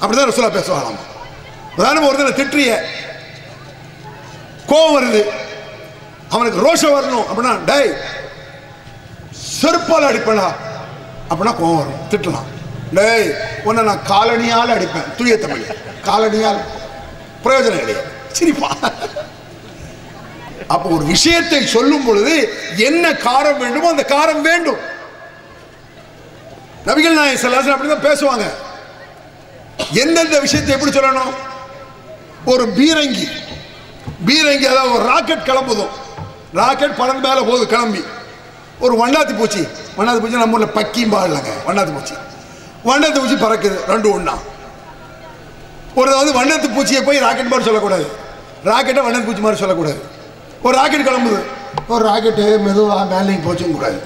அப்படிதான் 0.00 0.30
ரசூலா 0.30 0.50
பேசுவாங்க 0.56 1.08
உதாரணம் 1.76 2.06
ஒருத்தனை 2.06 2.32
திட்டுறிய 2.32 2.70
கோவம் 4.70 4.96
வருது. 4.96 5.22
அவனுக்கு 6.30 6.64
ரோஷம் 6.66 6.96
வரணும் 6.96 7.26
அப்படின்னா 7.28 7.64
டேய் 7.64 7.92
செருப்பால் 9.62 10.08
அடிப்பேனா 10.10 10.48
அப்படின்னா 11.30 11.54
கோவம் 11.60 11.80
வரும். 11.80 12.00
திட்டலாம். 12.10 12.48
டேய் 12.92 13.28
உன்னை 13.64 13.84
நான் 13.84 14.06
காலனியால் 14.08 14.74
அடிப்பேன். 14.76 15.10
தூய 15.18 15.38
தமிழ். 15.38 15.66
காலனியால் 16.04 16.60
பிரயோஜனம் 17.44 17.82
கிடையாது 17.82 18.18
சிரிப்பா. 18.32 18.70
அப்போ 20.66 20.88
ஒரு 20.88 21.04
விஷயத்தை 21.04 21.66
சொல்லும் 21.66 22.04
பொழுது 22.04 22.34
என்ன 22.76 23.12
காரம் 23.12 23.58
வேண்டுமோ 23.58 23.88
அந்த 23.88 24.04
காரம் 24.08 24.40
வேண்டும். 24.40 24.80
நபிகள் 26.86 27.18
நாயகம் 27.18 27.42
செல்லாசன் 27.42 27.74
அப்படிதான் 27.74 28.06
பேசுவாங்க. 28.08 28.46
எந்தெந்த 30.02 30.40
விஷயத்தை 30.40 30.74
எப்படி 30.74 30.92
சொல்லணும்? 30.98 31.32
ஒரு 32.44 32.64
பீரங்கி. 32.78 33.26
பீரங்கி 34.26 34.66
அதாவது 34.72 34.94
ஒரு 34.94 35.04
ராக்கெட் 35.04 35.48
கிளம்புதும். 35.48 35.92
ராக்கெட் 36.54 36.96
பறந்து 36.96 37.28
மேலே 37.28 37.40
போகுது 37.40 37.66
கிளம்பி. 37.66 38.02
ஒரு 38.84 38.94
வண்டாத்து 39.00 39.36
பூச்சி. 39.38 39.62
வண்ணாத்தி 39.98 40.20
பூச்சி 40.20 40.42
நம்ம 40.42 40.58
ஊரில் 40.58 40.74
பக்கியும் 40.78 41.14
பாடலங்க 41.14 41.50
வண்டாத்து 41.66 41.92
பூச்சி. 41.96 42.14
வண்டாத்து 42.84 43.20
பூச்சி 43.22 43.36
பறக்குது 43.44 43.78
ரெண்டு 43.92 44.10
ஒன்றா 44.12 44.34
ஒரு 45.98 46.08
அதாவது 46.10 46.32
வண்ணத்து 46.38 46.68
பூச்சியை 46.76 47.02
போய் 47.04 47.24
ராக்கெட் 47.26 47.50
மாதிரி 47.52 47.68
சொல்லக்கூடாது. 47.68 48.06
ராக்கெட்டை 48.70 49.02
வண்ணத்து 49.06 49.28
பூச்சி 49.28 49.42
மாதிரி 49.46 49.60
சொல்லக்கூடாது. 49.60 50.00
ஒரு 50.62 50.74
ராக்கெட் 50.80 51.06
கிளம்புது. 51.08 51.40
ஒரு 51.88 52.02
ராக்கெட்டு 52.08 52.44
மெதுவாக 52.66 53.02
மேலேயும் 53.14 53.44
போச்சும் 53.46 53.74
கூடாது. 53.76 53.98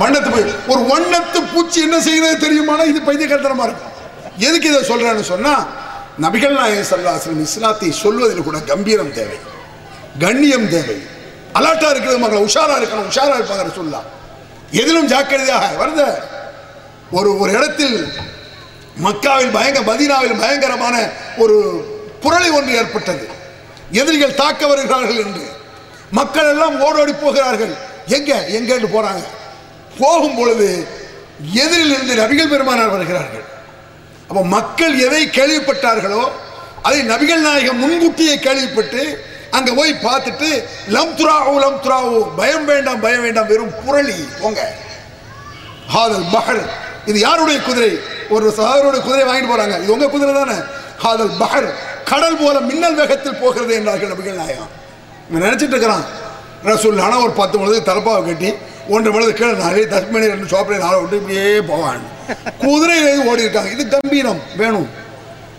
வண்ணத்து 0.00 0.30
பூச்சி. 0.34 0.54
ஒரு 0.72 0.82
வண்ணத்து 0.92 1.40
பூச்சி 1.52 1.78
என்ன 1.86 2.00
செய்யறது 2.00 2.42
தெரியுமானா 2.46 2.86
இது 2.92 3.00
பைத்தியக்காரத்தனமா 3.08 3.66
இருக்கும் 3.68 3.94
எதுக்கு 4.46 4.68
இதை 4.68 4.80
சொல்கிறேன்னு 4.90 5.24
சொன்னால் 5.32 5.64
நபிகள் 6.24 6.56
நாயகம் 6.58 6.88
சல்லாஸ்லம் 6.90 7.42
இஸ்லாத்தை 7.46 7.90
சொல்வதில் 8.04 8.46
கூட 8.48 8.58
கம்பீரம் 8.72 9.12
தேவை. 9.18 9.38
கண்ணியம் 10.24 10.68
தேவை. 10.68 10.96
அலர்ட்டாக 11.58 11.92
இருக்கிறது 11.92 12.18
மக்களை 12.18 12.40
உஷாராக 12.48 12.78
இருக்கணும் 12.80 13.08
உஷாராக 13.12 13.38
இருப்பாங்க 13.40 13.74
சொல்லலாம் 13.78 14.08
எதிலும் 14.80 15.08
ஜாக்கிரதையாக 15.12 15.68
வருத. 15.82 16.02
ஒரு 17.18 17.38
ஒரு 17.38 17.50
இடத்தில் 17.58 17.96
மக்காவில் 18.96 19.50
பயங்கர 19.50 19.94
மதீனாவில் 19.94 20.38
பயங்கரமான 20.38 21.08
ஒரு 21.36 21.56
புரளி 22.22 22.52
ஒன்று 22.52 22.74
ஏற்பட்டது. 22.74 23.28
எதிரிகள் 23.90 24.34
தாக்க 24.34 24.66
வருகிறார்கள் 24.66 25.24
என்று. 25.24 25.42
மக்கள் 26.10 26.48
எல்லாம் 26.48 26.80
ஓடோடி 26.80 27.12
போகிறார்கள். 27.12 27.76
எங்க? 28.06 28.46
எங்கன்னு 28.48 28.86
போறாங்க. 28.92 29.22
போகும் 29.98 30.36
பொழுது 30.36 30.88
எதிரில் 31.52 31.92
இருந்து 31.92 32.14
நபிகள் 32.14 32.48
பெருமானார் 32.48 32.88
வருகிறார்கள். 32.88 33.44
அப்போ 34.28 34.44
மக்கள் 34.44 34.98
எதை 34.98 35.28
கேள்விப்பட்டார்களோ 35.28 36.28
அதை 36.82 37.00
நபிகள் 37.00 37.40
நாயகம் 37.40 37.78
முன்கூட்டியே 37.78 38.38
கேள்விப்பட்டு 38.38 39.24
அங்கே 39.50 39.72
போய் 39.72 39.94
பார்த்துட்டு 39.94 40.64
லம் 40.88 41.14
துராவு 41.14 41.60
லம் 41.60 41.80
துராவு 41.80 42.36
பயம் 42.36 42.64
வேண்டாம் 42.64 43.00
பயம் 43.00 43.22
வேண்டாம் 43.22 43.46
வெறும் 43.46 43.72
புரளி 43.86 44.28
போங்க. 44.40 44.74
ஹாதல் 45.94 46.28
மகள் 46.28 46.70
இது 47.06 47.18
யாருடைய 47.18 47.60
குதிரை? 47.60 47.98
ஒரு 48.28 48.54
சகோதரருடைய 48.56 49.02
குதிரை 49.02 49.24
வாங்கிட்டு 49.30 49.52
போறாங்க. 49.52 49.82
இது 49.82 49.92
உங்க 49.92 50.06
குதிரை 50.06 50.34
தானே? 50.34 50.54
காதல் 51.02 51.30
பஹர். 51.40 51.70
கடல் 52.04 52.36
போல 52.36 52.60
மின்னல் 52.60 52.94
வேகத்தில் 52.94 53.34
போகிறது 53.34 53.74
என்றார்கள் 53.74 54.08
நபிகள் 54.08 54.40
நாயகம். 54.42 54.68
இவன் 55.30 55.50
நினைச்சிட்டு 55.50 55.74
இருக்கிறான். 55.76 56.04
ரசூல் 56.64 57.00
ஆனால் 57.00 57.22
ஒரு 57.22 57.30
பத்து 57.30 57.58
மணிக்கு 57.58 57.92
தலப்பாவை 57.92 58.24
கட்டி 58.26 58.54
ஒன்று 58.88 59.12
மணிக்கு 59.12 59.32
கீழே 59.32 59.52
நிறைய 59.52 59.86
தஸ்மணி 59.86 60.26
ரெண்டு 60.26 60.56
சோப்பரை 60.56 60.78
நாளை 60.78 61.00
விட்டு 61.00 61.16
இப்படியே 61.16 61.60
போவான் 61.60 62.02
குதிரை 62.58 63.18
ஓடி 63.18 63.42
இருக்காங்க. 63.42 63.70
இது 63.70 63.88
கம்பீரம் 63.88 64.40
வேணும். 64.56 64.88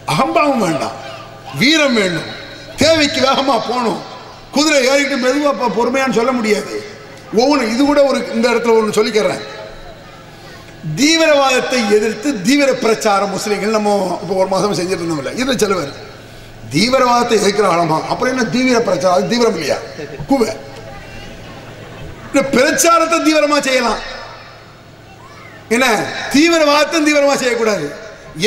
அகம்பாவம் 0.05 0.59
வேண்டாம். 0.59 0.91
வீரம் 1.57 1.93
வேண்டும். 1.93 2.29
தேவைக்கு 2.77 3.21
வேகமாக 3.21 3.67
போகணும். 3.67 4.01
குதிரை 4.51 4.87
ஏறிட்டு 4.87 5.17
மெதுவாக 5.17 5.67
பொறுமையான்னு 5.77 6.13
சொல்ல 6.13 6.31
முடியாது. 6.31 6.83
ஒவ்வொன்று 7.35 7.73
இது 7.73 7.85
கூட 7.85 8.03
ஒரு 8.03 8.33
இந்த 8.33 8.49
இடத்துல 8.49 8.77
ஒன்று 8.77 9.03
சொல்லிக்கிறேன். 9.03 9.41
தீவிரவாதத்தை 10.99 11.79
எதிர்த்து 11.95 12.41
தீவிர 12.41 12.73
பிரச்சாரம் 12.73 13.33
முஸ்லீம்கள் 13.35 13.77
நம்ம 13.77 14.19
இப்போ 14.21 14.35
ஒரு 14.35 14.49
மாதம் 14.49 14.77
செஞ்சுட்டு 14.79 15.03
இருந்தோம்ல 15.03 15.33
இதில் 15.33 15.57
செலவர் 15.57 15.91
தீவிரவாதத்தை 16.73 17.35
எதிர்க்கிற 17.39 17.67
ஆழமா 17.73 17.97
அப்புறம் 18.07 18.37
என்ன 18.37 18.49
தீவிர 18.49 18.79
பிரச்சாரம் 18.79 19.17
அது 19.17 19.27
தீவிரம் 19.27 19.53
இல்லையா? 19.53 19.77
குவ. 20.27 20.43
இந்த 22.27 22.41
பிரச்சாரத்தை 22.49 23.19
தீவிரமா 23.19 23.61
செய்யலாம். 23.61 23.99
என்ன? 25.69 25.85
தீவிரவாதத்தை 26.33 26.99
தீவிரமா 27.07 27.35
செய்யக்கூடாது. 27.35 27.85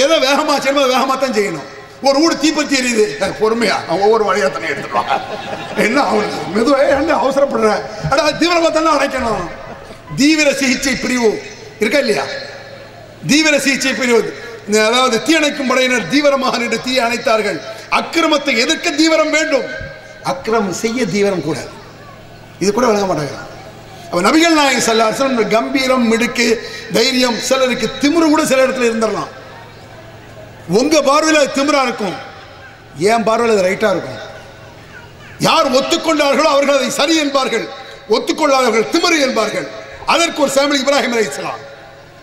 எதை 0.02 0.18
வேகமா 0.18 0.54
செய்யணுமோ 0.58 0.84
அதை 0.84 0.96
வேகமா 0.96 1.18
தான் 1.18 1.36
செய்யணும். 1.38 1.66
ஒரு 2.02 2.18
ஊடு 2.24 2.34
தீப்பத்தி 2.44 2.74
எரியுது. 2.80 3.32
பொறுமையா. 3.40 3.76
அவன் 3.88 4.00
ஒவ்வொரு 4.00 4.24
வழியா 4.30 4.52
தண்ணி 4.52 4.68
எடுத்துருவாங்க 4.68 5.20
என்ன 5.76 6.02
அவனுக்கு 6.02 6.38
மெதுவாக 6.54 6.88
என்ன 6.88 7.12
அவசரப்படுற? 7.22 7.70
அட 8.10 8.30
தீவிரமா 8.30 8.70
தானே 8.72 8.90
அடைக்கணும். 8.96 9.44
தீவிர 10.16 10.52
சிகிச்சை 10.52 10.94
பிரிவு. 10.94 11.32
இருக்கா 11.84 12.00
இல்லையா? 12.04 12.24
தீவிர 13.30 13.54
சிகிச்சை 13.66 13.94
பிரிவு 14.00 14.20
இந்த 14.66 14.78
அதாவது 14.88 15.16
தீயணைக்கும் 15.26 15.70
படையினர் 15.70 16.10
தீவிரமாக 16.12 16.58
நின்று 16.60 16.78
தீ 16.84 16.92
அணைத்தார்கள். 17.06 17.58
அக்கிரமத்தை 17.98 18.52
எதிர்க்க 18.64 18.96
தீவிரம் 19.00 19.32
வேண்டும். 19.36 19.66
அக்கிரமம் 20.32 20.76
செய்ய 20.82 21.00
தீவிரம் 21.14 21.46
கூடாது. 21.46 21.70
இது 22.62 22.70
கூட 22.72 22.86
வழங்க 22.90 23.06
மாட்டாங்க. 23.08 23.38
அப்ப 24.08 24.20
நபிகள் 24.26 24.58
நாயகம் 24.58 24.86
சல்லாசன் 24.88 25.36
கம்பீரம் 25.56 26.04
மிடுக்கு 26.10 26.46
தைரியம் 26.96 27.38
சிலருக்கு 27.48 27.86
திமிரு 28.02 28.26
கூட 28.32 28.42
சில 28.50 28.64
இடத்துல 28.66 28.88
இருந்துடலாம். 28.90 29.30
உங்க 30.80 30.94
பார்வையில் 31.08 31.40
அது 31.40 31.50
திமிரா 31.58 31.82
இருக்கும். 31.88 32.16
ஏன் 33.10 33.26
பார்வையில் 33.28 33.54
அது 33.54 33.66
ரைட்டா 33.68 33.90
இருக்கும். 33.94 34.20
யார் 35.48 35.68
ஒத்துக்கொண்டார்களோ 35.78 36.50
அவர்கள் 36.54 36.78
அதை 36.80 36.90
சரி 37.00 37.14
என்பார்கள். 37.24 37.66
ஒத்துக்கொள்ளாதவர்கள் 38.16 38.90
திமிரு 38.94 39.18
என்பார்கள். 39.28 39.66
அதற்கு 40.14 40.42
ஒரு 40.44 40.52
சாமிலி 40.56 40.82
இப்ராஹிம் 40.84 41.16
அலி 41.16 41.26
இஸ்லாம் 41.30 41.62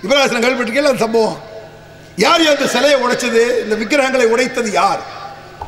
இப்ராஹிம் 0.03 0.27
இஸ்லாம் 0.27 0.43
கேள்விப்பட்டிருக்கீங்களா 0.45 0.91
அந்த 0.93 1.03
சம்பவம்? 1.05 1.39
யார் 2.15 2.47
அந்த 2.53 2.67
சிலையை 2.67 2.97
உடைச்சது? 3.03 3.41
இந்த 3.63 3.75
விக்கிரகங்களை 3.81 4.25
உடைத்தது 4.25 4.71
யார்? 4.71 5.01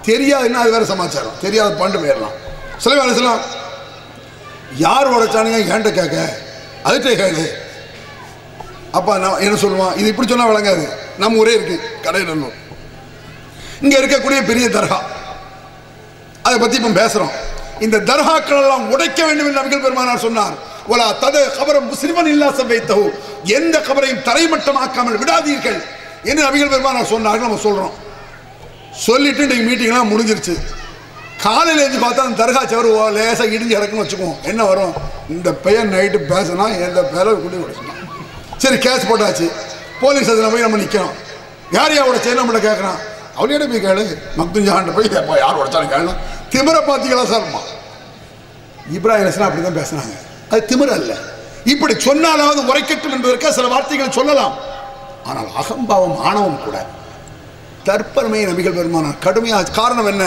தெரியாதுன்னா 0.07 0.61
அது 0.63 0.71
வேற 0.71 0.85
சமாச்சாரம். 0.85 1.35
தெரியாத 1.41 1.75
பாண்டு 1.81 2.01
போயிடலாம். 2.03 2.35
சிலை 2.77 3.13
சொல்லலாம் 3.13 3.43
யார் 4.85 5.13
உடைச்சானுங்க? 5.15 5.59
ஏன்ட்ட 5.73 5.91
கேட்க? 5.99 6.17
அதுகிட்ட 6.85 7.11
கேளு. 7.21 7.45
அப்பா 8.91 9.17
நான் 9.17 9.39
என்ன 9.39 9.57
சொல்லுவான்? 9.61 9.97
இது 9.97 10.07
இப்படி 10.07 10.27
சொன்னால் 10.27 10.51
விளங்காது. 10.51 10.85
நம்ம 11.17 11.37
ஊரே 11.37 11.53
இருக்கு 11.53 11.77
கடையில் 12.01 12.51
இங்கே 13.81 13.99
இருக்கக்கூடிய 14.01 14.45
பெரிய 14.45 14.67
தர்கா. 14.67 14.99
அதை 16.41 16.59
பற்றி 16.59 16.77
இப்போ 16.79 16.91
பேசுகிறோம் 17.01 17.33
இந்த 17.79 17.97
தர்காக்கள் 17.97 18.61
எல்லாம் 18.63 18.91
உடைக்க 18.91 19.25
வேண்டும் 19.25 19.47
என்று 19.47 19.61
நபிகள் 19.61 19.81
பெருமானார் 19.81 20.25
சொன்னார். 20.27 20.55
ஒலா 20.91 21.07
தது 21.23 21.41
கபரம் 21.57 21.89
முஸ்லிமன் 21.91 22.29
இல்லா 22.33 22.47
சபைத்தவு 22.59 23.05
எந்த 23.57 23.75
கபரையும் 23.87 24.23
தரைமட்டமாக்காமல் 24.27 25.19
விடாதீர்கள். 25.21 25.79
என்று 26.29 26.41
நபிகள் 26.45 26.71
பெருமானார் 26.73 27.11
சொன்னார்கள் 27.13 27.47
நம்ம 27.47 27.61
சொல்கிறோம் 27.67 27.93
சொல்லிட்டு 29.07 29.43
இன்னைக்கு 29.45 29.65
மீட்டிங்லாம் 29.69 30.11
முடிஞ்சிருச்சு. 30.13 30.55
காலையில் 31.43 31.83
எழுந்து 31.83 32.01
பார்த்தா 32.03 32.25
அந்த 32.27 32.37
தர்கா 32.41 32.61
சவர் 32.71 33.15
லேசாக 33.17 33.53
இடிஞ்சு 33.55 33.75
இறக்குன்னு 33.77 34.03
வச்சுக்குவோம். 34.03 34.37
என்ன 34.51 34.61
வரும்? 34.69 34.93
இந்த 35.35 35.49
பையன் 35.65 35.91
நைட்டு 35.93 36.19
பேசினா 36.31 36.65
எந்த 36.87 36.99
பேரை 37.13 37.33
குடி 37.43 37.57
உடைச்சிட்டான் 37.63 38.01
சரி 38.63 38.77
கேஸ் 38.85 39.07
போட்டாச்சு. 39.09 39.47
போலீஸ் 40.01 40.31
அதில் 40.33 40.51
போய் 40.53 40.65
நம்ம 40.65 40.77
நிற்கிறோம் 40.83 41.15
யார் 41.77 41.95
யார் 41.95 42.09
உடைச்சேன்னு 42.11 42.41
நம்மளை 42.41 42.61
கேட்குறான் 42.67 42.99
அவளையோட 43.37 43.65
போய் 43.71 43.85
கேளு. 43.87 44.03
மக்துஞ்சாண்ட 44.39 44.93
போய் 44.97 45.41
யார் 45.43 45.59
உடைச்சாலும் 45.61 45.93
கேளு. 45.95 46.13
திமிர 46.53 46.77
பார்த்தீங்களா 46.89 47.25
சார்மா 47.33 47.61
இப்ராஹிம் 48.97 49.47
அப்படி 49.47 49.63
தான் 49.67 49.79
பேசுனாங்க. 49.81 50.15
அது 50.49 50.65
திமிர 50.69 50.89
அல்ல 50.89 51.17
இப்படி 51.63 51.93
சொன்னாலாவது 51.93 52.61
உரைக்கட்டும் 52.69 53.11
என்பதற்காக 53.11 53.53
சில 53.53 53.67
வார்த்தைகள் 53.67 54.11
சொல்லலாம். 54.11 54.55
ஆனால் 55.25 55.49
அகம்பாவம் 55.55 56.19
ஆணவம் 56.19 56.63
கூட. 56.63 56.85
தற்பெருமை 57.85 58.41
நபிகள் 58.49 58.75
பெருமானார். 58.75 59.19
கடுமையாக 59.19 59.71
காரணம் 59.71 60.05
என்ன? 60.05 60.23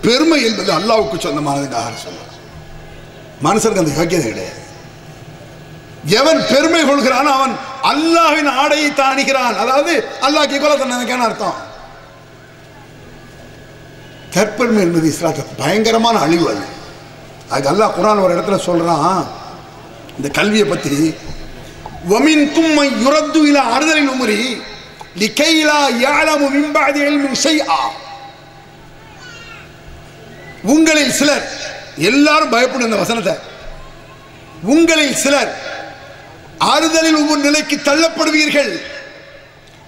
பெருமை 0.00 0.44
என்பது 0.44 0.72
அல்லாவுக்கு 0.72 1.16
சொந்தமானதுக்காக 1.16 1.94
சொல்ல 1.94 2.24
மனுஷருக்கு 3.44 3.84
அந்த 3.84 3.92
யோக்கியதை 4.00 4.28
கிடையாது. 4.28 4.60
எவன் 6.04 6.46
பெருமை 6.48 6.86
கொள்கிறான் 6.86 7.26
அவன் 7.26 7.54
அல்லாஹ்வின் 7.82 8.50
ஆடையை 8.50 8.90
தாணிகிறான் 8.90 9.56
அதாவது 9.56 10.04
அல்லாஹ் 10.20 10.60
கொலை 10.60 10.76
தன்னதுக்கான 10.76 11.26
அர்த்தம். 11.28 11.54
தற்பெருமை 14.34 14.80
என்பது 14.80 15.14
இஸ்லாத்துக்கு 15.14 15.54
பயங்கரமான 15.56 16.18
அழிவு 16.18 16.50
அது. 16.50 16.75
அதுக்கு 17.46 17.70
அல்லாஹ் 17.72 17.96
குரான் 17.96 18.22
ஒரு 18.24 18.34
இடத்துல 18.36 18.58
சொல்றான் 18.66 19.20
இந்த 20.18 20.28
கல்வியை 20.30 20.66
பற்றி 20.66 20.96
ஒமின் 22.14 22.46
கும்மை 22.56 22.86
யுரத்து 23.04 23.40
இல 23.50 23.58
அறுதலின் 23.74 24.10
உமரி 24.14 24.40
லிகைலா 25.18 25.78
யாழமு 26.00 26.46
மின்பாதி 26.54 27.00
இல்மின் 27.04 27.40
உங்களில் 30.66 31.12
சிலர் 31.12 31.46
எல்லாரும் 32.02 32.52
பயப்படும் 32.54 32.88
இந்த 32.88 32.98
வசனத்தை 32.98 33.34
உங்களில் 34.66 35.16
சிலர் 35.16 35.50
ஆறுதலில் 36.66 37.18
ஒவ்வொரு 37.20 37.40
நிலைக்கு 37.40 37.76
தள்ளப்படுவீர்கள் 37.88 38.72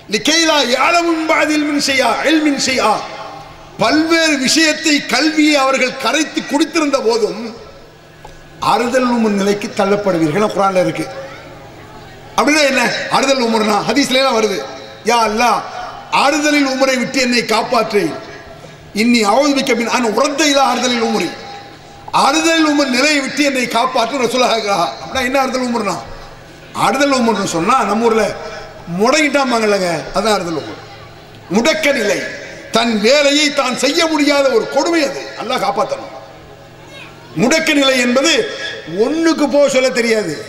லிகைலா 0.09 0.59
யாழமும் 0.71 1.25
பாதில் 1.27 1.65
மின் 1.65 1.87
செய்யா 1.89 2.11
எல்மின் 2.25 2.63
செய்யா 2.67 2.91
பல்வேறு 3.81 4.37
விஷயத்தை 4.39 4.95
கல்வியை 5.07 5.57
அவர்கள் 5.57 6.01
கரைத்து 6.05 6.41
குடித்திருந்த 6.43 6.99
போதும் 7.01 7.43
ஆறுதல் 8.61 9.13
உமர் 9.13 9.39
நிலைக்கு 9.41 9.73
தள்ளப்படுவீர்கள். 9.77 10.53
குரான்ல 10.57 10.81
இருக்கு. 10.81 11.07
அப்படின்னா 12.37 12.67
என்ன? 12.67 12.91
ஆறுதல் 13.11 13.45
உமர்னா 13.47 13.77
ஹதீஸ்லாம் 13.89 14.39
வருது. 14.39 14.63
யா 15.05 15.19
அல்லாஹ் 15.29 15.61
ஆறுதலில் 16.11 16.67
உமரை 16.67 16.99
விட்டு 16.99 17.21
என்னை 17.21 17.43
காப்பாற்று. 17.43 18.13
இன்னி 18.95 19.21
அவதிக்க 19.25 19.77
பின் 19.77 19.87
நான் 19.87 20.05
உறந்த 20.05 20.45
இல்ல 20.45 20.63
ஆறுதலில் 20.63 21.03
உமரி. 21.03 21.31
ஆறுதல் 22.13 22.69
உமர் 22.73 22.87
நிலையை 22.87 23.21
விட்டு 23.21 23.45
என்னை 23.45 23.67
காப்பாற்று 23.67 24.19
ரசூலாக 24.19 24.57
அப்படின்னா 25.03 25.25
என்ன 25.25 25.41
ஆறுதல் 25.41 25.69
உமர்னா? 25.69 25.97
ஆறுதல் 26.73 27.13
உமர்னு 27.13 27.45
சொன்னா 27.45 27.85
நம்ம 27.85 28.05
ஊர்ல 28.05 28.35
முடங்கிட்டாமாங்கல்லங்க 28.99 30.03
அதான் 30.15 30.33
ஆறுதல் 30.33 30.63
உமர். 30.63 30.85
முடக்க 31.51 31.93
நிலை. 31.93 32.21
தன் 32.73 33.01
வேலையை 33.01 33.55
தான் 33.55 33.79
செய்ய 33.79 34.07
முடியாத 34.07 34.49
ஒரு 34.49 34.69
கொடுமை 34.69 35.05
அது. 35.05 35.33
நல்லா 35.37 35.57
காப்பாற்றணும் 35.57 36.18
முடக்க 37.39 37.75
நிலை 37.75 37.99
என்பது 37.99 38.51
ஒன்றுக்கு 38.99 39.49
போக 39.49 39.69
சொல்ல 39.69 39.91
தெரியாது. 39.91 40.45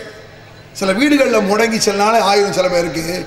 சில 0.72 0.92
வீடுகளில் 0.92 1.50
முடங்கி 1.50 1.78
சில 1.78 2.04
நாள் 2.04 2.20
ஆயிரம் 2.20 2.52
சில 2.52 2.68
பேருக்கு 2.68 3.26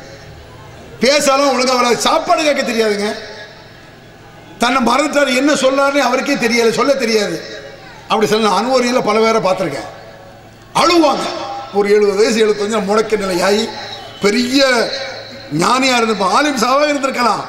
பேசாலும் 0.99 1.51
ஒழுங்காக 1.51 1.77
வராது. 1.77 1.97
சாப்பாடு 1.97 2.43
கேட்க 2.43 2.71
தெரியாதுங்க. 2.71 3.15
தன்னை 4.57 4.93
மறந்துட்டார். 4.93 5.35
என்ன 5.35 5.53
சொல்றாருன்னு 5.53 5.97
அவருக்கே 5.97 6.33
தெரியல 6.33 6.71
சொல்ல 6.71 6.93
தெரியாது. 6.93 7.41
அப்படி 8.07 8.27
சில 8.27 8.41
நான் 8.41 8.57
அனுபவியில் 8.57 9.01
பல 9.01 9.19
பேரை 9.19 9.41
பார்த்துருக்கேன். 9.41 9.87
அழுவாங்க. 10.75 11.21
ஒரு 11.73 11.91
எழுபது 11.91 12.15
வயசு 12.15 12.47
எழுபத்தஞ்சு 12.47 12.83
முடக்க 12.83 13.17
நிலையாகி 13.17 13.69
பெரிய 14.21 14.89
ஞானியாக 15.51 16.03
இருந்திருப்பான். 16.03 16.31
ஆலிம் 16.31 16.63
சாவாக 16.63 16.93
இருந்திருக்கலாம். 16.93 17.43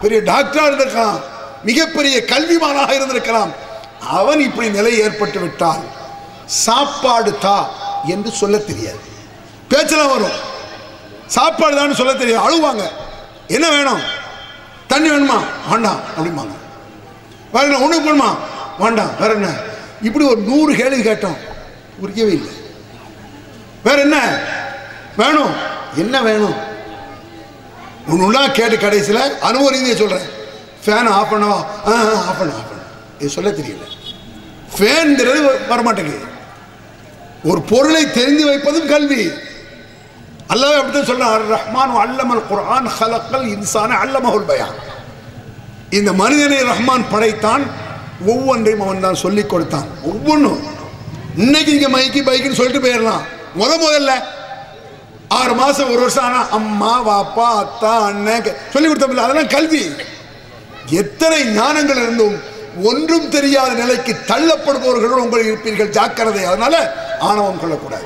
பெரிய 0.00 0.20
டாக்டராக 0.20 0.70
இருந்திருக்கலாம். 0.70 1.20
மிகப்பெரிய 1.64 2.22
கல்விமானாக 2.26 2.92
இருந்திருக்கலாம். 2.92 3.50
அவன் 4.08 4.40
இப்படி 4.40 4.70
நிலை 4.70 4.98
ஏற்பட்டு 4.98 5.40
விட்டால் 5.40 5.80
சாப்பாடு 6.46 7.38
தா 7.38 7.70
என்று 8.04 8.30
சொல்ல 8.30 8.58
தெரியாது. 8.58 8.98
பேச்செல்லாம் 9.68 10.08
வரும். 10.08 10.36
சாப்பாடு 11.26 11.76
தான் 11.76 11.94
சொல்ல 11.94 12.14
தெரியாது. 12.14 12.48
அழுவாங்க. 12.48 12.82
என்ன 13.48 13.70
வேணும்? 13.70 14.00
தண்ணி 14.86 15.10
வேணுமா? 15.10 15.40
வேண்டாம் 15.70 16.00
அப்படிம்பாங்க. 16.16 16.50
வேற 17.52 17.66
என்ன? 17.66 17.78
ஒண்ணுக்கு 17.78 18.14
வேணுமா? 18.14 18.36
வேண்டாம். 18.78 19.10
வேற 19.20 19.32
என்ன? 19.32 19.50
இப்படி 20.02 20.24
ஒரு 20.24 20.36
நூறு 20.36 20.74
கேள்வி 20.74 21.10
கேட்டோம். 21.10 21.36
புரியவே 22.00 22.32
இல்லை. 22.32 22.52
வேற 23.84 24.00
என்ன? 24.00 24.38
வேணும். 25.16 25.54
என்ன 25.96 26.22
வேணும்? 26.22 26.54
ஒன்றுனா 28.10 28.50
கேட்டு 28.50 28.78
கடைசியில் 28.78 29.38
அனுபவ 29.38 29.70
ரீதியை 29.70 29.96
சொல்கிறேன் 29.96 30.28
ஃபேனை 30.84 31.08
ஆஃப் 31.08 31.32
பண்ணவா? 31.32 31.64
ஆ 31.88 32.24
ஆஃப் 32.26 32.38
பண்ண 32.38 32.54
ஆஃப் 32.54 32.68
பண்ண. 32.68 32.79
இது 33.20 33.30
சொல்ல 33.36 33.50
தெரியல. 33.60 33.86
ஃபேன்ங்கிறது 34.74 35.40
வரமாட்டேங்குது. 35.70 36.28
ஒரு 37.50 37.60
பொருளை 37.70 38.02
தெரிந்து 38.18 38.44
வைப்பதும் 38.48 38.90
கல்வி. 38.94 39.22
அல்லாஹ் 40.52 40.78
அப்படித்தான் 40.78 41.10
சொல்றான் 41.10 41.44
ரஹ்மான் 41.56 41.92
அல்லமல் 42.04 42.42
குர்ஆன் 42.50 42.88
ஹலக்கல் 42.96 43.46
இன்சான 43.54 43.98
அல்லமஹுல் 44.04 44.48
பயான். 44.50 44.76
இந்த 45.98 46.10
மனிதனை 46.22 46.58
ரஹ்மான் 46.72 47.04
படைத்தான் 47.12 47.64
ஒவ்வொன்றையும் 48.32 48.84
அவன் 48.84 49.04
தான் 49.06 49.22
சொல்லிக் 49.24 49.50
கொடுத்தான். 49.52 49.88
ஒவ்வொன்றும் 50.10 50.60
இன்னைக்கு 51.42 51.70
இங்கே 51.76 51.90
மைக்கு 51.94 52.20
பைக்குன்னு 52.28 52.58
சொல்லிட்டு 52.60 52.84
போயிடலாம். 52.86 53.24
முத 53.60 53.72
முதல்ல 53.84 54.12
ஆறு 55.38 55.52
மாதம் 55.60 55.90
ஒரு 55.92 56.00
வருஷம் 56.04 56.26
ஆனால் 56.28 56.50
அம்மா 56.58 56.94
வாப்பா 57.08 57.48
அத்தா 57.62 57.92
அண்ணன் 58.08 58.48
சொல்லி 58.72 58.86
கொடுத்தோம்ல 58.88 59.26
அதெல்லாம் 59.26 59.52
கல்வி. 59.56 59.82
எத்தனை 61.02 61.38
ஞானங்கள் 61.58 62.02
இருந்தும் 62.04 62.36
ஒன்றும் 62.82 63.28
தெரியாத 63.28 63.72
நிலைக்கு 63.72 64.16
தள்ளப்படுபவர்களோடு 64.26 65.22
உங்கள் 65.24 65.54
இருப்பீர்கள். 65.54 65.88
ஜாக்கிரதை. 65.88 66.44
அதனால 66.44 66.94
ஆணவம் 67.20 67.60
கொள்ளக்கூடாது. 67.60 68.04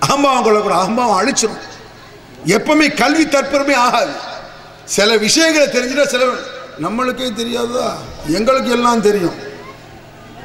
அகம்பாவம் 0.00 0.42
கொள்ளக்கூடாது. 0.42 0.80
அகம்பாவம் 0.80 1.20
அழிச்சிடும் 1.20 1.60
எப்பவுமே 2.46 2.94
கல்வி 2.94 3.24
தற்பெருமை 3.24 3.74
ஆகாது. 3.74 4.10
சில 4.84 5.16
விஷயங்களை 5.16 5.68
தெரிஞ்சுட்டா 5.68 6.06
சில 6.06 6.24
நம்மளுக்கே 6.82 7.34
தெரியாதா 7.34 7.96
எங்களுக்கு 8.26 8.70
எல்லாம் 8.70 9.00
தெரியும். 9.00 9.34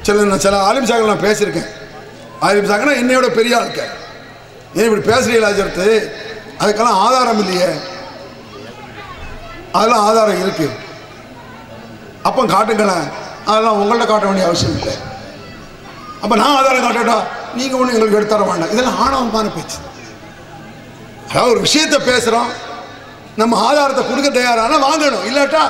சில 0.02 0.22
நான் 0.22 0.40
சில 0.40 0.72
ஆலிம் 0.72 0.86
சாகர் 0.86 1.12
நான் 1.12 1.26
பேசியிருக்கேன். 1.30 1.68
ஆலிம் 2.40 2.70
சாகர்னா 2.70 2.98
என்னையோட 3.00 3.28
பெரிய 3.28 3.56
ஆளுக்க 3.56 3.80
ஏன் 4.74 4.96
இப்படி 4.96 5.16
பேசுகிறீங்களா 5.16 5.48
அஜர்த்து 5.48 6.10
அதுக்கெல்லாம் 6.60 7.00
ஆதாரம் 7.06 7.38
இல்லையே. 7.38 7.66
அதெல்லாம் 9.72 10.00
ஆதாரம் 10.00 10.40
இருக்குது 10.42 10.86
அப்போ 12.26 12.40
காட்டுங்களேன் 12.54 13.06
அதெல்லாம் 13.48 13.78
உங்கள்ட்ட 13.80 14.06
காட்ட 14.10 14.24
வேண்டிய 14.28 14.46
அவசியம் 14.48 14.76
இல்லை. 14.78 14.94
அப்போ 16.22 16.34
நான் 16.40 16.56
ஆதாரம் 16.58 16.86
காட்டட்டா 16.86 17.18
நீங்கள் 17.58 17.78
ஒன்றும் 17.80 17.94
எங்களுக்கு 17.96 18.18
எடுத்து 18.18 18.34
தர 18.34 18.46
வேண்டாம். 18.48 18.72
இதெல்லாம் 18.74 18.98
ஆணவமான 19.04 19.50
பேச்சு. 19.56 19.78
அதாவது 21.30 21.52
ஒரு 21.54 21.60
விஷயத்தை 21.66 21.98
பேசுகிறோம் 22.10 22.50
நம்ம 23.40 23.56
ஆதாரத்தை 23.66 24.02
கொடுக்க 24.10 24.28
தயாரானால் 24.38 24.84
வாங்கணும். 24.88 25.24
இல்லாட்டா 25.30 25.62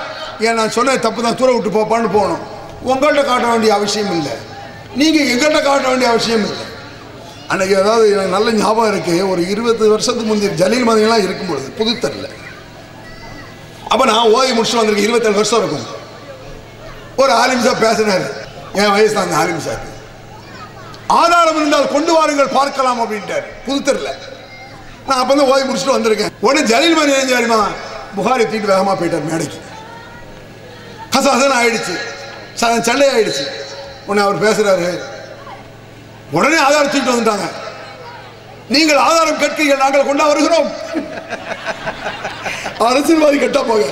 ஏன் 0.46 0.59
நான் 0.61 0.74
சொன்ன 0.76 0.96
தப்பு 1.07 1.20
தான் 1.26 1.38
தூர 1.40 1.51
விட்டு 1.55 1.70
போப்பான்னு 1.76 2.11
போகணும். 2.16 2.42
உங்கள்கிட்ட 2.90 3.22
காட்ட 3.30 3.46
வேண்டிய 3.53 3.70
அவசியம் 3.78 4.12
இல்லை. 4.18 4.34
நீங்கள் 5.01 5.28
எங்கள்கிட்ட 5.32 5.61
காட்ட 5.68 5.86
வேண்டிய 5.90 6.09
அவசியம் 6.12 6.44
இல்லை. 6.51 6.66
அன்னைக்கு 7.53 7.74
அதாவது 7.82 8.05
எனக்கு 8.14 8.34
நல்ல 8.36 8.49
ஞாபகம் 8.62 8.90
இருக்குது 8.92 9.28
ஒரு 9.32 9.42
இருபது 9.53 9.84
வருஷத்துக்கு 9.94 10.30
முந்தைய 10.30 10.51
ஜலீல் 10.62 10.88
மதியெல்லாம் 10.88 11.24
இருக்கும் 11.26 11.51
பொழுது 11.51 11.68
புதுத்தரில். 11.78 12.28
அப்போ 13.92 14.05
நான் 14.12 14.32
ஓய்வு 14.36 14.57
முடிச்சு 14.57 14.78
வந்திருக்கேன். 14.80 15.09
இருபத்தேழு 15.09 15.40
வருஷம் 15.40 15.62
இருக்கும். 15.62 15.86
ஒரு 17.23 17.33
ஆலிம்சா 17.43 17.73
பேசினார். 17.85 18.27
என் 18.81 18.93
வயசு 18.95 19.14
தான் 19.14 19.27
அந்த 19.27 19.37
ஆலிம்சாக்கு 19.43 19.97
ஆதாரம் 21.21 21.59
இருந்தால் 21.61 21.93
கொண்டு 21.95 22.12
வாருங்கள் 22.16 22.57
பார்க்கலாம் 22.57 23.01
அப்படின்ட்டார். 23.03 23.47
புதுத்தரில் 23.66 24.11
நான் 25.07 25.21
அப்போ 25.21 25.35
தான் 25.35 25.51
ஓய்வு 25.53 25.66
முடிச்சுட்டு 25.69 25.97
வந்திருக்கேன். 25.97 26.33
உடனே 26.47 26.62
ஜலீல் 26.73 26.99
மணி 26.99 27.12
ஏன் 27.19 27.31
தெரியுமா? 27.35 27.61
புகாரி 28.16 28.43
தூக்கிட்டு 28.45 28.73
வேகமாக 28.73 28.97
போயிட்டார் 29.01 29.29
மேடைக்கு. 29.29 29.59
கசகசன்னு 31.14 31.57
ஆயிடுச்சு. 31.61 31.95
சண்டை 32.87 33.07
ஆயிடுச்சு 33.14 33.45
உடனே 34.09 34.23
அவர் 34.27 34.45
பேசுறாரு. 34.45 34.91
உடனே 36.37 36.59
ஆதாரம் 36.66 36.93
தூக்கிட்டு 36.93 37.14
வந்துட்டாங்க. 37.14 37.49
நீங்கள் 38.75 39.03
ஆதாரம் 39.09 39.41
கேட்கிறீர்கள் 39.43 39.83
நாங்கள் 39.85 40.09
கொண்டா 40.11 40.25
வருகிறோம். 40.31 40.69
அரசியல்வாதி 42.89 43.39
கெட்டா 43.43 43.62
போக 43.71 43.83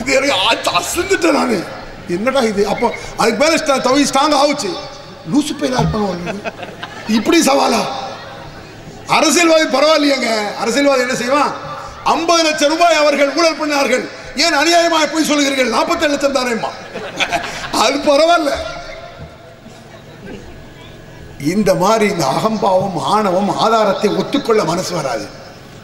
இது 0.00 0.10
எனக்கு 0.18 0.36
ஆச்சு 0.48 0.70
அசந்துட்டேன் 0.80 1.38
நான். 1.40 1.56
என்னடா 2.08 2.40
இது? 2.40 2.62
அப்போ 2.68 2.94
அதுக்கு 3.16 3.38
மேல 3.42 3.56
தவிர 3.56 3.82
தவி 3.88 4.02
ஸ்ட்ராங் 4.10 4.38
ஆகுச்சு. 4.42 4.70
லூசு 5.32 5.52
பையலா 5.60 5.82
இருப்பாங்க 5.82 6.34
இப்படி 7.08 7.38
சவாலா? 7.48 7.82
அரசியல்வாதி 9.16 9.66
பரவாயில்லையேங்க. 9.76 10.30
அரசியல்வாதி 10.62 11.00
என்ன 11.00 11.14
செய்வான்? 11.14 11.52
ஐம்பது 12.04 12.42
லட்சம் 12.42 12.68
ரூபாய் 12.68 13.00
அவர்கள் 13.02 13.34
ஊழல் 13.38 13.60
பண்ணார்கள். 13.62 14.04
ஏன் 14.36 14.58
அநியாயமாக 14.60 15.06
போய் 15.12 15.28
சொல்லுகிறீர்கள்? 15.30 15.74
நாற்பத்தேழு 15.76 16.12
லட்சம் 16.14 16.36
தானேம்மா. 16.38 16.70
அது 17.84 17.96
பரவாயில்ல. 18.10 18.52
இந்த 21.40 21.74
மாதிரி 21.74 22.06
இந்த 22.10 22.26
அகம்பாவம் 22.26 22.98
ஆணவம் 22.98 23.58
ஆதாரத்தை 23.58 24.10
ஒத்துக்கொள்ள 24.16 24.64
மனசு 24.64 24.94
வராது. 24.94 25.28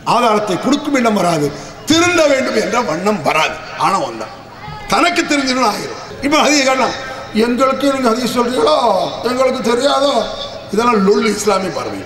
ஆதாரத்தை 0.04 0.60
கொடுக்கும் 0.60 0.94
இடம் 0.94 1.14
வராது. 1.14 1.52
திருந்த 1.86 2.26
வேண்டும் 2.26 2.60
என்ற 2.64 2.80
வண்ணம் 2.80 3.22
வராது. 3.22 3.56
ஆணவம் 3.78 4.18
தான் 4.18 4.36
தனக்கு 4.88 5.22
தெரிஞ்சிடும் 5.22 5.70
ஆயிரும். 5.72 6.02
இப்போ 6.22 6.38
அதிக 6.38 6.64
காரணம் 6.64 6.94
எங்களுக்கு 7.34 7.92
நீங்கள் 7.92 8.12
அதிக 8.12 8.40
சொல்றீங்களோ? 8.40 8.76
எங்களுக்கு 9.22 9.60
தெரியாதோ? 9.72 10.12
இதெல்லாம் 10.72 11.00
லொல்லு 11.06 11.34
இஸ்லாமிய 11.34 11.70
பார்வை. 11.70 12.00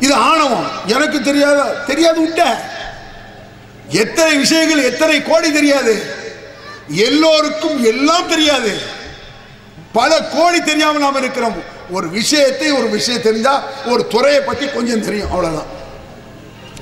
இது 0.00 0.14
ஆணவம். 0.14 0.66
எனக்கு 0.86 1.22
தெரியாத 1.22 1.62
தெரியாது 1.86 2.20
விட்ட 2.20 2.70
எத்தனை 3.88 4.36
விஷயங்கள் 4.36 4.82
எத்தனை 4.82 5.22
கோடி 5.22 5.52
தெரியாது. 5.52 5.94
எல்லோருக்கும் 6.88 7.84
எல்லாம் 7.84 8.28
தெரியாது. 8.28 8.80
பல 9.92 10.20
கோடி 10.20 10.60
தெரியாமல் 10.60 11.00
நாம் 11.00 11.16
இருக்கிறோம். 11.16 11.56
ஒரு 11.90 12.08
விஷயத்தை 12.08 12.70
ஒரு 12.70 12.88
விஷயம் 12.88 13.22
தெரிஞ்சா 13.22 13.62
ஒரு 13.86 14.06
துறையை 14.06 14.40
பத்தி 14.40 14.66
கொஞ்சம் 14.66 15.04
தெரியும். 15.04 15.30
அவ்வளவுதான். 15.30 15.70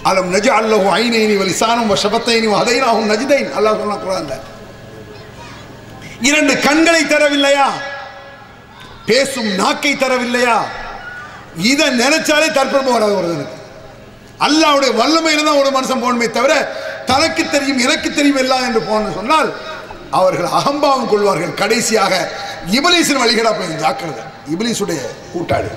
அலம் 0.05 0.33
நஜ 0.35 0.47
அல்லஹு 0.61 0.89
ஐனைனி 1.01 1.35
வலிசானம் 1.43 1.91
வஷபத்தைனி 1.93 2.49
அதைனாகும் 2.61 3.11
நஜிதைன். 3.13 3.53
அல்லாஹ் 3.59 3.81
சொன்னா 3.81 3.97
குரான்ல. 3.97 4.33
இரண்டு 6.29 6.55
கண்களை 6.67 7.03
தரவில்லையா? 7.05 7.67
பேசும் 9.07 9.51
நாக்கை 9.61 9.93
தரவில்லையா? 9.95 10.59
இதை 11.71 11.87
நினைச்சாலே 12.03 12.49
தற்பெருமை 12.59 12.93
வராது 12.93 13.17
ஒருவனுக்கு 13.21 13.59
அல்லாவுடைய 14.47 14.91
வல்லமையில 15.01 15.45
தான் 15.49 15.61
ஒரு 15.63 15.71
மனுஷன் 15.77 16.03
போகணுமே 16.05 16.29
தவிர 16.31 16.53
தனக்கு 17.11 17.43
தெரியும் 17.55 17.79
எனக்கு 17.79 18.09
தெரியும் 18.13 18.41
எல்லாம் 18.45 18.65
என்று 18.69 18.81
போன 18.89 19.11
சொன்னால் 19.19 19.51
அவர்கள் 20.19 20.55
அகம்பாவம் 20.59 21.11
கொள்வார்கள். 21.13 21.53
கடைசியாக 21.55 22.15
இபிலீசின் 22.79 23.21
வழிகடா 23.23 23.53
போய் 23.59 23.81
ஜாக்கிரதை 23.85 24.23
இபிலீசுடைய 24.53 25.01
கூட்டாளி. 25.35 25.71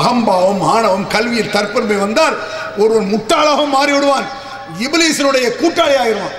அகம்பாவம் 0.00 0.62
ஆணவம் 0.74 1.06
கல்வியில் 1.14 1.54
தற்பெருமை 1.56 1.98
வந்தால் 1.98 2.36
ஒருவன் 2.82 3.10
முட்டாளாக 3.14 3.60
மாறிவிடுவான். 3.76 4.26
இபிலீசனுடைய 4.86 5.46
கூட்டாளி 5.60 5.96
ஆகிடுவான் 6.02 6.36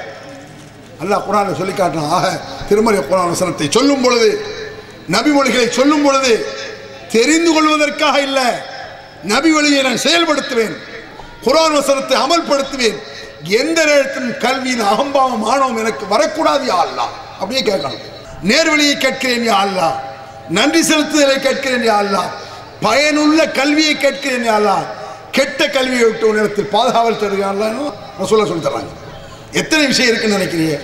அல்லாஹ் 1.01 1.25
குரானை 1.27 1.53
சொல்லி 1.59 1.73
காட்டினான். 1.79 2.11
ஆக 2.17 2.25
திருமறை 2.69 3.01
குரான் 3.09 3.31
வசனத்தை 3.33 3.67
சொல்லும் 3.77 4.03
பொழுது 4.05 4.29
நபி 5.15 5.31
மொழிகளை 5.37 5.67
சொல்லும் 5.79 6.05
பொழுது 6.05 6.33
தெரிந்து 7.15 7.51
கொள்வதற்காக 7.55 8.15
இல்லை 8.27 8.47
நபி 9.33 9.49
வழியை 9.55 9.81
நான் 9.87 10.03
செயல்படுத்துவேன் 10.05 10.75
குரான் 11.45 11.77
வசனத்தை 11.79 12.15
அமல்படுத்துவேன். 12.25 12.97
எந்த 13.61 13.79
நேரத்திலும் 13.89 14.37
கல்வியின் 14.45 14.83
அகம்பாவம் 14.91 15.45
ஆணவம் 15.51 15.79
எனக்கு 15.83 16.05
வரக்கூடாது 16.13 16.65
யா 16.71 16.77
அல்லா 16.85 17.05
அப்படியே 17.39 17.61
கேட்கணும் 17.69 18.03
நேர்வழியை 18.49 18.95
கேட்கிறேன் 19.05 19.45
யா 19.49 19.57
அல்லா 19.65 19.89
நன்றி 20.57 20.81
செலுத்துதலை 20.89 21.37
கேட்கிறேன் 21.47 21.85
யா 21.89 21.97
அல்லா 22.03 22.23
பயனுள்ள 22.85 23.39
கல்வியை 23.59 23.95
கேட்கிறேன் 24.05 24.47
யா 24.49 24.55
அல்லா 24.59 24.77
கெட்ட 25.37 25.61
கல்வியை 25.77 26.05
விட்டு 26.07 26.27
ஒரு 26.29 26.37
நேரத்தில் 26.39 26.73
பாதுகாவல் 26.75 27.21
தருகிறான் 27.23 27.63
சொல்ல 28.31 28.45
சொல்லி 28.49 28.63
தர்றாங்க. 28.67 28.91
எத்தனை 29.61 29.83
விஷயம் 29.91 30.11
இருக்குன்னு 30.11 30.37
நினைக்கிறீங்க? 30.39 30.75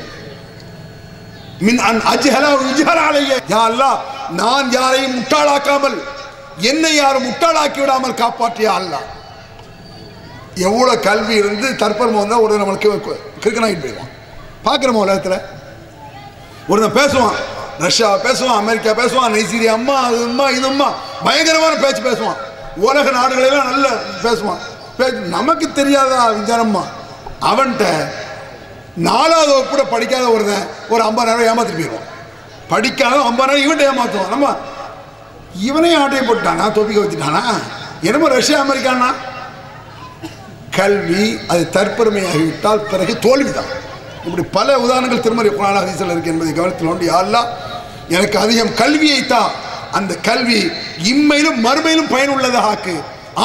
மின் 1.66 1.82
அன் 1.90 2.02
அஜ்ஹலா 2.14 2.52
உஜ்ஹலா 2.66 3.06
யா 3.54 3.62
அல்லாஹ் 3.70 3.98
நான் 4.42 4.70
யாரையும் 4.78 5.16
முட்டாளாக்காமல் 5.18 5.98
என்னை 6.72 6.92
யாரும் 6.96 7.26
முட்டாளாக்கி 7.30 7.80
விடாமல் 7.82 8.20
காப்பாற்றிய 8.22 8.70
அல்லாஹ். 8.80 9.08
எவ்வளவு 10.68 11.04
கல்வி 11.08 11.36
இருந்து 11.42 11.68
தற்பெருமை 11.82 12.20
வந்தால் 12.22 12.44
ஒரு 12.46 12.60
நம்மளுக்கு 12.62 12.90
கிறுக்கனாகிட்டு 13.44 13.84
போயிடுவான். 13.86 14.12
பார்க்குறோமா 14.66 15.04
உலகத்தில்? 15.06 15.38
ஒருத்தன் 16.70 16.98
பேசுவான் 17.00 17.38
ரஷ்யா 17.86 18.10
பேசுவான் 18.26 18.60
அமெரிக்கா 18.62 18.92
பேசுவான் 19.02 19.34
நைசீரியா 19.36 19.74
அம்மா 19.80 19.96
அது 20.08 20.18
அம்மா 20.30 20.46
இது 20.58 20.68
அம்மா 20.72 20.90
பயங்கரமான 21.26 21.74
பேச்சு 21.84 22.02
பேசுவான். 22.10 22.40
உலக 22.88 23.08
நாடுகளெல்லாம் 23.20 23.70
நல்ல 23.72 23.88
பேசுவான். 24.26 24.62
நமக்கு 25.36 25.66
தெரியாதா 25.80 26.20
விஞ்ஞானம்மா? 26.38 26.84
அவன்கிட்ட 27.50 27.86
நாலாவது 28.96 29.52
வகுப்பு 29.54 29.70
கூட 29.70 29.84
படிக்காத 29.84 30.26
ஒருத்தன் 30.32 30.68
ஒரு 30.90 31.02
ஐம்பதாயிரம் 31.04 31.50
ஏமாத்திட்டு 31.52 31.82
போயிடுவான். 31.82 32.08
படிக்காத 32.74 33.18
ஐம்பதாயிரம் 33.30 33.66
இவன்ட்ட 33.66 33.90
ஏமாத்துவான். 33.92 34.30
நம்ம 34.30 34.56
இவனையும் 35.68 36.02
ஆட்டையை 36.02 36.24
போட்டானா 36.28 36.66
தொப்பிக்க 36.78 37.04
வச்சுட்டானா 37.04 37.44
என்னமோ 38.08 38.28
ரஷ்யா 38.28 38.60
அமெரிக்கானா? 38.66 39.10
கல்வி 40.78 41.40
அது 41.48 41.70
தற்பெருமையாகிவிட்டால் 41.76 42.86
பிறகு 42.92 43.14
தோல்விதான். 43.20 43.72
இப்படி 44.26 44.44
பல 44.58 44.80
உதாரணங்கள் 44.80 45.24
திருமறை 45.26 45.52
புராண 45.52 45.80
அதிசல் 45.80 46.12
இருக்கு 46.14 46.32
என்பதை 46.32 46.54
கவனத்தில் 46.54 46.88
உண்டு 46.88 47.06
யாரெல்லாம் 47.06 47.50
எனக்கு 48.10 48.38
அதிகம் 48.38 48.74
கல்வியை 48.74 49.26
தான் 49.26 49.52
அந்த 49.92 50.14
கல்வி 50.16 50.60
இம்மையிலும் 51.12 51.60
மறுமையிலும் 51.66 52.12
பயனுள்ளதாக 52.14 52.70
ஆக்கு 52.74 52.96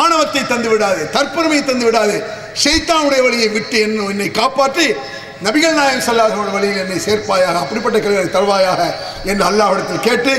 ஆணவத்தை 0.01 0.47
தந்து 0.47 0.69
விடாது 0.69 1.11
தற்பெருமையை 1.17 1.65
தந்து 1.65 1.85
விடாது. 1.85 2.17
ஷைத்தானுடைய 2.65 3.23
வழியை 3.23 3.49
விட்டு 3.49 3.79
என்னும் 3.79 4.09
என்னை 4.09 4.31
காப்பாற்றி. 4.31 4.95
நபிகள் 5.45 5.79
நாயம் 5.79 6.05
சொல்லாதவர்கள் 6.07 6.55
வழியில் 6.57 6.81
என்னை 6.83 6.99
சேர்ப்பாயாக 7.07 7.61
அப்படிப்பட்ட 7.63 7.97
கேள்விகளை 7.99 8.29
தருவாயாக 8.37 8.81
என்று 9.31 9.45
அல்லாவிடத்தில் 9.49 10.05
கேட்டு 10.07 10.33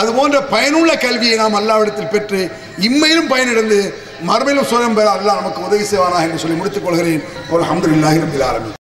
அது 0.00 0.10
போன்ற 0.18 0.40
பயனுள்ள 0.52 0.92
கல்வியை 1.04 1.36
நாம் 1.40 1.58
அல்லாவிடத்தில் 1.60 2.12
பெற்று 2.14 2.40
இம்மையிலும் 2.88 3.30
பயனடைந்து 3.32 3.80
மறுமையிலும் 4.28 4.70
சுயம் 4.72 4.96
பெற 4.98 5.08
அல்லாஹ் 5.16 5.40
நமக்கு 5.40 5.66
உதவி 5.68 5.84
செய்வானா 5.90 6.20
என்று 6.26 6.42
சொல்லி 6.42 6.58
முடித்துக் 6.60 6.86
கொள்கிறேன். 6.86 7.24
ஒரு 7.52 7.62
அஹமதுல்லாஹி 7.66 8.22
ரபில் 8.24 8.46
ஆரம்பி 8.50 8.72